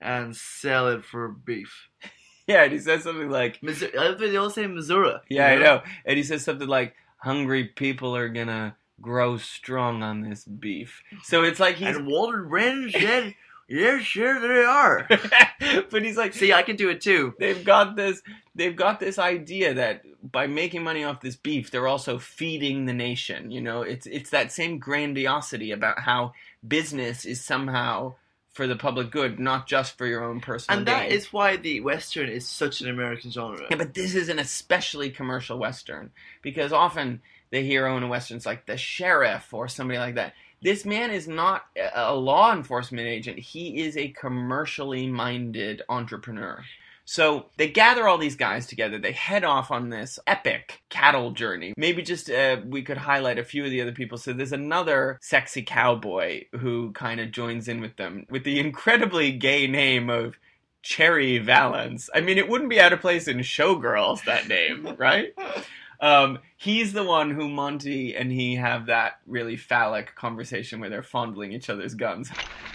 and 0.00 0.36
sell 0.36 0.86
it 0.86 1.04
for 1.04 1.28
beef. 1.28 1.88
Yeah, 2.46 2.62
and 2.62 2.72
he 2.72 2.78
says 2.78 3.02
something 3.02 3.28
like, 3.28 3.62
Missouri, 3.62 3.92
they 4.18 4.34
all 4.38 4.48
say 4.48 4.66
Missouri. 4.66 5.16
"Yeah, 5.28 5.52
you 5.52 5.60
I 5.60 5.62
know," 5.62 5.82
and 6.06 6.16
he 6.16 6.22
says 6.22 6.42
something 6.42 6.66
like, 6.66 6.94
"Hungry 7.18 7.64
people 7.64 8.16
are 8.16 8.30
gonna 8.30 8.74
grow 9.02 9.36
strong 9.36 10.02
on 10.02 10.22
this 10.22 10.46
beef." 10.46 11.02
So 11.24 11.42
it's 11.42 11.60
like 11.60 11.74
he's, 11.74 11.96
And 11.96 12.06
Walter 12.06 12.44
Brennan 12.44 12.90
said, 12.90 13.34
"Yeah, 13.68 13.98
sure 14.00 14.40
they 14.40 14.64
are." 14.64 15.06
but 15.90 16.02
he's 16.02 16.16
like, 16.16 16.34
See, 16.34 16.52
I 16.52 16.62
can 16.62 16.76
do 16.76 16.88
it 16.88 17.00
too. 17.00 17.34
they've 17.38 17.64
got 17.64 17.96
this 17.96 18.22
they've 18.54 18.76
got 18.76 19.00
this 19.00 19.18
idea 19.18 19.74
that 19.74 20.02
by 20.22 20.46
making 20.46 20.82
money 20.82 21.04
off 21.04 21.20
this 21.20 21.36
beef 21.36 21.70
they're 21.70 21.86
also 21.86 22.18
feeding 22.18 22.86
the 22.86 22.92
nation 22.92 23.50
you 23.52 23.60
know 23.60 23.82
it's 23.82 24.04
it's 24.06 24.30
that 24.30 24.50
same 24.50 24.78
grandiosity 24.78 25.70
about 25.70 26.00
how 26.00 26.32
business 26.66 27.24
is 27.24 27.44
somehow 27.44 28.12
for 28.58 28.66
the 28.66 28.74
public 28.74 29.12
good, 29.12 29.38
not 29.38 29.68
just 29.68 29.96
for 29.96 30.04
your 30.04 30.24
own 30.24 30.40
personal 30.40 30.78
and 30.78 30.88
that 30.88 31.08
gain. 31.08 31.12
is 31.12 31.32
why 31.32 31.54
the 31.56 31.78
western 31.78 32.28
is 32.28 32.44
such 32.44 32.80
an 32.80 32.88
American 32.88 33.30
genre. 33.30 33.64
Yeah, 33.70 33.76
but 33.76 33.94
this 33.94 34.16
is 34.16 34.28
an 34.28 34.40
especially 34.40 35.10
commercial 35.10 35.60
western 35.60 36.10
because 36.42 36.72
often 36.72 37.22
the 37.52 37.60
hero 37.60 37.94
oh, 37.94 37.96
in 37.98 38.02
a 38.02 38.08
western 38.08 38.36
is 38.36 38.44
like 38.44 38.66
the 38.66 38.76
sheriff 38.76 39.54
or 39.54 39.68
somebody 39.68 40.00
like 40.00 40.16
that. 40.16 40.34
This 40.60 40.84
man 40.84 41.10
is 41.10 41.28
not 41.28 41.66
a 41.94 42.14
law 42.14 42.52
enforcement 42.52 43.06
agent. 43.06 43.38
He 43.38 43.82
is 43.82 43.96
a 43.96 44.08
commercially 44.08 45.06
minded 45.06 45.82
entrepreneur. 45.88 46.64
So 47.04 47.46
they 47.56 47.70
gather 47.70 48.06
all 48.06 48.18
these 48.18 48.36
guys 48.36 48.66
together. 48.66 48.98
They 48.98 49.12
head 49.12 49.42
off 49.42 49.70
on 49.70 49.88
this 49.88 50.18
epic 50.26 50.82
cattle 50.90 51.30
journey. 51.30 51.72
Maybe 51.74 52.02
just 52.02 52.28
uh, 52.28 52.58
we 52.66 52.82
could 52.82 52.98
highlight 52.98 53.38
a 53.38 53.44
few 53.44 53.64
of 53.64 53.70
the 53.70 53.80
other 53.80 53.92
people. 53.92 54.18
So 54.18 54.34
there's 54.34 54.52
another 54.52 55.18
sexy 55.22 55.62
cowboy 55.62 56.44
who 56.58 56.92
kind 56.92 57.18
of 57.18 57.30
joins 57.30 57.66
in 57.66 57.80
with 57.80 57.96
them 57.96 58.26
with 58.28 58.44
the 58.44 58.60
incredibly 58.60 59.32
gay 59.32 59.66
name 59.66 60.10
of 60.10 60.36
Cherry 60.82 61.38
Valance. 61.38 62.10
I 62.14 62.20
mean, 62.20 62.36
it 62.36 62.48
wouldn't 62.48 62.68
be 62.68 62.80
out 62.80 62.92
of 62.92 63.00
place 63.00 63.26
in 63.26 63.38
Showgirls, 63.38 64.24
that 64.24 64.46
name, 64.48 64.94
right? 64.98 65.32
Um, 66.00 66.38
he's 66.56 66.92
the 66.92 67.02
one 67.02 67.30
who 67.30 67.48
Monty 67.48 68.14
and 68.14 68.30
he 68.30 68.54
have 68.54 68.86
that 68.86 69.18
really 69.26 69.56
phallic 69.56 70.14
conversation 70.14 70.78
where 70.78 70.88
they're 70.88 71.02
fondling 71.02 71.52
each 71.52 71.68
other's 71.68 71.94
guns. 71.94 72.30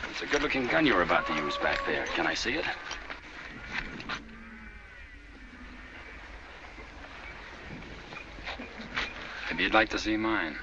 It's 0.10 0.22
a 0.22 0.26
good 0.26 0.42
looking 0.42 0.68
gun 0.68 0.86
you're 0.86 1.02
about 1.02 1.26
to 1.28 1.34
use 1.36 1.58
back 1.58 1.86
there. 1.86 2.06
Can 2.08 2.28
I 2.28 2.34
see 2.34 2.56
it? 2.56 2.66
Maybe 9.50 9.64
you'd 9.64 9.74
like 9.74 9.90
to 9.90 10.00
see 10.00 10.18
mine. 10.18 10.58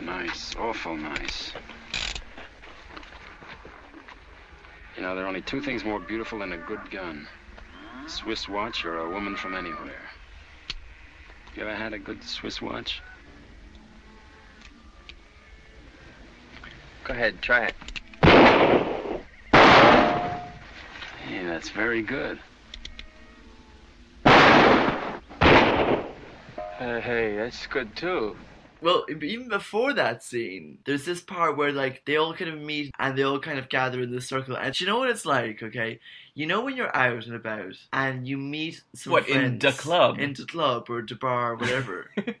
Nice, 0.00 0.56
awful 0.56 0.96
nice. 0.96 1.52
You 4.96 5.02
know, 5.02 5.14
there 5.14 5.24
are 5.24 5.28
only 5.28 5.42
two 5.42 5.60
things 5.60 5.84
more 5.84 6.00
beautiful 6.00 6.38
than 6.38 6.52
a 6.52 6.58
good 6.58 6.90
gun 6.90 7.28
Swiss 8.06 8.48
watch 8.48 8.84
or 8.84 8.98
a 8.98 9.08
woman 9.08 9.36
from 9.36 9.54
anywhere. 9.54 10.10
You 11.54 11.62
ever 11.62 11.74
had 11.74 11.92
a 11.92 11.98
good 11.98 12.22
Swiss 12.22 12.62
watch? 12.62 13.02
Go 17.04 17.14
ahead, 17.14 17.40
try 17.42 17.66
it. 17.66 17.74
Hey, 21.24 21.44
that's 21.44 21.70
very 21.70 22.02
good. 22.02 22.38
Uh, 26.80 27.00
hey, 27.00 27.36
that's 27.36 27.66
good 27.66 27.94
too. 27.96 28.36
Well, 28.82 29.04
even 29.10 29.48
before 29.48 29.92
that 29.94 30.22
scene, 30.22 30.78
there's 30.84 31.04
this 31.04 31.20
part 31.20 31.56
where 31.56 31.72
like 31.72 32.02
they 32.06 32.16
all 32.16 32.34
kind 32.34 32.50
of 32.50 32.60
meet 32.60 32.92
and 32.98 33.16
they 33.16 33.22
all 33.22 33.38
kind 33.40 33.58
of 33.58 33.68
gather 33.68 34.00
in 34.02 34.10
this 34.10 34.26
circle. 34.28 34.56
And 34.56 34.78
you 34.80 34.86
know 34.86 34.98
what 34.98 35.10
it's 35.10 35.26
like? 35.26 35.62
Okay, 35.62 36.00
you 36.34 36.46
know 36.46 36.62
when 36.62 36.76
you're 36.76 36.94
out 36.96 37.26
and 37.26 37.34
about 37.34 37.74
and 37.92 38.26
you 38.26 38.38
meet 38.38 38.82
some 38.94 39.12
What, 39.12 39.28
in 39.28 39.58
the 39.58 39.72
club? 39.72 40.18
in 40.18 40.32
the 40.34 40.46
club 40.46 40.88
or 40.88 41.02
the 41.02 41.14
bar, 41.14 41.52
or 41.52 41.56
whatever. 41.56 42.10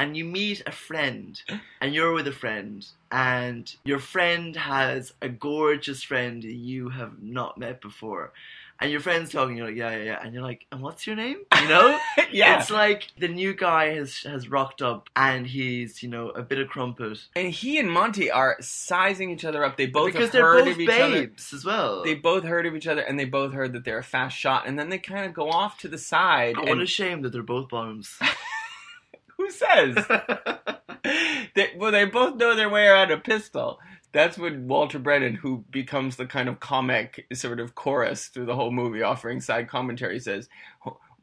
And 0.00 0.16
you 0.16 0.24
meet 0.24 0.62
a 0.64 0.70
friend, 0.70 1.42
and 1.80 1.92
you're 1.92 2.12
with 2.12 2.28
a 2.28 2.32
friend, 2.32 2.86
and 3.10 3.68
your 3.84 3.98
friend 3.98 4.54
has 4.54 5.12
a 5.20 5.28
gorgeous 5.28 6.04
friend 6.04 6.44
you 6.44 6.90
have 6.90 7.20
not 7.20 7.58
met 7.58 7.80
before, 7.80 8.32
and 8.80 8.90
your 8.90 9.00
friend's 9.00 9.32
talking, 9.32 9.56
you're 9.56 9.66
like, 9.66 9.76
yeah, 9.76 9.90
yeah, 9.96 10.04
yeah, 10.04 10.20
and 10.22 10.32
you're 10.32 10.42
like, 10.42 10.66
and 10.70 10.80
what's 10.80 11.06
your 11.06 11.16
name? 11.16 11.38
You 11.60 11.68
know? 11.68 11.98
yeah. 12.30 12.60
It's 12.60 12.70
like 12.70 13.08
the 13.18 13.28
new 13.28 13.54
guy 13.54 13.94
has 13.94 14.18
has 14.18 14.48
rocked 14.48 14.82
up 14.82 15.08
and 15.16 15.46
he's, 15.46 16.02
you 16.02 16.08
know, 16.08 16.30
a 16.30 16.42
bit 16.42 16.58
of 16.58 16.68
crumpet. 16.68 17.18
and 17.34 17.50
he 17.50 17.78
and 17.78 17.90
Monty 17.90 18.30
are 18.30 18.56
sizing 18.60 19.30
each 19.30 19.44
other 19.44 19.64
up. 19.64 19.76
They 19.76 19.86
both 19.86 20.12
because 20.12 20.26
have 20.26 20.32
they're 20.32 20.44
heard 20.44 20.64
both 20.64 20.74
of 20.74 20.80
each 20.80 20.90
other. 20.90 21.32
as 21.52 21.64
well. 21.64 22.04
They 22.04 22.14
both 22.14 22.44
heard 22.44 22.66
of 22.66 22.76
each 22.76 22.86
other, 22.86 23.00
and 23.00 23.18
they 23.18 23.24
both 23.24 23.52
heard 23.52 23.72
that 23.72 23.84
they're 23.84 23.98
a 23.98 24.04
fast 24.04 24.36
shot. 24.36 24.66
And 24.66 24.78
then 24.78 24.88
they 24.90 24.98
kind 24.98 25.26
of 25.26 25.34
go 25.34 25.50
off 25.50 25.78
to 25.78 25.88
the 25.88 25.98
side. 25.98 26.54
oh, 26.56 26.60
and 26.60 26.70
what 26.70 26.80
a 26.80 26.86
shame 26.86 27.22
that 27.22 27.32
they're 27.32 27.42
both 27.42 27.68
bums. 27.68 28.18
who 29.36 29.50
says? 29.50 29.94
they, 31.54 31.72
well, 31.76 31.92
they 31.92 32.04
both 32.04 32.36
know 32.36 32.54
their 32.54 32.68
way 32.68 32.86
around 32.86 33.10
a 33.10 33.18
pistol. 33.18 33.78
That's 34.12 34.38
when 34.38 34.68
Walter 34.68 34.98
Brennan, 34.98 35.34
who 35.34 35.64
becomes 35.70 36.16
the 36.16 36.26
kind 36.26 36.48
of 36.48 36.60
comic 36.60 37.26
sort 37.34 37.60
of 37.60 37.74
chorus 37.74 38.28
through 38.28 38.46
the 38.46 38.54
whole 38.54 38.70
movie, 38.70 39.02
offering 39.02 39.40
side 39.40 39.68
commentary, 39.68 40.18
says, 40.18 40.48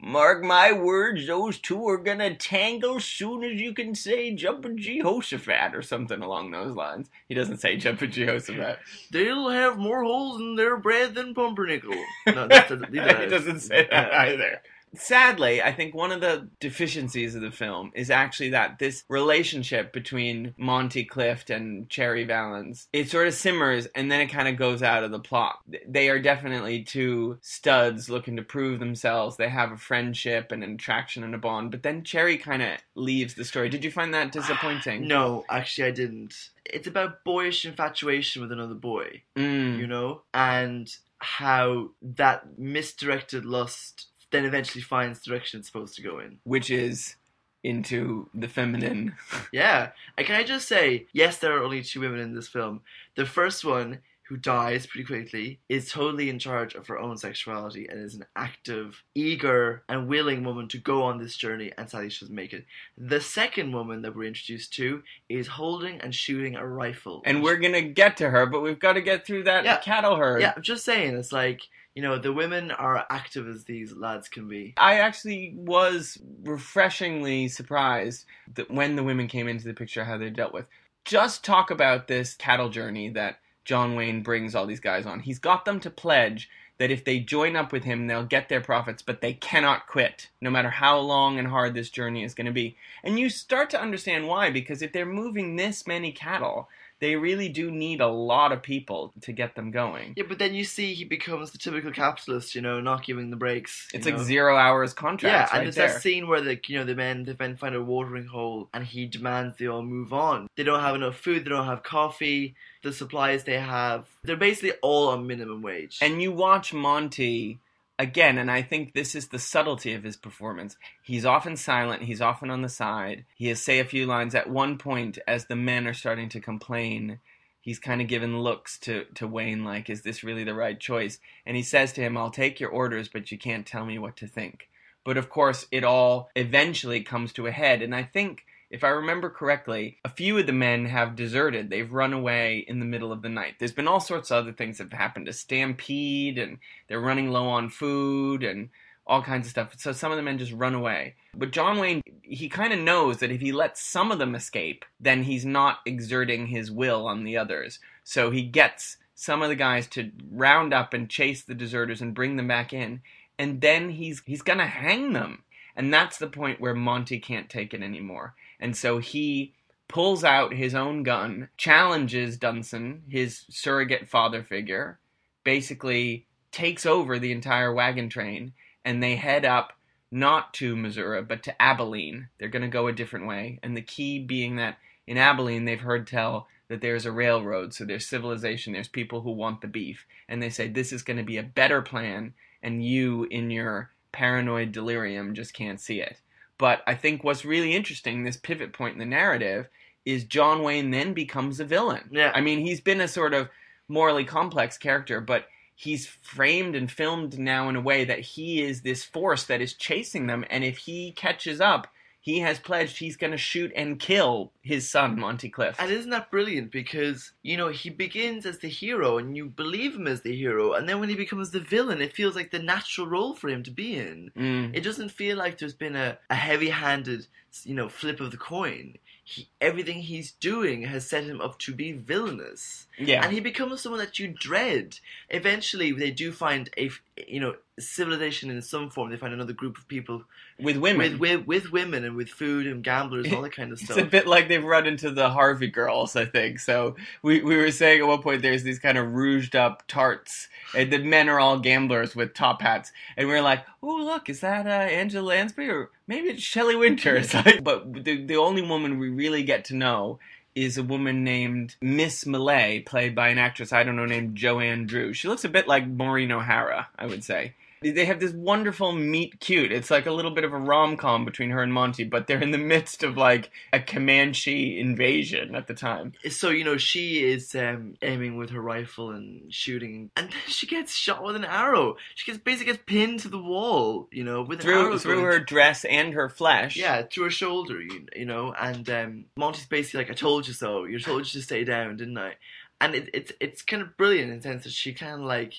"Mark 0.00 0.44
my 0.44 0.72
words, 0.72 1.26
those 1.26 1.58
two 1.58 1.88
are 1.88 1.98
gonna 1.98 2.34
tangle 2.36 3.00
soon 3.00 3.42
as 3.42 3.60
you 3.60 3.72
can 3.74 3.94
say 3.94 4.32
Jumpin' 4.34 4.78
Jehoshaphat 4.78 5.74
or 5.74 5.82
something 5.82 6.22
along 6.22 6.50
those 6.50 6.76
lines." 6.76 7.10
He 7.28 7.34
doesn't 7.34 7.58
say 7.58 7.76
Jumpin' 7.76 8.12
Jehoshaphat. 8.12 8.78
They'll 9.10 9.48
have 9.48 9.78
more 9.78 10.04
holes 10.04 10.40
in 10.40 10.54
their 10.56 10.76
bread 10.76 11.14
than 11.14 11.34
pumpernickel. 11.34 11.94
No, 12.26 12.48
he 12.48 13.26
doesn't 13.26 13.60
say 13.60 13.88
that 13.90 14.12
either. 14.12 14.60
Sadly, 14.94 15.62
I 15.62 15.72
think 15.72 15.94
one 15.94 16.12
of 16.12 16.20
the 16.20 16.48
deficiencies 16.60 17.34
of 17.34 17.42
the 17.42 17.50
film 17.50 17.92
is 17.94 18.10
actually 18.10 18.50
that 18.50 18.78
this 18.78 19.04
relationship 19.08 19.92
between 19.92 20.54
Monty 20.56 21.04
Clift 21.04 21.50
and 21.50 21.88
Cherry 21.88 22.24
Valance, 22.24 22.88
it 22.92 23.10
sort 23.10 23.26
of 23.28 23.34
simmers 23.34 23.86
and 23.94 24.10
then 24.10 24.20
it 24.20 24.28
kind 24.28 24.48
of 24.48 24.56
goes 24.56 24.82
out 24.82 25.04
of 25.04 25.10
the 25.10 25.18
plot. 25.18 25.58
They 25.86 26.08
are 26.08 26.18
definitely 26.18 26.82
two 26.82 27.38
studs 27.42 28.08
looking 28.08 28.36
to 28.36 28.42
prove 28.42 28.78
themselves. 28.80 29.36
They 29.36 29.48
have 29.48 29.72
a 29.72 29.76
friendship 29.76 30.50
and 30.52 30.64
an 30.64 30.74
attraction 30.74 31.24
and 31.24 31.34
a 31.34 31.38
bond, 31.38 31.70
but 31.72 31.82
then 31.82 32.04
Cherry 32.04 32.38
kind 32.38 32.62
of 32.62 32.78
leaves 32.94 33.34
the 33.34 33.44
story. 33.44 33.68
Did 33.68 33.84
you 33.84 33.90
find 33.90 34.14
that 34.14 34.32
disappointing? 34.32 35.06
No, 35.16 35.44
actually, 35.48 35.88
I 35.88 35.92
didn't. 35.92 36.50
It's 36.64 36.86
about 36.86 37.24
boyish 37.24 37.64
infatuation 37.64 38.42
with 38.42 38.52
another 38.52 38.74
boy, 38.74 39.22
Mm. 39.36 39.78
you 39.78 39.86
know, 39.86 40.22
and 40.34 40.88
how 41.18 41.90
that 42.02 42.58
misdirected 42.58 43.44
lust 43.44 44.08
then 44.36 44.44
eventually 44.44 44.82
finds 44.82 45.20
the 45.20 45.30
direction 45.30 45.58
it's 45.60 45.68
supposed 45.68 45.96
to 45.96 46.02
go 46.02 46.18
in. 46.18 46.38
Which 46.44 46.70
is 46.70 47.16
into 47.64 48.28
the 48.34 48.48
feminine. 48.48 49.14
Yeah. 49.52 49.90
And 50.16 50.26
can 50.26 50.36
I 50.36 50.44
just 50.44 50.68
say, 50.68 51.06
yes, 51.12 51.38
there 51.38 51.56
are 51.56 51.62
only 51.64 51.82
two 51.82 52.00
women 52.00 52.20
in 52.20 52.34
this 52.34 52.48
film. 52.48 52.82
The 53.16 53.24
first 53.26 53.64
one, 53.64 53.98
who 54.28 54.36
dies 54.36 54.86
pretty 54.86 55.04
quickly, 55.06 55.58
is 55.68 55.90
totally 55.90 56.28
in 56.28 56.38
charge 56.38 56.74
of 56.74 56.86
her 56.88 56.98
own 56.98 57.16
sexuality 57.16 57.86
and 57.88 58.00
is 58.00 58.14
an 58.14 58.24
active, 58.36 59.02
eager, 59.14 59.82
and 59.88 60.08
willing 60.08 60.44
woman 60.44 60.68
to 60.68 60.78
go 60.78 61.02
on 61.04 61.18
this 61.18 61.36
journey, 61.36 61.72
and 61.78 61.88
sadly 61.88 62.10
she 62.10 62.24
doesn't 62.24 62.34
make 62.34 62.52
it. 62.52 62.66
The 62.98 63.20
second 63.20 63.72
woman 63.72 64.02
that 64.02 64.14
we're 64.16 64.24
introduced 64.28 64.72
to 64.74 65.02
is 65.28 65.46
holding 65.46 66.00
and 66.00 66.14
shooting 66.14 66.54
a 66.56 66.66
rifle. 66.66 67.22
And 67.24 67.42
we're 67.42 67.56
gonna 67.56 67.82
get 67.82 68.16
to 68.18 68.30
her, 68.30 68.46
but 68.46 68.62
we've 68.62 68.80
got 68.80 68.94
to 68.94 69.00
get 69.02 69.24
through 69.26 69.44
that 69.44 69.64
Yeah. 69.64 69.76
cattle 69.78 70.16
herd. 70.16 70.40
Yeah, 70.42 70.52
I'm 70.56 70.62
just 70.62 70.84
saying, 70.84 71.16
it's 71.16 71.32
like, 71.32 71.62
you 71.96 72.02
know, 72.02 72.18
the 72.18 72.32
women 72.32 72.70
are 72.70 73.06
active 73.08 73.48
as 73.48 73.64
these 73.64 73.94
lads 73.96 74.28
can 74.28 74.46
be. 74.48 74.74
I 74.76 75.00
actually 75.00 75.54
was 75.56 76.18
refreshingly 76.44 77.48
surprised 77.48 78.26
that 78.54 78.70
when 78.70 78.96
the 78.96 79.02
women 79.02 79.28
came 79.28 79.48
into 79.48 79.64
the 79.64 79.72
picture, 79.72 80.04
how 80.04 80.18
they 80.18 80.28
dealt 80.28 80.52
with. 80.52 80.66
Just 81.06 81.42
talk 81.42 81.70
about 81.70 82.06
this 82.06 82.34
cattle 82.34 82.68
journey 82.68 83.08
that 83.10 83.38
John 83.64 83.96
Wayne 83.96 84.22
brings 84.22 84.54
all 84.54 84.66
these 84.66 84.78
guys 84.78 85.06
on. 85.06 85.20
He's 85.20 85.38
got 85.38 85.64
them 85.64 85.80
to 85.80 85.90
pledge 85.90 86.50
that 86.78 86.90
if 86.90 87.04
they 87.04 87.18
join 87.18 87.56
up 87.56 87.72
with 87.72 87.84
him, 87.84 88.06
they'll 88.06 88.24
get 88.24 88.50
their 88.50 88.60
profits, 88.60 89.00
but 89.00 89.22
they 89.22 89.32
cannot 89.32 89.86
quit, 89.86 90.28
no 90.42 90.50
matter 90.50 90.68
how 90.68 90.98
long 90.98 91.38
and 91.38 91.48
hard 91.48 91.72
this 91.72 91.88
journey 91.88 92.22
is 92.22 92.34
going 92.34 92.46
to 92.46 92.52
be. 92.52 92.76
And 93.02 93.18
you 93.18 93.30
start 93.30 93.70
to 93.70 93.80
understand 93.80 94.28
why, 94.28 94.50
because 94.50 94.82
if 94.82 94.92
they're 94.92 95.06
moving 95.06 95.56
this 95.56 95.86
many 95.86 96.12
cattle, 96.12 96.68
they 97.00 97.16
really 97.16 97.48
do 97.48 97.70
need 97.70 98.00
a 98.00 98.08
lot 98.08 98.52
of 98.52 98.62
people 98.62 99.12
to 99.22 99.32
get 99.32 99.54
them 99.54 99.70
going. 99.70 100.14
Yeah, 100.16 100.24
but 100.28 100.38
then 100.38 100.54
you 100.54 100.64
see 100.64 100.94
he 100.94 101.04
becomes 101.04 101.50
the 101.50 101.58
typical 101.58 101.92
capitalist, 101.92 102.54
you 102.54 102.62
know, 102.62 102.80
not 102.80 103.04
giving 103.04 103.30
the 103.30 103.36
breaks. 103.36 103.88
It's 103.92 104.06
like 104.06 104.18
zero 104.18 104.56
hours 104.56 104.94
contract. 104.94 105.32
Yeah, 105.32 105.46
contracts 105.46 105.54
and 105.54 105.66
there's 105.66 105.74
there. 105.74 105.88
that 105.88 106.02
scene 106.02 106.28
where 106.28 106.40
the 106.40 106.58
you 106.66 106.78
know 106.78 106.84
the 106.84 106.94
men 106.94 107.24
the 107.24 107.36
men 107.38 107.56
find 107.56 107.74
a 107.74 107.82
watering 107.82 108.26
hole 108.26 108.68
and 108.72 108.84
he 108.84 109.06
demands 109.06 109.56
they 109.58 109.66
all 109.66 109.82
move 109.82 110.12
on. 110.12 110.48
They 110.56 110.62
don't 110.62 110.80
have 110.80 110.94
enough 110.94 111.16
food. 111.16 111.44
They 111.44 111.50
don't 111.50 111.66
have 111.66 111.82
coffee. 111.82 112.54
The 112.82 112.92
supplies 112.92 113.44
they 113.44 113.58
have, 113.58 114.06
they're 114.22 114.36
basically 114.36 114.72
all 114.80 115.08
on 115.08 115.26
minimum 115.26 115.60
wage. 115.60 115.98
And 116.00 116.22
you 116.22 116.30
watch 116.30 116.72
Monty 116.72 117.58
again, 117.98 118.38
and 118.38 118.50
I 118.50 118.62
think 118.62 118.92
this 118.92 119.14
is 119.14 119.28
the 119.28 119.38
subtlety 119.38 119.94
of 119.94 120.04
his 120.04 120.16
performance. 120.16 120.76
He's 121.02 121.24
often 121.24 121.56
silent, 121.56 122.02
he's 122.02 122.20
often 122.20 122.50
on 122.50 122.62
the 122.62 122.68
side. 122.68 123.24
He 123.34 123.48
has 123.48 123.62
say 123.62 123.78
a 123.78 123.84
few 123.84 124.06
lines 124.06 124.34
at 124.34 124.50
one 124.50 124.78
point 124.78 125.18
as 125.26 125.46
the 125.46 125.56
men 125.56 125.86
are 125.86 125.94
starting 125.94 126.28
to 126.30 126.40
complain. 126.40 127.20
He's 127.60 127.78
kind 127.78 128.00
of 128.00 128.06
given 128.06 128.40
looks 128.40 128.78
to, 128.80 129.04
to 129.14 129.26
Wayne, 129.26 129.64
like, 129.64 129.90
is 129.90 130.02
this 130.02 130.22
really 130.22 130.44
the 130.44 130.54
right 130.54 130.78
choice? 130.78 131.18
And 131.44 131.56
he 131.56 131.62
says 131.62 131.92
to 131.94 132.00
him, 132.00 132.16
I'll 132.16 132.30
take 132.30 132.60
your 132.60 132.70
orders, 132.70 133.08
but 133.08 133.32
you 133.32 133.38
can't 133.38 133.66
tell 133.66 133.84
me 133.84 133.98
what 133.98 134.16
to 134.18 134.26
think. 134.26 134.68
But 135.04 135.16
of 135.16 135.28
course, 135.28 135.66
it 135.72 135.84
all 135.84 136.30
eventually 136.36 137.02
comes 137.02 137.32
to 137.32 137.46
a 137.46 137.52
head. 137.52 137.82
And 137.82 137.94
I 137.94 138.04
think, 138.04 138.44
if 138.70 138.82
I 138.84 138.88
remember 138.88 139.30
correctly, 139.30 139.98
a 140.04 140.08
few 140.08 140.38
of 140.38 140.46
the 140.46 140.52
men 140.52 140.86
have 140.86 141.16
deserted. 141.16 141.70
They've 141.70 141.92
run 141.92 142.12
away 142.12 142.64
in 142.66 142.80
the 142.80 142.86
middle 142.86 143.12
of 143.12 143.22
the 143.22 143.28
night. 143.28 143.54
There's 143.58 143.72
been 143.72 143.88
all 143.88 144.00
sorts 144.00 144.30
of 144.30 144.38
other 144.38 144.52
things 144.52 144.78
that 144.78 144.90
have 144.90 144.98
happened. 144.98 145.28
A 145.28 145.32
stampede, 145.32 146.38
and 146.38 146.58
they're 146.88 147.00
running 147.00 147.30
low 147.30 147.46
on 147.46 147.70
food, 147.70 148.42
and 148.42 148.70
all 149.06 149.22
kinds 149.22 149.46
of 149.46 149.50
stuff. 149.50 149.74
So 149.78 149.92
some 149.92 150.10
of 150.10 150.16
the 150.16 150.22
men 150.22 150.38
just 150.38 150.52
run 150.52 150.74
away. 150.74 151.14
But 151.34 151.52
John 151.52 151.78
Wayne, 151.78 152.02
he 152.22 152.48
kind 152.48 152.72
of 152.72 152.80
knows 152.80 153.18
that 153.18 153.30
if 153.30 153.40
he 153.40 153.52
lets 153.52 153.82
some 153.82 154.10
of 154.10 154.18
them 154.18 154.34
escape, 154.34 154.84
then 154.98 155.22
he's 155.22 155.44
not 155.44 155.78
exerting 155.86 156.48
his 156.48 156.70
will 156.70 157.06
on 157.06 157.22
the 157.22 157.36
others. 157.36 157.78
So 158.02 158.30
he 158.30 158.42
gets 158.42 158.96
some 159.14 159.42
of 159.42 159.48
the 159.48 159.54
guys 159.54 159.86
to 159.88 160.10
round 160.30 160.74
up 160.74 160.92
and 160.92 161.08
chase 161.08 161.42
the 161.42 161.54
deserters 161.54 162.00
and 162.00 162.14
bring 162.14 162.36
them 162.36 162.48
back 162.48 162.72
in. 162.72 163.00
And 163.38 163.60
then 163.60 163.90
he's 163.90 164.22
he's 164.26 164.42
gonna 164.42 164.66
hang 164.66 165.12
them. 165.12 165.44
And 165.76 165.92
that's 165.92 166.18
the 166.18 166.26
point 166.26 166.60
where 166.60 166.74
Monty 166.74 167.20
can't 167.20 167.50
take 167.50 167.74
it 167.74 167.82
anymore. 167.82 168.34
And 168.60 168.76
so 168.76 168.98
he 168.98 169.54
pulls 169.88 170.24
out 170.24 170.52
his 170.52 170.74
own 170.74 171.02
gun, 171.02 171.48
challenges 171.56 172.38
Dunson, 172.38 173.00
his 173.08 173.44
surrogate 173.48 174.08
father 174.08 174.42
figure, 174.42 174.98
basically 175.44 176.26
takes 176.50 176.86
over 176.86 177.18
the 177.18 177.32
entire 177.32 177.72
wagon 177.72 178.08
train, 178.08 178.52
and 178.84 179.02
they 179.02 179.16
head 179.16 179.44
up 179.44 179.72
not 180.10 180.54
to 180.54 180.76
Missouri, 180.76 181.22
but 181.22 181.42
to 181.44 181.62
Abilene. 181.62 182.28
They're 182.38 182.48
going 182.48 182.62
to 182.62 182.68
go 182.68 182.86
a 182.86 182.92
different 182.92 183.26
way. 183.26 183.58
And 183.62 183.76
the 183.76 183.82
key 183.82 184.18
being 184.18 184.56
that 184.56 184.78
in 185.06 185.18
Abilene, 185.18 185.64
they've 185.64 185.80
heard 185.80 186.06
tell 186.06 186.48
that 186.68 186.80
there's 186.80 187.06
a 187.06 187.12
railroad, 187.12 187.74
so 187.74 187.84
there's 187.84 188.06
civilization, 188.06 188.72
there's 188.72 188.88
people 188.88 189.20
who 189.20 189.30
want 189.30 189.60
the 189.60 189.68
beef. 189.68 190.06
And 190.28 190.42
they 190.42 190.50
say 190.50 190.68
this 190.68 190.92
is 190.92 191.02
going 191.02 191.18
to 191.18 191.22
be 191.22 191.36
a 191.36 191.42
better 191.42 191.82
plan, 191.82 192.34
and 192.62 192.84
you, 192.84 193.24
in 193.30 193.50
your 193.50 193.90
paranoid 194.10 194.72
delirium, 194.72 195.34
just 195.34 195.54
can't 195.54 195.80
see 195.80 196.00
it. 196.00 196.16
But 196.58 196.82
I 196.86 196.94
think 196.94 197.22
what's 197.22 197.44
really 197.44 197.74
interesting, 197.74 198.24
this 198.24 198.36
pivot 198.36 198.72
point 198.72 198.94
in 198.94 198.98
the 198.98 199.04
narrative, 199.04 199.68
is 200.04 200.24
John 200.24 200.62
Wayne 200.62 200.90
then 200.90 201.12
becomes 201.12 201.60
a 201.60 201.64
villain. 201.64 202.08
Yeah. 202.10 202.32
I 202.34 202.40
mean, 202.40 202.60
he's 202.60 202.80
been 202.80 203.00
a 203.00 203.08
sort 203.08 203.34
of 203.34 203.48
morally 203.88 204.24
complex 204.24 204.78
character, 204.78 205.20
but 205.20 205.46
he's 205.74 206.06
framed 206.06 206.74
and 206.74 206.90
filmed 206.90 207.38
now 207.38 207.68
in 207.68 207.76
a 207.76 207.80
way 207.80 208.04
that 208.04 208.20
he 208.20 208.62
is 208.62 208.80
this 208.80 209.04
force 209.04 209.44
that 209.44 209.60
is 209.60 209.74
chasing 209.74 210.26
them, 210.26 210.44
and 210.48 210.64
if 210.64 210.78
he 210.78 211.12
catches 211.12 211.60
up, 211.60 211.88
he 212.26 212.40
has 212.40 212.58
pledged 212.58 212.98
he's 212.98 213.16
going 213.16 213.30
to 213.30 213.38
shoot 213.38 213.70
and 213.76 214.00
kill 214.00 214.50
his 214.60 214.90
son, 214.90 215.16
Monty 215.16 215.48
Clift. 215.48 215.80
And 215.80 215.92
isn't 215.92 216.10
that 216.10 216.28
brilliant? 216.28 216.72
Because, 216.72 217.30
you 217.44 217.56
know, 217.56 217.68
he 217.68 217.88
begins 217.88 218.44
as 218.44 218.58
the 218.58 218.68
hero 218.68 219.16
and 219.16 219.36
you 219.36 219.46
believe 219.46 219.94
him 219.94 220.08
as 220.08 220.22
the 220.22 220.34
hero, 220.34 220.72
and 220.72 220.88
then 220.88 220.98
when 220.98 221.08
he 221.08 221.14
becomes 221.14 221.52
the 221.52 221.60
villain, 221.60 222.00
it 222.00 222.16
feels 222.16 222.34
like 222.34 222.50
the 222.50 222.58
natural 222.58 223.06
role 223.06 223.34
for 223.36 223.48
him 223.48 223.62
to 223.62 223.70
be 223.70 223.96
in. 223.96 224.32
Mm. 224.36 224.74
It 224.74 224.80
doesn't 224.80 225.10
feel 225.10 225.36
like 225.36 225.58
there's 225.58 225.72
been 225.72 225.94
a, 225.94 226.18
a 226.28 226.34
heavy 226.34 226.70
handed, 226.70 227.28
you 227.62 227.76
know, 227.76 227.88
flip 227.88 228.18
of 228.18 228.32
the 228.32 228.36
coin. 228.36 228.96
He, 229.22 229.48
everything 229.60 230.00
he's 230.00 230.32
doing 230.32 230.82
has 230.82 231.08
set 231.08 231.22
him 231.22 231.40
up 231.40 231.60
to 231.60 231.72
be 231.72 231.92
villainous. 231.92 232.88
Yeah. 232.98 233.22
And 233.24 233.32
he 233.32 233.38
becomes 233.38 233.82
someone 233.82 234.00
that 234.00 234.18
you 234.18 234.34
dread. 234.36 234.98
Eventually, 235.30 235.92
they 235.92 236.10
do 236.10 236.32
find 236.32 236.70
a, 236.76 236.90
you 237.28 237.38
know, 237.38 237.54
civilization 237.78 238.50
in 238.50 238.62
some 238.62 238.90
form. 238.90 239.10
They 239.10 239.16
find 239.16 239.34
another 239.34 239.52
group 239.52 239.76
of 239.76 239.86
people 239.88 240.24
with 240.58 240.76
women. 240.76 241.18
with, 241.18 241.20
with, 241.20 241.46
with 241.46 241.72
women 241.72 242.04
and 242.04 242.16
with 242.16 242.28
food 242.28 242.66
and 242.66 242.82
gamblers 242.82 243.26
and 243.26 243.34
all 243.34 243.42
that 243.42 243.54
kind 243.54 243.72
of 243.72 243.78
stuff. 243.78 243.96
It's 243.98 244.06
a 244.06 244.10
bit 244.10 244.26
like 244.26 244.48
they've 244.48 244.64
run 244.64 244.86
into 244.86 245.10
the 245.10 245.30
Harvey 245.30 245.68
girls, 245.68 246.16
I 246.16 246.24
think. 246.24 246.58
So 246.58 246.96
we, 247.22 247.42
we 247.42 247.56
were 247.56 247.70
saying 247.70 248.00
at 248.00 248.06
one 248.06 248.22
point 248.22 248.42
there's 248.42 248.62
these 248.62 248.78
kind 248.78 248.96
of 248.96 249.12
rouged 249.12 249.54
up 249.54 249.82
tarts, 249.88 250.48
and 250.74 250.92
the 250.92 250.98
men 250.98 251.28
are 251.28 251.38
all 251.38 251.58
gamblers 251.58 252.16
with 252.16 252.34
top 252.34 252.62
hats, 252.62 252.92
and 253.16 253.28
we 253.28 253.34
are 253.34 253.42
like, 253.42 253.64
oh 253.82 253.96
look, 253.96 254.28
is 254.28 254.40
that 254.40 254.66
uh, 254.66 254.70
Angela 254.70 255.26
Lansbury 255.26 255.70
or 255.70 255.90
maybe 256.06 256.28
it's 256.28 256.42
Shelley 256.42 256.76
Winters? 256.76 257.34
but 257.62 258.04
the 258.04 258.24
the 258.24 258.36
only 258.36 258.62
woman 258.62 258.98
we 258.98 259.08
really 259.08 259.42
get 259.42 259.66
to 259.66 259.74
know 259.74 260.18
is 260.54 260.78
a 260.78 260.82
woman 260.82 261.22
named 261.22 261.76
Miss 261.82 262.24
Millay, 262.24 262.80
played 262.80 263.14
by 263.14 263.28
an 263.28 263.38
actress 263.38 263.72
I 263.74 263.82
don't 263.82 263.96
know 263.96 264.06
named 264.06 264.36
Joanne 264.36 264.86
Dru. 264.86 265.12
She 265.12 265.28
looks 265.28 265.44
a 265.44 265.50
bit 265.50 265.68
like 265.68 265.86
Maureen 265.86 266.32
O'Hara, 266.32 266.88
I 266.98 267.06
would 267.06 267.22
say. 267.22 267.54
They 267.82 268.06
have 268.06 268.20
this 268.20 268.32
wonderful 268.32 268.92
meet 268.92 269.38
cute. 269.40 269.70
It's 269.70 269.90
like 269.90 270.06
a 270.06 270.12
little 270.12 270.30
bit 270.30 270.44
of 270.44 270.52
a 270.52 270.58
rom 270.58 270.96
com 270.96 271.24
between 271.24 271.50
her 271.50 271.62
and 271.62 271.72
Monty, 271.72 272.04
but 272.04 272.26
they're 272.26 272.42
in 272.42 272.50
the 272.50 272.58
midst 272.58 273.02
of 273.02 273.16
like 273.16 273.50
a 273.72 273.80
Comanche 273.80 274.80
invasion 274.80 275.54
at 275.54 275.66
the 275.66 275.74
time. 275.74 276.12
so 276.30 276.50
you 276.50 276.64
know 276.64 276.76
she 276.76 277.24
is 277.24 277.54
um, 277.54 277.94
aiming 278.02 278.36
with 278.36 278.50
her 278.50 278.60
rifle 278.60 279.10
and 279.10 279.52
shooting, 279.52 280.10
and 280.16 280.30
then 280.30 280.38
she 280.46 280.66
gets 280.66 280.94
shot 280.94 281.22
with 281.22 281.36
an 281.36 281.44
arrow. 281.44 281.96
She 282.14 282.30
gets 282.30 282.42
basically 282.42 282.72
gets 282.72 282.84
pinned 282.86 283.20
to 283.20 283.28
the 283.28 283.38
wall, 283.38 284.08
you 284.10 284.24
know, 284.24 284.42
with 284.42 284.60
an 284.60 284.64
Through 284.64 284.86
arrow 284.86 284.98
through 284.98 285.22
her 285.22 285.38
dress 285.38 285.84
and 285.84 286.14
her 286.14 286.28
flesh. 286.28 286.76
Yeah, 286.76 287.02
to 287.02 287.22
her 287.24 287.30
shoulder, 287.30 287.80
you, 287.80 288.06
you 288.14 288.24
know, 288.24 288.54
and 288.58 288.88
um, 288.90 289.24
Monty's 289.36 289.66
basically 289.66 290.00
like, 290.00 290.10
"I 290.10 290.14
told 290.14 290.48
you 290.48 290.54
so. 290.54 290.84
You 290.84 290.98
told 290.98 291.20
you 291.26 291.40
to 291.40 291.42
stay 291.42 291.64
down, 291.64 291.96
didn't 291.96 292.18
I?" 292.18 292.34
And 292.80 292.94
it, 292.94 293.10
it's 293.14 293.32
it's 293.40 293.62
kind 293.62 293.82
of 293.82 293.96
brilliant 293.96 294.30
in 294.30 294.36
the 294.38 294.42
sense 294.42 294.64
that 294.64 294.72
she 294.72 294.92
kind 294.92 295.14
of 295.14 295.20
like, 295.20 295.54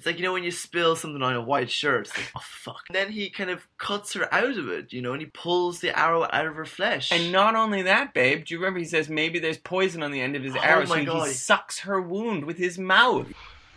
it's 0.00 0.06
like 0.06 0.16
you 0.18 0.24
know 0.24 0.32
when 0.32 0.44
you 0.44 0.50
spill 0.50 0.96
something 0.96 1.20
on 1.22 1.34
a 1.34 1.42
white 1.42 1.70
shirt, 1.70 2.06
it's 2.06 2.16
like, 2.16 2.30
oh 2.34 2.40
fuck. 2.42 2.84
And 2.88 2.94
then 2.96 3.12
he 3.12 3.28
kind 3.28 3.50
of 3.50 3.66
cuts 3.76 4.14
her 4.14 4.32
out 4.32 4.56
of 4.56 4.70
it, 4.70 4.94
you 4.94 5.02
know, 5.02 5.12
and 5.12 5.20
he 5.20 5.26
pulls 5.26 5.80
the 5.80 5.94
arrow 5.98 6.22
out 6.32 6.46
of 6.46 6.54
her 6.54 6.64
flesh. 6.64 7.12
And 7.12 7.30
not 7.30 7.54
only 7.54 7.82
that, 7.82 8.14
babe, 8.14 8.46
do 8.46 8.54
you 8.54 8.58
remember 8.60 8.78
he 8.78 8.86
says 8.86 9.10
maybe 9.10 9.38
there's 9.38 9.58
poison 9.58 10.02
on 10.02 10.10
the 10.10 10.22
end 10.22 10.36
of 10.36 10.42
his 10.42 10.56
Oh 10.56 10.60
arrow, 10.60 10.86
my 10.86 11.04
so 11.04 11.12
God. 11.12 11.28
he 11.28 11.34
sucks 11.34 11.80
her 11.80 12.00
wound 12.00 12.46
with 12.46 12.56
his 12.56 12.78
mouth. 12.78 13.26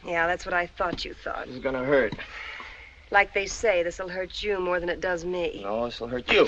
Yeah, 0.07 0.25
that's 0.27 0.45
what 0.45 0.53
I 0.53 0.65
thought 0.65 1.03
you 1.03 1.13
thought. 1.13 1.47
This 1.47 1.57
is 1.57 1.61
gonna 1.61 1.83
hurt. 1.83 2.13
Like 3.11 3.33
they 3.33 3.45
say, 3.45 3.83
this'll 3.83 4.07
hurt 4.07 4.41
you 4.41 4.61
more 4.61 4.79
than 4.79 4.87
it 4.87 5.01
does 5.01 5.25
me. 5.25 5.59
No, 5.61 5.83
this'll 5.83 6.07
hurt 6.07 6.31
you. 6.31 6.47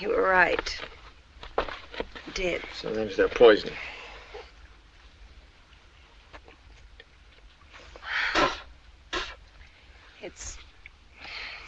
You 0.00 0.08
were 0.08 0.22
right. 0.22 0.80
Did. 2.32 2.62
Sometimes 2.74 3.14
they're 3.18 3.28
poison. 3.28 3.72
It's. 10.22 10.56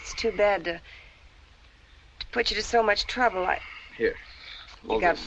It's 0.00 0.14
too 0.14 0.32
bad 0.32 0.64
to. 0.64 0.72
to 0.74 2.26
put 2.32 2.50
you 2.50 2.56
to 2.56 2.62
so 2.62 2.82
much 2.82 3.06
trouble. 3.06 3.44
I. 3.44 3.58
Here. 3.96 4.14
You 4.82 4.90
Hold 4.90 5.00
got. 5.02 5.16
this. 5.16 5.26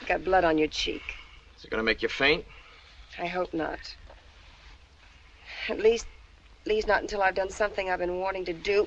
You 0.00 0.06
got 0.08 0.24
blood 0.24 0.44
on 0.44 0.58
your 0.58 0.68
cheek. 0.68 1.02
Is 1.56 1.64
it 1.64 1.70
gonna 1.70 1.82
make 1.82 2.02
you 2.02 2.08
faint? 2.08 2.44
I 3.18 3.26
hope 3.26 3.54
not. 3.54 3.78
At 5.68 5.78
least. 5.78 6.06
At 6.62 6.68
least 6.68 6.88
not 6.88 7.02
until 7.02 7.22
I've 7.22 7.34
done 7.34 7.50
something 7.50 7.90
I've 7.90 7.98
been 7.98 8.18
wanting 8.20 8.44
to 8.46 8.52
do. 8.54 8.86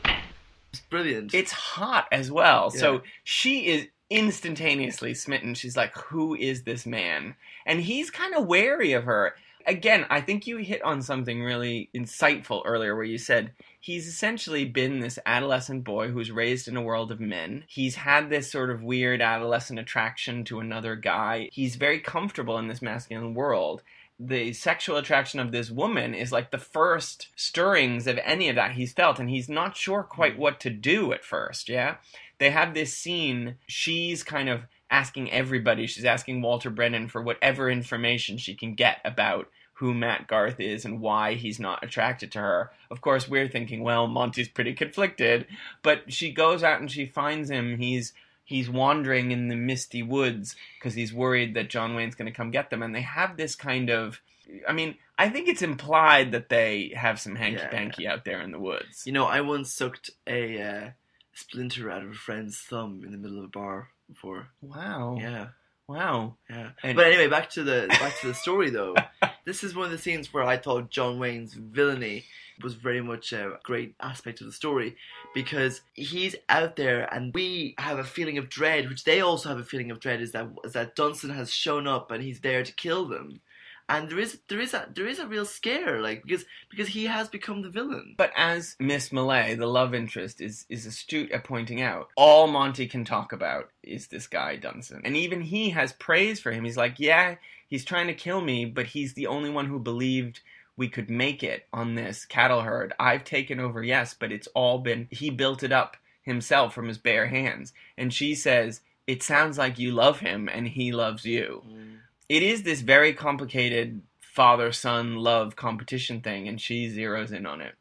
it's 0.74 0.82
brilliant. 0.90 1.34
It's 1.34 1.52
hot 1.52 2.08
as 2.12 2.32
well. 2.32 2.72
Yeah. 2.74 2.80
So 2.80 3.02
she 3.24 3.68
is 3.68 3.88
instantaneously 4.10 5.14
smitten. 5.14 5.54
She's 5.54 5.78
like, 5.78 5.96
Who 5.96 6.34
is 6.36 6.64
this 6.64 6.86
man? 6.86 7.36
And 7.66 7.80
he's 7.82 8.10
kind 8.10 8.34
of 8.36 8.48
wary 8.48 8.94
of 8.94 9.04
her. 9.04 9.36
Again, 9.68 10.06
I 10.10 10.22
think 10.22 10.48
you 10.48 10.58
hit 10.58 10.82
on 10.82 11.02
something 11.02 11.44
really 11.44 11.90
insightful 11.94 12.62
earlier 12.66 12.96
where 12.96 13.04
you 13.04 13.18
said 13.18 13.52
he's 13.80 14.08
essentially 14.08 14.64
been 14.64 15.02
this 15.02 15.20
adolescent 15.26 15.84
boy 15.84 16.08
who's 16.10 16.32
raised 16.32 16.70
in 16.70 16.78
a 16.78 16.82
world 16.82 17.12
of 17.12 17.20
men. 17.20 17.66
He's 17.68 17.96
had 17.96 18.30
this 18.30 18.50
sort 18.50 18.70
of 18.70 18.82
weird 18.82 19.22
adolescent 19.22 19.78
attraction 19.78 20.46
to 20.46 20.62
another 20.62 20.96
guy. 20.96 21.50
He's 21.52 21.76
very 21.76 22.00
comfortable 22.00 22.58
in 22.58 22.70
this 22.70 22.82
masculine 22.82 23.34
world 23.34 23.84
the 24.20 24.52
sexual 24.54 24.98
attraction 24.98 25.40
of 25.40 25.52
this 25.52 25.70
woman 25.70 26.14
is 26.16 26.32
like 26.32 26.50
the 26.50 26.58
first 26.58 27.28
stirrings 27.36 28.08
of 28.08 28.20
any 28.24 28.50
of 28.50 28.56
that 28.56 28.72
he's 28.72 28.94
felt, 28.94 29.20
and 29.20 29.30
he's 29.30 29.48
not 29.48 29.78
sure 29.78 30.04
quite 30.04 30.36
mm. 30.36 30.40
what 30.40 30.60
to 30.62 30.70
do 30.70 31.14
at 31.14 31.24
first. 31.24 31.70
Yeah, 31.70 31.98
they 32.40 32.50
have 32.50 32.74
this 32.74 32.98
scene. 32.98 33.56
She's 33.68 34.24
kind 34.24 34.50
of 34.50 34.66
asking 34.90 35.32
everybody. 35.32 35.86
She's 35.86 36.06
asking 36.06 36.42
Walter 36.42 36.70
Brennan 36.70 37.10
for 37.10 37.22
whatever 37.22 37.70
information 37.70 38.38
she 38.38 38.56
can 38.56 38.74
get 38.74 39.00
about 39.06 39.50
who 39.80 39.94
Matt 39.94 40.28
Garth 40.28 40.60
is 40.60 40.86
and 40.86 41.00
why 41.00 41.36
he's 41.36 41.60
not 41.60 41.84
attracted 41.84 42.32
to 42.32 42.40
her. 42.40 42.72
Of 42.90 43.02
course, 43.02 43.28
we're 43.30 43.48
thinking, 43.48 43.84
well, 43.84 44.08
Monty's 44.08 44.48
pretty 44.48 44.74
conflicted, 44.74 45.46
but 45.84 46.12
she 46.12 46.32
goes 46.32 46.64
out 46.64 46.80
and 46.80 46.90
she 46.92 47.06
finds 47.06 47.50
him. 47.50 47.78
He's 47.78 48.14
he's 48.44 48.70
wandering 48.70 49.32
in 49.32 49.50
the 49.50 49.56
misty 49.56 50.02
woods 50.02 50.56
because 50.80 50.94
he's 50.96 51.14
worried 51.14 51.54
that 51.54 51.70
John 51.70 51.96
Wayne's 51.96 52.16
going 52.16 52.32
to 52.32 52.36
come 52.36 52.50
get 52.50 52.70
them. 52.70 52.82
And 52.82 52.96
they 52.96 53.02
have 53.02 53.36
this 53.38 53.56
kind 53.56 53.90
of, 53.90 54.22
I 54.68 54.72
mean, 54.72 54.96
I 55.20 55.30
think 55.30 55.48
it's 55.50 55.62
implied 55.62 56.32
that 56.32 56.48
they 56.50 56.94
have 56.96 57.20
some 57.20 57.36
hanky 57.36 57.58
panky 57.70 58.08
out 58.08 58.24
there 58.26 58.42
in 58.42 58.52
the 58.52 58.60
woods. 58.60 59.04
You 59.06 59.12
know, 59.12 59.26
I 59.26 59.42
once 59.42 59.72
sucked 59.74 60.12
a 60.26 60.62
uh, 60.62 60.90
splinter 61.34 61.92
out 61.92 62.04
of 62.04 62.12
a 62.12 62.14
friend's 62.14 62.58
thumb 62.58 63.04
in 63.06 63.12
the 63.12 63.18
middle 63.18 63.38
of 63.40 63.44
a 63.44 63.50
bar 63.50 63.90
before. 64.08 64.48
Wow. 64.62 65.18
Yeah. 65.20 65.48
Wow. 65.88 66.36
Yeah. 66.50 66.70
And- 66.84 66.96
but 66.96 67.06
anyway, 67.08 67.28
back 67.28 67.50
to 67.52 67.64
the 67.64 67.88
back 67.90 68.18
to 68.22 68.28
the 68.28 68.34
story 68.34 68.70
though. 68.70 68.96
this 69.48 69.64
is 69.64 69.74
one 69.74 69.86
of 69.86 69.92
the 69.92 69.98
scenes 69.98 70.34
where 70.34 70.44
I 70.44 70.58
thought 70.58 70.90
John 70.90 71.20
Wayne's 71.20 71.54
villainy 71.54 72.26
was 72.62 72.74
very 72.74 73.00
much 73.00 73.32
a 73.32 73.58
great 73.64 73.96
aspect 74.02 74.42
of 74.42 74.48
the 74.48 74.52
story 74.52 74.98
because 75.34 75.80
he's 75.94 76.36
out 76.50 76.76
there 76.76 77.12
and 77.14 77.34
we 77.34 77.74
have 77.78 77.98
a 77.98 78.04
feeling 78.04 78.38
of 78.38 78.50
dread, 78.50 78.90
which 78.90 79.06
they 79.06 79.22
also 79.22 79.48
have 79.48 79.58
a 79.58 79.64
feeling 79.64 79.90
of 79.90 80.02
dread, 80.02 80.22
is 80.22 80.34
that 80.34 80.50
is 80.66 80.74
that 80.74 80.98
Dunson 80.98 81.34
has 81.34 81.54
shown 81.54 81.88
up 81.88 82.12
and 82.12 82.22
he's 82.22 82.42
there 82.42 82.62
to 82.62 82.74
kill 82.74 83.08
them. 83.08 83.40
And 83.88 84.10
there 84.10 84.20
is 84.20 84.40
there 84.50 84.60
is 84.60 84.74
a 84.74 84.90
there 84.94 85.08
is 85.08 85.20
a 85.20 85.28
real 85.28 85.46
scare, 85.46 86.02
like 86.02 86.24
because 86.24 86.44
because 86.70 86.90
he 86.90 87.06
has 87.06 87.30
become 87.30 87.62
the 87.62 87.70
villain. 87.70 88.16
But 88.18 88.34
as 88.36 88.76
Miss 88.82 89.14
Millay, 89.14 89.56
the 89.56 89.66
love 89.66 89.96
interest, 89.96 90.42
is 90.42 90.66
is 90.68 90.86
astute 90.86 91.32
at 91.32 91.46
pointing 91.46 91.82
out, 91.82 92.10
all 92.18 92.48
Monty 92.48 92.86
can 92.86 93.06
talk 93.06 93.32
about 93.32 93.70
is 93.82 94.08
this 94.08 94.28
guy 94.28 94.58
Dunson, 94.58 95.00
and 95.06 95.16
even 95.16 95.40
he 95.40 95.70
has 95.70 95.94
praise 95.94 96.42
for 96.42 96.52
him. 96.52 96.66
He's 96.66 96.76
like, 96.76 97.00
yeah, 97.00 97.36
he's 97.68 97.86
trying 97.86 98.08
to 98.08 98.14
kill 98.14 98.42
me, 98.42 98.66
but 98.66 98.88
he's 98.88 99.14
the 99.14 99.28
only 99.28 99.50
one 99.50 99.66
who 99.68 99.80
believed 99.80 100.42
we 100.76 100.88
could 100.88 101.10
make 101.10 101.44
it 101.44 101.66
on 101.74 101.96
this 101.96 102.26
cattle 102.26 102.62
herd. 102.62 102.94
I've 103.00 103.24
taken 103.24 103.60
over, 103.60 103.84
yes, 103.84 104.14
but 104.14 104.32
it's 104.32 104.48
all 104.54 104.80
been, 104.80 105.08
he 105.12 105.30
built 105.30 105.64
it 105.64 105.72
up 105.72 105.98
himself 106.22 106.74
from 106.74 106.88
his 106.88 106.98
bare 106.98 107.28
hands. 107.28 107.74
And 107.98 108.14
she 108.14 108.36
says, 108.36 108.82
It 109.08 109.24
sounds 109.24 109.58
like 109.58 109.80
you 109.80 109.92
love 109.92 110.20
him 110.20 110.48
and 110.48 110.68
he 110.68 110.92
loves 110.92 111.26
you. 111.26 111.64
Mm. 111.68 111.98
It 112.30 112.44
is 112.44 112.64
this 112.64 112.82
very 112.82 113.14
complicated 113.14 114.02
father 114.20 114.72
son 114.72 115.16
love 115.16 115.56
competition 115.56 116.22
thing, 116.22 116.48
and 116.48 116.62
she 116.62 116.90
zeroes 116.90 117.32
in 117.32 117.46
on 117.46 117.62
it. 117.62 117.74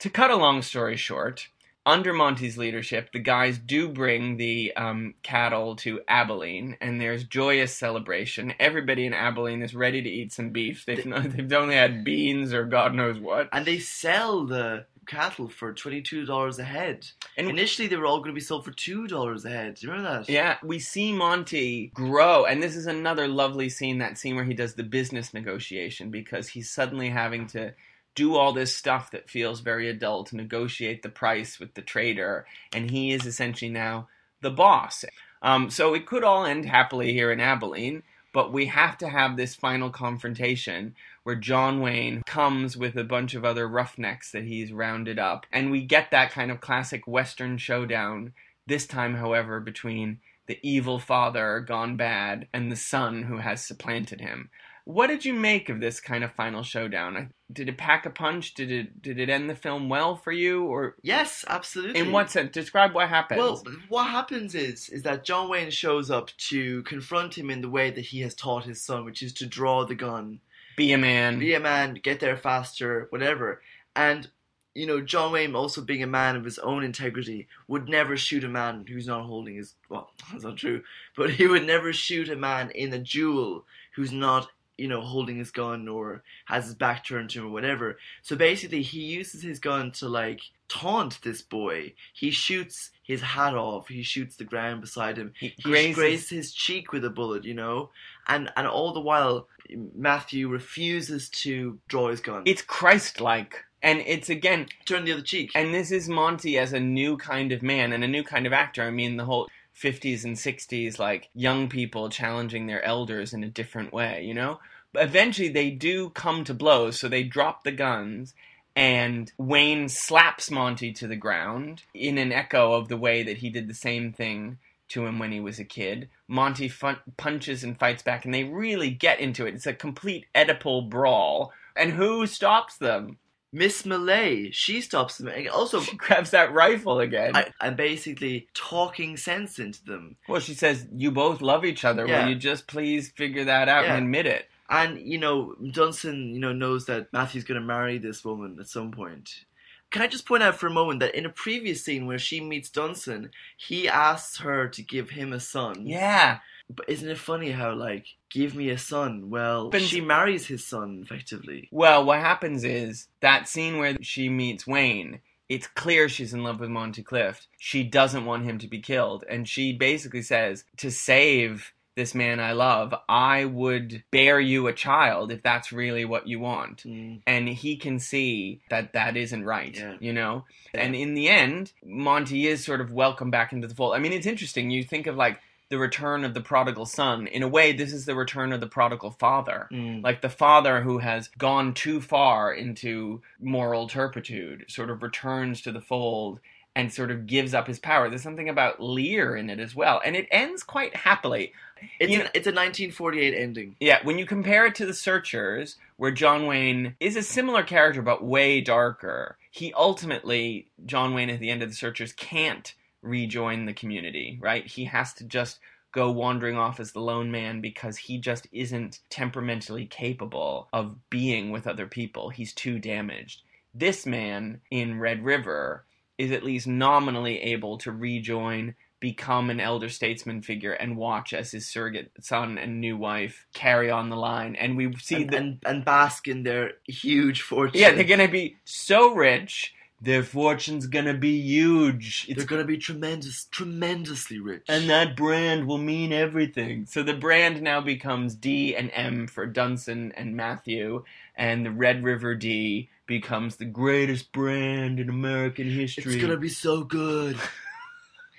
To 0.00 0.10
cut 0.10 0.30
a 0.30 0.36
long 0.36 0.60
story 0.60 0.96
short, 0.96 1.48
under 1.86 2.12
Monty's 2.12 2.58
leadership, 2.58 3.12
the 3.12 3.18
guys 3.18 3.58
do 3.58 3.88
bring 3.88 4.36
the 4.36 4.72
um, 4.76 5.14
cattle 5.22 5.76
to 5.76 6.00
Abilene, 6.06 6.76
and 6.80 7.00
there's 7.00 7.24
joyous 7.24 7.74
celebration. 7.74 8.52
Everybody 8.58 9.06
in 9.06 9.14
Abilene 9.14 9.62
is 9.62 9.74
ready 9.74 10.02
to 10.02 10.08
eat 10.08 10.32
some 10.32 10.50
beef. 10.50 10.84
They've, 10.86 11.06
not, 11.06 11.30
they've 11.36 11.52
only 11.52 11.74
had 11.76 12.04
beans 12.04 12.52
or 12.52 12.64
God 12.64 12.94
knows 12.94 13.18
what. 13.18 13.48
And 13.52 13.64
they 13.64 13.78
sell 13.78 14.44
the 14.44 14.84
cattle 15.06 15.48
for 15.48 15.72
$22 15.72 16.58
a 16.58 16.62
head. 16.62 17.06
And- 17.36 17.48
Initially, 17.48 17.88
they 17.88 17.96
were 17.96 18.04
all 18.06 18.18
going 18.18 18.30
to 18.30 18.34
be 18.34 18.40
sold 18.40 18.64
for 18.66 18.72
$2 18.72 19.44
a 19.44 19.48
head. 19.48 19.76
Do 19.76 19.86
you 19.86 19.92
remember 19.92 20.18
that? 20.18 20.28
Yeah, 20.30 20.58
we 20.62 20.78
see 20.78 21.12
Monty 21.12 21.86
grow, 21.94 22.44
and 22.44 22.62
this 22.62 22.76
is 22.76 22.86
another 22.86 23.26
lovely 23.26 23.70
scene 23.70 23.98
that 23.98 24.18
scene 24.18 24.36
where 24.36 24.44
he 24.44 24.54
does 24.54 24.74
the 24.74 24.84
business 24.84 25.32
negotiation 25.32 26.10
because 26.10 26.48
he's 26.48 26.70
suddenly 26.70 27.08
having 27.08 27.46
to 27.48 27.72
do 28.18 28.34
all 28.34 28.52
this 28.52 28.76
stuff 28.76 29.12
that 29.12 29.30
feels 29.30 29.60
very 29.60 29.88
adult, 29.88 30.32
negotiate 30.32 31.02
the 31.02 31.08
price 31.08 31.60
with 31.60 31.74
the 31.74 31.82
trader, 31.82 32.44
and 32.72 32.90
he 32.90 33.12
is 33.12 33.24
essentially 33.24 33.70
now 33.70 34.08
the 34.40 34.50
boss. 34.50 35.04
Um, 35.40 35.70
so 35.70 35.94
it 35.94 36.04
could 36.04 36.24
all 36.24 36.44
end 36.44 36.64
happily 36.64 37.12
here 37.12 37.30
in 37.30 37.38
Abilene, 37.38 38.02
but 38.34 38.52
we 38.52 38.66
have 38.66 38.98
to 38.98 39.08
have 39.08 39.36
this 39.36 39.54
final 39.54 39.88
confrontation 39.90 40.96
where 41.22 41.36
John 41.36 41.80
Wayne 41.80 42.24
comes 42.26 42.76
with 42.76 42.96
a 42.96 43.04
bunch 43.04 43.34
of 43.34 43.44
other 43.44 43.68
roughnecks 43.68 44.32
that 44.32 44.42
he's 44.42 44.72
rounded 44.72 45.20
up, 45.20 45.46
and 45.52 45.70
we 45.70 45.84
get 45.84 46.10
that 46.10 46.32
kind 46.32 46.50
of 46.50 46.60
classic 46.60 47.06
Western 47.06 47.56
showdown. 47.56 48.32
This 48.66 48.84
time, 48.84 49.14
however, 49.14 49.60
between 49.60 50.18
the 50.48 50.58
evil 50.64 50.98
father 50.98 51.60
gone 51.60 51.96
bad 51.96 52.48
and 52.52 52.72
the 52.72 52.76
son 52.76 53.22
who 53.22 53.36
has 53.36 53.64
supplanted 53.64 54.20
him. 54.20 54.50
What 54.88 55.08
did 55.08 55.22
you 55.26 55.34
make 55.34 55.68
of 55.68 55.80
this 55.80 56.00
kind 56.00 56.24
of 56.24 56.32
final 56.32 56.62
showdown? 56.62 57.34
Did 57.52 57.68
it 57.68 57.76
pack 57.76 58.06
a 58.06 58.10
punch? 58.10 58.54
Did 58.54 58.72
it 58.72 59.02
did 59.02 59.20
it 59.20 59.28
end 59.28 59.50
the 59.50 59.54
film 59.54 59.90
well 59.90 60.16
for 60.16 60.32
you, 60.32 60.64
or 60.64 60.96
Yes, 61.02 61.44
absolutely. 61.46 62.00
in 62.00 62.10
what 62.10 62.30
sense? 62.30 62.52
Describe 62.52 62.94
what 62.94 63.10
happens. 63.10 63.38
Well, 63.38 63.62
what 63.90 64.04
happens 64.04 64.54
is 64.54 64.88
is 64.88 65.02
that 65.02 65.26
John 65.26 65.50
Wayne 65.50 65.68
shows 65.68 66.10
up 66.10 66.30
to 66.48 66.82
confront 66.84 67.36
him 67.36 67.50
in 67.50 67.60
the 67.60 67.68
way 67.68 67.90
that 67.90 68.00
he 68.00 68.20
has 68.20 68.34
taught 68.34 68.64
his 68.64 68.80
son, 68.80 69.04
which 69.04 69.22
is 69.22 69.34
to 69.34 69.46
draw 69.46 69.84
the 69.84 69.94
gun, 69.94 70.40
be 70.74 70.94
a 70.94 70.98
man. 70.98 71.38
be 71.38 71.52
a 71.52 71.60
man, 71.60 71.92
get 72.02 72.20
there 72.20 72.38
faster, 72.38 73.08
whatever. 73.10 73.60
And 73.94 74.30
you 74.74 74.86
know, 74.86 75.02
John 75.02 75.32
Wayne, 75.32 75.54
also 75.54 75.82
being 75.82 76.02
a 76.02 76.06
man 76.06 76.34
of 76.34 76.44
his 76.46 76.58
own 76.60 76.82
integrity, 76.82 77.46
would 77.66 77.90
never 77.90 78.16
shoot 78.16 78.42
a 78.44 78.48
man 78.48 78.86
who's 78.88 79.06
not 79.06 79.26
holding 79.26 79.56
his. 79.56 79.74
Well, 79.90 80.12
that's 80.32 80.44
not 80.44 80.56
true, 80.56 80.82
but 81.14 81.28
he 81.30 81.46
would 81.46 81.66
never 81.66 81.92
shoot 81.92 82.30
a 82.30 82.36
man 82.36 82.70
in 82.70 82.94
a 82.94 82.98
duel 82.98 83.66
who's 83.96 84.12
not, 84.12 84.48
you 84.78 84.88
know, 84.88 85.00
holding 85.00 85.36
his 85.36 85.50
gun 85.50 85.88
or 85.88 86.22
has 86.46 86.66
his 86.66 86.74
back 86.74 87.04
turned 87.04 87.30
to 87.30 87.40
him 87.40 87.46
or 87.46 87.52
whatever. 87.52 87.98
So 88.22 88.36
basically, 88.36 88.82
he 88.82 89.00
uses 89.00 89.42
his 89.42 89.58
gun 89.58 89.90
to 89.92 90.08
like 90.08 90.40
taunt 90.68 91.20
this 91.22 91.42
boy. 91.42 91.94
He 92.12 92.30
shoots 92.30 92.90
his 93.02 93.20
hat 93.20 93.54
off. 93.54 93.88
He 93.88 94.02
shoots 94.02 94.36
the 94.36 94.44
ground 94.44 94.80
beside 94.80 95.16
him. 95.16 95.32
he 95.38 95.48
He 95.56 95.62
grazes- 95.62 95.94
grazed 95.94 96.30
his 96.30 96.52
cheek 96.52 96.92
with 96.92 97.04
a 97.04 97.10
bullet, 97.10 97.44
you 97.44 97.54
know, 97.54 97.90
and 98.28 98.50
and 98.56 98.66
all 98.66 98.92
the 98.92 99.00
while 99.00 99.48
Matthew 99.94 100.48
refuses 100.48 101.28
to 101.30 101.78
draw 101.88 102.08
his 102.08 102.20
gun. 102.20 102.42
It's 102.46 102.62
Christ-like, 102.62 103.64
and 103.82 104.00
it's 104.06 104.30
again 104.30 104.66
turn 104.84 105.04
the 105.04 105.12
other 105.12 105.22
cheek. 105.22 105.50
And 105.54 105.74
this 105.74 105.90
is 105.90 106.08
Monty 106.08 106.56
as 106.58 106.72
a 106.72 106.80
new 106.80 107.16
kind 107.16 107.52
of 107.52 107.62
man 107.62 107.92
and 107.92 108.04
a 108.04 108.08
new 108.08 108.22
kind 108.22 108.46
of 108.46 108.52
actor. 108.52 108.82
I 108.82 108.90
mean, 108.90 109.16
the 109.16 109.24
whole 109.24 109.48
50s 109.82 110.24
and 110.24 110.36
60s, 110.36 110.98
like 110.98 111.30
young 111.34 111.68
people 111.68 112.08
challenging 112.08 112.66
their 112.66 112.84
elders 112.84 113.32
in 113.32 113.44
a 113.44 113.48
different 113.48 113.92
way, 113.92 114.24
you 114.24 114.34
know? 114.34 114.58
But 114.92 115.04
eventually 115.04 115.48
they 115.48 115.70
do 115.70 116.10
come 116.10 116.44
to 116.44 116.54
blows, 116.54 116.98
so 116.98 117.08
they 117.08 117.22
drop 117.22 117.64
the 117.64 117.72
guns. 117.72 118.34
And 118.74 119.32
Wayne 119.38 119.88
slaps 119.88 120.50
Monty 120.50 120.92
to 120.92 121.06
the 121.06 121.16
ground 121.16 121.82
in 121.94 122.16
an 122.16 122.32
echo 122.32 122.74
of 122.74 122.88
the 122.88 122.96
way 122.96 123.22
that 123.22 123.38
he 123.38 123.50
did 123.50 123.68
the 123.68 123.74
same 123.74 124.12
thing 124.12 124.58
to 124.88 125.04
him 125.04 125.18
when 125.18 125.32
he 125.32 125.40
was 125.40 125.58
a 125.58 125.64
kid. 125.64 126.08
Monty 126.26 126.68
fun- 126.68 127.00
punches 127.16 127.64
and 127.64 127.78
fights 127.78 128.02
back, 128.02 128.24
and 128.24 128.32
they 128.32 128.44
really 128.44 128.90
get 128.90 129.20
into 129.20 129.46
it. 129.46 129.54
It's 129.54 129.66
a 129.66 129.74
complete 129.74 130.26
Oedipal 130.34 130.88
brawl. 130.88 131.52
And 131.76 131.92
who 131.92 132.26
stops 132.26 132.76
them? 132.76 133.18
Miss 133.52 133.86
Millay, 133.86 134.50
she 134.50 134.80
stops 134.80 135.18
them. 135.18 135.28
And 135.28 135.48
also, 135.48 135.80
She 135.80 135.96
grabs 135.96 136.30
that 136.30 136.52
rifle 136.52 137.00
again. 137.00 137.34
I, 137.34 137.50
and 137.60 137.76
basically 137.76 138.48
talking 138.54 139.16
sense 139.16 139.58
into 139.58 139.82
them. 139.84 140.16
Well, 140.28 140.40
she 140.40 140.54
says, 140.54 140.86
You 140.94 141.10
both 141.10 141.40
love 141.40 141.64
each 141.64 141.84
other. 141.84 142.06
Yeah. 142.06 142.24
Will 142.24 142.30
you 142.30 142.36
just 142.36 142.66
please 142.66 143.10
figure 143.10 143.44
that 143.44 143.68
out 143.68 143.84
Yeah. 143.84 143.94
and 143.96 144.04
admit 144.04 144.26
it? 144.26 144.46
And, 144.70 145.00
you 145.00 145.16
know, 145.16 145.54
Dunson, 145.62 146.34
you 146.34 146.40
know, 146.40 146.52
knows 146.52 146.84
that 146.86 147.10
Matthew's 147.12 147.44
going 147.44 147.58
to 147.60 147.66
marry 147.66 147.96
this 147.96 148.22
woman 148.22 148.58
at 148.60 148.68
some 148.68 148.90
point. 148.90 149.44
Can 149.90 150.02
I 150.02 150.06
just 150.06 150.26
point 150.26 150.42
out 150.42 150.56
for 150.56 150.66
a 150.66 150.70
moment 150.70 151.00
that 151.00 151.14
in 151.14 151.24
a 151.24 151.30
previous 151.30 151.82
scene 151.82 152.04
where 152.06 152.18
she 152.18 152.42
meets 152.42 152.68
Dunson, 152.68 153.30
he 153.56 153.88
asks 153.88 154.36
her 154.40 154.68
to 154.68 154.82
give 154.82 155.08
him 155.08 155.32
a 155.32 155.40
son. 155.40 155.86
Yeah. 155.86 156.40
But 156.68 156.90
isn't 156.90 157.08
it 157.08 157.16
funny 157.16 157.52
how, 157.52 157.72
like, 157.72 158.04
give 158.30 158.54
me 158.54 158.70
a 158.70 158.78
son? 158.78 159.30
Well, 159.30 159.70
But- 159.70 159.82
she 159.82 160.00
marries 160.00 160.46
his 160.46 160.64
son, 160.66 161.00
effectively. 161.04 161.68
Well, 161.70 162.04
what 162.04 162.20
happens 162.20 162.64
is 162.64 163.08
that 163.20 163.48
scene 163.48 163.78
where 163.78 163.96
she 164.02 164.28
meets 164.28 164.66
Wayne, 164.66 165.20
it's 165.48 165.66
clear 165.66 166.08
she's 166.08 166.34
in 166.34 166.42
love 166.42 166.60
with 166.60 166.68
Monty 166.70 167.02
Clift. 167.02 167.46
She 167.58 167.82
doesn't 167.82 168.24
want 168.26 168.44
him 168.44 168.58
to 168.58 168.66
be 168.68 168.80
killed. 168.80 169.24
And 169.30 169.48
she 169.48 169.72
basically 169.72 170.22
says, 170.22 170.64
To 170.78 170.90
save 170.90 171.72
this 171.96 172.14
man 172.14 172.38
I 172.38 172.52
love, 172.52 172.94
I 173.08 173.44
would 173.46 174.04
bear 174.12 174.38
you 174.38 174.68
a 174.68 174.72
child 174.72 175.32
if 175.32 175.42
that's 175.42 175.72
really 175.72 176.04
what 176.04 176.28
you 176.28 176.38
want. 176.38 176.84
Mm. 176.84 177.22
and 177.26 177.48
he 177.48 177.76
can 177.76 177.98
see 177.98 178.60
that 178.70 178.92
that 178.92 179.16
isn't 179.16 179.44
right 179.44 179.74
Yeah. 179.76 179.96
you 179.98 180.12
know 180.12 180.44
and 180.74 180.94
in 180.94 181.14
the 181.14 181.28
end 181.28 181.72
monty 181.84 182.46
is 182.46 182.64
sort 182.64 182.80
of 182.80 182.92
welcomed 182.92 183.32
back 183.32 183.52
into 183.52 183.66
the 183.66 183.74
fold 183.74 183.94
i 183.96 183.98
mean 183.98 184.12
it's 184.12 184.26
interesting 184.26 184.70
you 184.70 184.84
think 184.84 185.08
of 185.08 185.16
like 185.16 185.40
the 185.70 185.78
return 185.78 186.24
of 186.24 186.32
the 186.34 186.40
prodigal 186.40 186.86
son 186.86 187.26
in 187.26 187.42
a 187.42 187.48
way 187.48 187.72
this 187.72 187.92
is 187.92 188.06
the 188.06 188.14
return 188.14 188.52
of 188.52 188.60
the 188.60 188.66
prodigal 188.66 189.10
father 189.10 189.68
Mm. 189.70 190.02
like 190.02 190.20
the 190.22 190.28
father 190.30 190.80
who 190.80 190.98
has 190.98 191.28
gone 191.38 191.74
too 191.74 192.00
far 192.00 192.52
into 192.54 193.20
moral 193.40 193.86
turpitude 193.88 194.64
sort 194.68 194.90
of 194.90 195.02
returns 195.02 195.60
to 195.62 195.72
the 195.72 195.80
fold 195.80 196.40
and 196.76 196.92
sort 196.92 197.10
of 197.10 197.26
gives 197.26 197.54
up 197.54 197.66
his 197.66 197.78
power 197.78 198.08
there's 198.08 198.22
something 198.22 198.48
about 198.48 198.80
lear 198.82 199.36
in 199.36 199.50
it 199.50 199.58
as 199.60 199.74
well 199.74 200.00
and 200.04 200.16
it 200.16 200.26
ends 200.30 200.62
quite 200.62 200.94
happily 200.96 201.52
It's, 202.00 202.10
you 202.12 202.20
an, 202.22 202.26
it's 202.34 202.46
a 202.46 202.50
1948 202.50 203.34
ending. 203.34 203.76
yeah, 203.80 203.98
when 204.04 204.18
you 204.18 204.26
compare 204.26 204.66
it 204.66 204.74
to 204.76 204.86
The 204.86 204.94
Searchers, 204.94 205.76
where 205.96 206.10
John 206.10 206.46
Wayne 206.46 206.94
is 206.98 207.14
a 207.16 207.22
similar 207.22 207.62
character 207.62 208.02
but 208.02 208.24
way 208.24 208.60
darker, 208.60 209.36
he 209.50 209.72
ultimately, 209.74 210.66
John 210.86 211.14
Wayne 211.14 211.30
at 211.30 211.38
the 211.40 211.50
end 211.50 211.62
of 211.62 211.68
The 211.70 211.76
Searchers, 211.76 212.12
can't 212.12 212.74
rejoin 213.08 213.66
the 213.66 213.72
community, 213.72 214.38
right? 214.40 214.66
He 214.66 214.84
has 214.84 215.14
to 215.14 215.24
just 215.24 215.58
go 215.92 216.10
wandering 216.10 216.56
off 216.56 216.80
as 216.80 216.92
the 216.92 217.00
lone 217.00 217.30
man 217.30 217.60
because 217.60 217.96
he 217.96 218.18
just 218.18 218.46
isn't 218.52 219.00
temperamentally 219.08 219.86
capable 219.86 220.68
of 220.72 220.96
being 221.10 221.50
with 221.50 221.66
other 221.66 221.86
people. 221.86 222.28
He's 222.28 222.52
too 222.52 222.78
damaged. 222.78 223.42
This 223.74 224.06
man 224.06 224.60
in 224.70 225.00
Red 225.00 225.24
River 225.24 225.84
is 226.18 226.32
at 226.32 226.44
least 226.44 226.66
nominally 226.66 227.40
able 227.40 227.78
to 227.78 227.92
rejoin 227.92 228.74
become 229.00 229.48
an 229.48 229.60
elder 229.60 229.88
statesman 229.88 230.42
figure 230.42 230.72
and 230.72 230.96
watch 230.96 231.32
as 231.32 231.52
his 231.52 231.68
surrogate 231.68 232.10
son 232.20 232.58
and 232.58 232.80
new 232.80 232.96
wife 232.96 233.46
carry 233.54 233.90
on 233.90 234.10
the 234.10 234.16
line 234.16 234.56
and 234.56 234.76
we 234.76 234.92
see 234.96 235.22
and, 235.22 235.30
the 235.30 235.36
and, 235.36 235.62
and 235.64 235.84
bask 235.84 236.26
in 236.26 236.42
their 236.42 236.72
huge 236.84 237.42
fortune. 237.42 237.80
yeah 237.80 237.92
they're 237.92 238.02
gonna 238.02 238.26
be 238.26 238.56
so 238.64 239.14
rich 239.14 239.72
their 240.00 240.22
fortune's 240.22 240.86
gonna 240.86 241.14
be 241.14 241.40
huge 241.40 242.26
it's 242.28 242.44
They're 242.44 242.58
to 242.60 242.66
be 242.66 242.78
tremendous, 242.78 243.46
tremendously 243.50 244.38
rich. 244.38 244.64
and 244.68 244.88
that 244.88 245.16
brand 245.16 245.66
will 245.66 245.78
mean 245.78 246.12
everything. 246.12 246.86
So 246.86 247.02
the 247.02 247.14
brand 247.14 247.62
now 247.62 247.80
becomes 247.80 248.34
D 248.34 248.76
and 248.76 248.90
M 248.94 249.26
for 249.26 249.46
Dunson 249.46 250.12
and 250.16 250.36
Matthew, 250.36 251.04
and 251.36 251.66
the 251.66 251.72
Red 251.72 252.04
River 252.04 252.34
D 252.34 252.90
becomes 253.06 253.56
the 253.56 253.64
greatest 253.64 254.32
brand 254.32 255.00
in 255.00 255.08
American 255.08 255.68
history. 255.70 256.12
it's 256.12 256.20
to 256.30 256.36
be 256.36 256.48
so 256.48 256.84
good. 256.84 257.36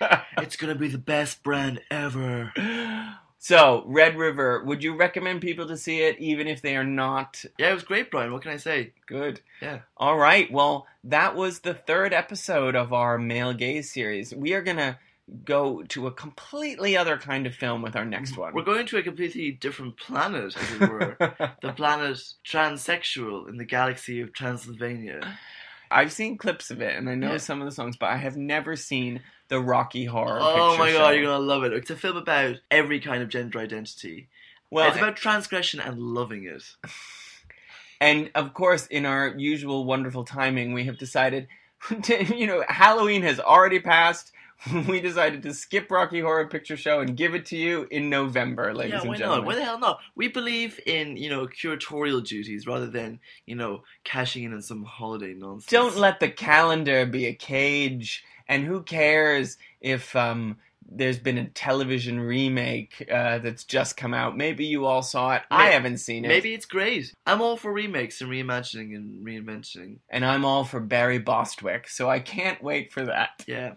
it's 0.38 0.56
to 0.72 0.78
be 0.78 0.88
the 0.88 0.98
best 0.98 1.42
brand 1.42 1.80
ever. 1.90 2.52
so 3.42 3.82
Red 3.86 4.16
River, 4.16 4.62
would 4.64 4.84
you 4.84 4.94
recommend 4.94 5.40
people 5.40 5.66
to 5.68 5.76
see 5.78 6.02
it, 6.02 6.18
even 6.18 6.46
if 6.46 6.60
they 6.60 6.76
are 6.76 6.84
not 6.84 7.42
Yeah, 7.58 7.70
it 7.70 7.74
was 7.74 7.82
great, 7.82 8.10
Brian. 8.10 8.32
What 8.32 8.42
can 8.42 8.52
I 8.52 8.58
say? 8.58 8.92
good? 9.06 9.40
Yeah. 9.62 9.80
All 9.96 10.18
right. 10.18 10.52
Well, 10.52 10.86
that 11.04 11.34
was 11.34 11.60
the 11.60 11.72
third 11.72 12.12
episode 12.12 12.76
of 12.76 12.92
our 12.92 13.16
male 13.16 13.54
gaze 13.54 13.90
series. 13.90 14.34
We 14.34 14.52
are 14.52 14.62
gonna 14.62 14.98
go 15.44 15.82
to 15.84 16.06
a 16.06 16.12
completely 16.12 16.98
other 16.98 17.16
kind 17.16 17.46
of 17.46 17.54
film 17.54 17.80
with 17.80 17.96
our 17.96 18.04
next 18.04 18.36
one. 18.36 18.52
We're 18.52 18.62
going 18.62 18.86
to 18.86 18.98
a 18.98 19.02
completely 19.02 19.52
different 19.52 19.96
planet, 19.96 20.54
as 20.54 20.72
it 20.72 20.80
were. 20.80 21.16
the 21.62 21.72
planet 21.72 22.18
transsexual 22.44 23.48
in 23.48 23.56
the 23.56 23.64
galaxy 23.64 24.20
of 24.20 24.34
Transylvania. 24.34 25.38
I've 25.90 26.12
seen 26.12 26.38
clips 26.38 26.70
of 26.70 26.80
it 26.80 26.96
and 26.96 27.08
I 27.10 27.14
know 27.14 27.32
Yeah. 27.32 27.36
some 27.38 27.60
of 27.60 27.66
the 27.66 27.72
songs, 27.74 27.96
but 27.96 28.10
I 28.10 28.16
have 28.16 28.36
never 28.36 28.76
seen 28.76 29.22
the 29.48 29.60
Rocky 29.60 30.04
Horror 30.04 30.40
Oh 30.42 30.76
my 30.78 30.90
Show. 30.90 30.98
god, 30.98 31.10
you're 31.16 31.24
gonna 31.24 31.38
love 31.38 31.64
it. 31.64 31.72
It's 31.72 31.90
a 31.90 31.96
film 31.96 32.16
about 32.16 32.56
every 32.70 33.00
kind 33.00 33.22
of 33.22 33.28
gender 33.28 33.58
identity. 33.58 34.28
Well, 34.70 34.86
it's 34.88 34.96
about 34.96 35.16
transgression 35.16 35.80
and 35.80 35.98
loving 35.98 36.44
it. 36.46 36.62
And 38.02 38.30
of 38.34 38.54
course, 38.54 38.86
in 38.86 39.04
our 39.04 39.34
usual 39.36 39.84
wonderful 39.84 40.24
timing, 40.24 40.72
we 40.72 40.84
have 40.84 40.96
decided, 40.96 41.48
to, 42.04 42.24
you 42.34 42.46
know, 42.46 42.64
Halloween 42.66 43.20
has 43.24 43.38
already 43.38 43.78
passed. 43.78 44.32
We 44.88 45.00
decided 45.00 45.42
to 45.44 45.54
skip 45.54 45.90
Rocky 45.90 46.20
Horror 46.20 46.46
Picture 46.48 46.76
Show 46.76 47.00
and 47.00 47.16
give 47.16 47.34
it 47.34 47.46
to 47.46 47.56
you 47.56 47.86
in 47.90 48.10
November, 48.10 48.74
ladies 48.74 49.02
yeah, 49.04 49.08
and 49.08 49.16
gentlemen. 49.16 49.38
not? 49.38 49.46
Why 49.46 49.54
the 49.54 49.64
hell 49.64 49.78
not? 49.78 50.00
We 50.14 50.28
believe 50.28 50.78
in, 50.86 51.16
you 51.16 51.30
know, 51.30 51.46
curatorial 51.46 52.24
duties 52.26 52.66
rather 52.66 52.86
than, 52.86 53.20
you 53.46 53.54
know, 53.54 53.82
cashing 54.04 54.44
in 54.44 54.52
on 54.52 54.62
some 54.62 54.84
holiday 54.84 55.34
nonsense. 55.34 55.66
Don't 55.66 55.96
let 55.96 56.20
the 56.20 56.30
calendar 56.30 57.06
be 57.06 57.26
a 57.26 57.34
cage. 57.34 58.24
And 58.48 58.64
who 58.64 58.82
cares 58.82 59.56
if 59.80 60.14
um, 60.16 60.58
there's 60.90 61.18
been 61.18 61.38
a 61.38 61.48
television 61.48 62.20
remake 62.20 63.06
uh, 63.10 63.38
that's 63.38 63.64
just 63.64 63.96
come 63.96 64.12
out? 64.12 64.36
Maybe 64.36 64.66
you 64.66 64.86
all 64.86 65.02
saw 65.02 65.36
it. 65.36 65.42
I 65.50 65.66
haven't 65.66 65.98
seen 65.98 66.24
it. 66.24 66.28
Maybe 66.28 66.52
it's 66.52 66.66
great. 66.66 67.14
I'm 67.26 67.40
all 67.40 67.56
for 67.56 67.72
remakes 67.72 68.20
and 68.20 68.30
reimagining 68.30 68.96
and 68.96 69.24
reinventing. 69.24 69.98
And 70.10 70.24
I'm 70.24 70.44
all 70.44 70.64
for 70.64 70.80
Barry 70.80 71.18
Bostwick, 71.18 71.88
so 71.88 72.10
I 72.10 72.18
can't 72.18 72.62
wait 72.62 72.92
for 72.92 73.04
that. 73.04 73.44
Yeah. 73.46 73.74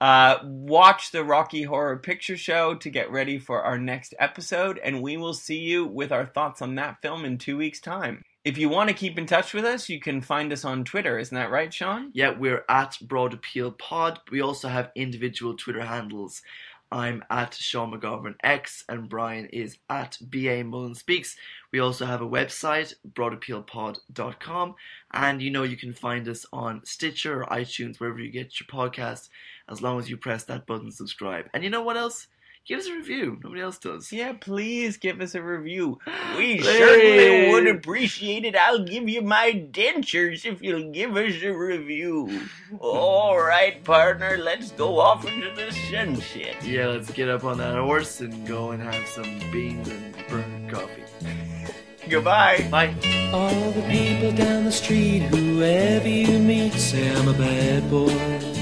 Uh, 0.00 0.38
watch 0.44 1.10
the 1.10 1.24
Rocky 1.24 1.64
Horror 1.64 1.96
Picture 1.96 2.36
Show 2.36 2.74
to 2.76 2.90
get 2.90 3.10
ready 3.10 3.38
for 3.38 3.62
our 3.62 3.78
next 3.78 4.14
episode, 4.18 4.78
and 4.78 5.02
we 5.02 5.16
will 5.16 5.34
see 5.34 5.58
you 5.58 5.84
with 5.86 6.12
our 6.12 6.26
thoughts 6.26 6.62
on 6.62 6.76
that 6.76 7.02
film 7.02 7.24
in 7.24 7.38
two 7.38 7.56
weeks' 7.56 7.80
time. 7.80 8.22
If 8.44 8.56
you 8.56 8.68
want 8.68 8.88
to 8.88 8.94
keep 8.94 9.18
in 9.18 9.26
touch 9.26 9.52
with 9.52 9.64
us, 9.64 9.88
you 9.88 10.00
can 10.00 10.20
find 10.20 10.52
us 10.52 10.64
on 10.64 10.84
Twitter. 10.84 11.18
Isn't 11.18 11.34
that 11.34 11.50
right, 11.50 11.74
Sean? 11.74 12.10
Yeah, 12.14 12.30
we're 12.30 12.64
at 12.68 12.96
Broad 13.02 13.34
Appeal 13.34 13.72
Pod. 13.72 14.20
We 14.30 14.40
also 14.40 14.68
have 14.68 14.92
individual 14.94 15.56
Twitter 15.56 15.84
handles. 15.84 16.42
I'm 16.90 17.22
at 17.28 17.52
Sean 17.52 17.92
McGovern 17.92 18.36
X 18.42 18.84
and 18.88 19.08
Brian 19.08 19.46
is 19.46 19.76
at 19.90 20.16
BA 20.22 20.64
Mullen 20.64 20.94
Speaks. 20.94 21.36
We 21.70 21.80
also 21.80 22.06
have 22.06 22.22
a 22.22 22.28
website, 22.28 22.94
broadappealpod.com, 23.12 24.74
and 25.12 25.42
you 25.42 25.50
know 25.50 25.64
you 25.64 25.76
can 25.76 25.92
find 25.92 26.26
us 26.28 26.46
on 26.50 26.80
Stitcher 26.86 27.42
or 27.42 27.46
iTunes, 27.46 28.00
wherever 28.00 28.18
you 28.18 28.30
get 28.30 28.58
your 28.58 28.66
podcasts, 28.68 29.28
as 29.68 29.82
long 29.82 29.98
as 29.98 30.08
you 30.08 30.16
press 30.16 30.44
that 30.44 30.66
button 30.66 30.90
subscribe. 30.90 31.46
And 31.54 31.62
you 31.64 31.70
know 31.70 31.82
what 31.82 31.96
else? 31.96 32.26
Give 32.66 32.80
us 32.80 32.86
a 32.86 32.92
review. 32.92 33.38
Nobody 33.42 33.62
else 33.62 33.78
does. 33.78 34.12
Yeah, 34.12 34.34
please 34.34 34.98
give 34.98 35.22
us 35.22 35.34
a 35.34 35.40
review. 35.42 35.98
We 36.36 36.58
Please. 36.60 36.64
certainly 36.66 37.50
would 37.50 37.66
appreciate 37.66 38.44
it. 38.44 38.54
I'll 38.54 38.84
give 38.84 39.08
you 39.08 39.22
my 39.22 39.66
dentures 39.70 40.44
if 40.44 40.60
you'll 40.60 40.92
give 40.92 41.16
us 41.16 41.42
a 41.42 41.50
review. 41.50 42.42
All 42.78 43.40
right, 43.40 43.82
partner, 43.84 44.36
let's 44.36 44.70
go 44.72 44.98
off 45.00 45.26
into 45.26 45.50
the 45.54 45.72
sunset. 45.90 46.62
Yeah, 46.62 46.88
let's 46.88 47.10
get 47.10 47.30
up 47.30 47.42
on 47.44 47.56
that 47.56 47.76
horse 47.76 48.20
and 48.20 48.46
go 48.46 48.72
and 48.72 48.82
have 48.82 49.06
some 49.08 49.38
beans 49.50 49.88
and 49.88 50.14
burnt 50.28 50.70
coffee. 50.70 51.04
Goodbye. 52.10 52.68
Bye. 52.70 52.94
All 53.32 53.70
the 53.70 53.82
people 53.88 54.32
down 54.32 54.64
the 54.64 54.72
street, 54.72 55.20
whoever 55.20 56.08
you 56.08 56.38
meet, 56.38 56.74
say 56.74 57.10
I'm 57.14 57.28
a 57.28 57.32
bad 57.32 57.90
boy. 57.90 58.57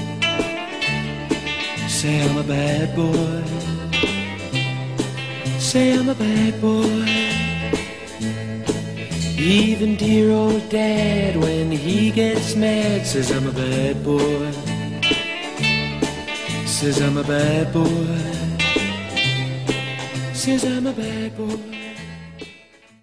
Say 1.97 2.21
I'm 2.21 2.37
a 2.37 2.43
bad 2.43 2.95
boy. 2.95 3.43
Say 5.57 5.93
I'm 5.97 6.07
a 6.09 6.13
bad 6.13 6.61
boy. 6.61 7.07
Even 9.39 9.95
dear 9.95 10.29
old 10.31 10.69
dad, 10.69 11.37
when 11.37 11.71
he 11.71 12.11
gets 12.11 12.55
mad, 12.55 13.07
says 13.07 13.31
I'm 13.31 13.47
a 13.47 13.51
bad 13.51 14.03
boy. 14.03 14.51
Says 16.67 17.01
I'm 17.01 17.17
a 17.17 17.23
bad 17.23 17.73
boy. 17.73 18.17
Says 20.35 20.65
I'm 20.65 20.85
a 20.85 20.93
bad 20.93 21.35
boy. 21.35 21.76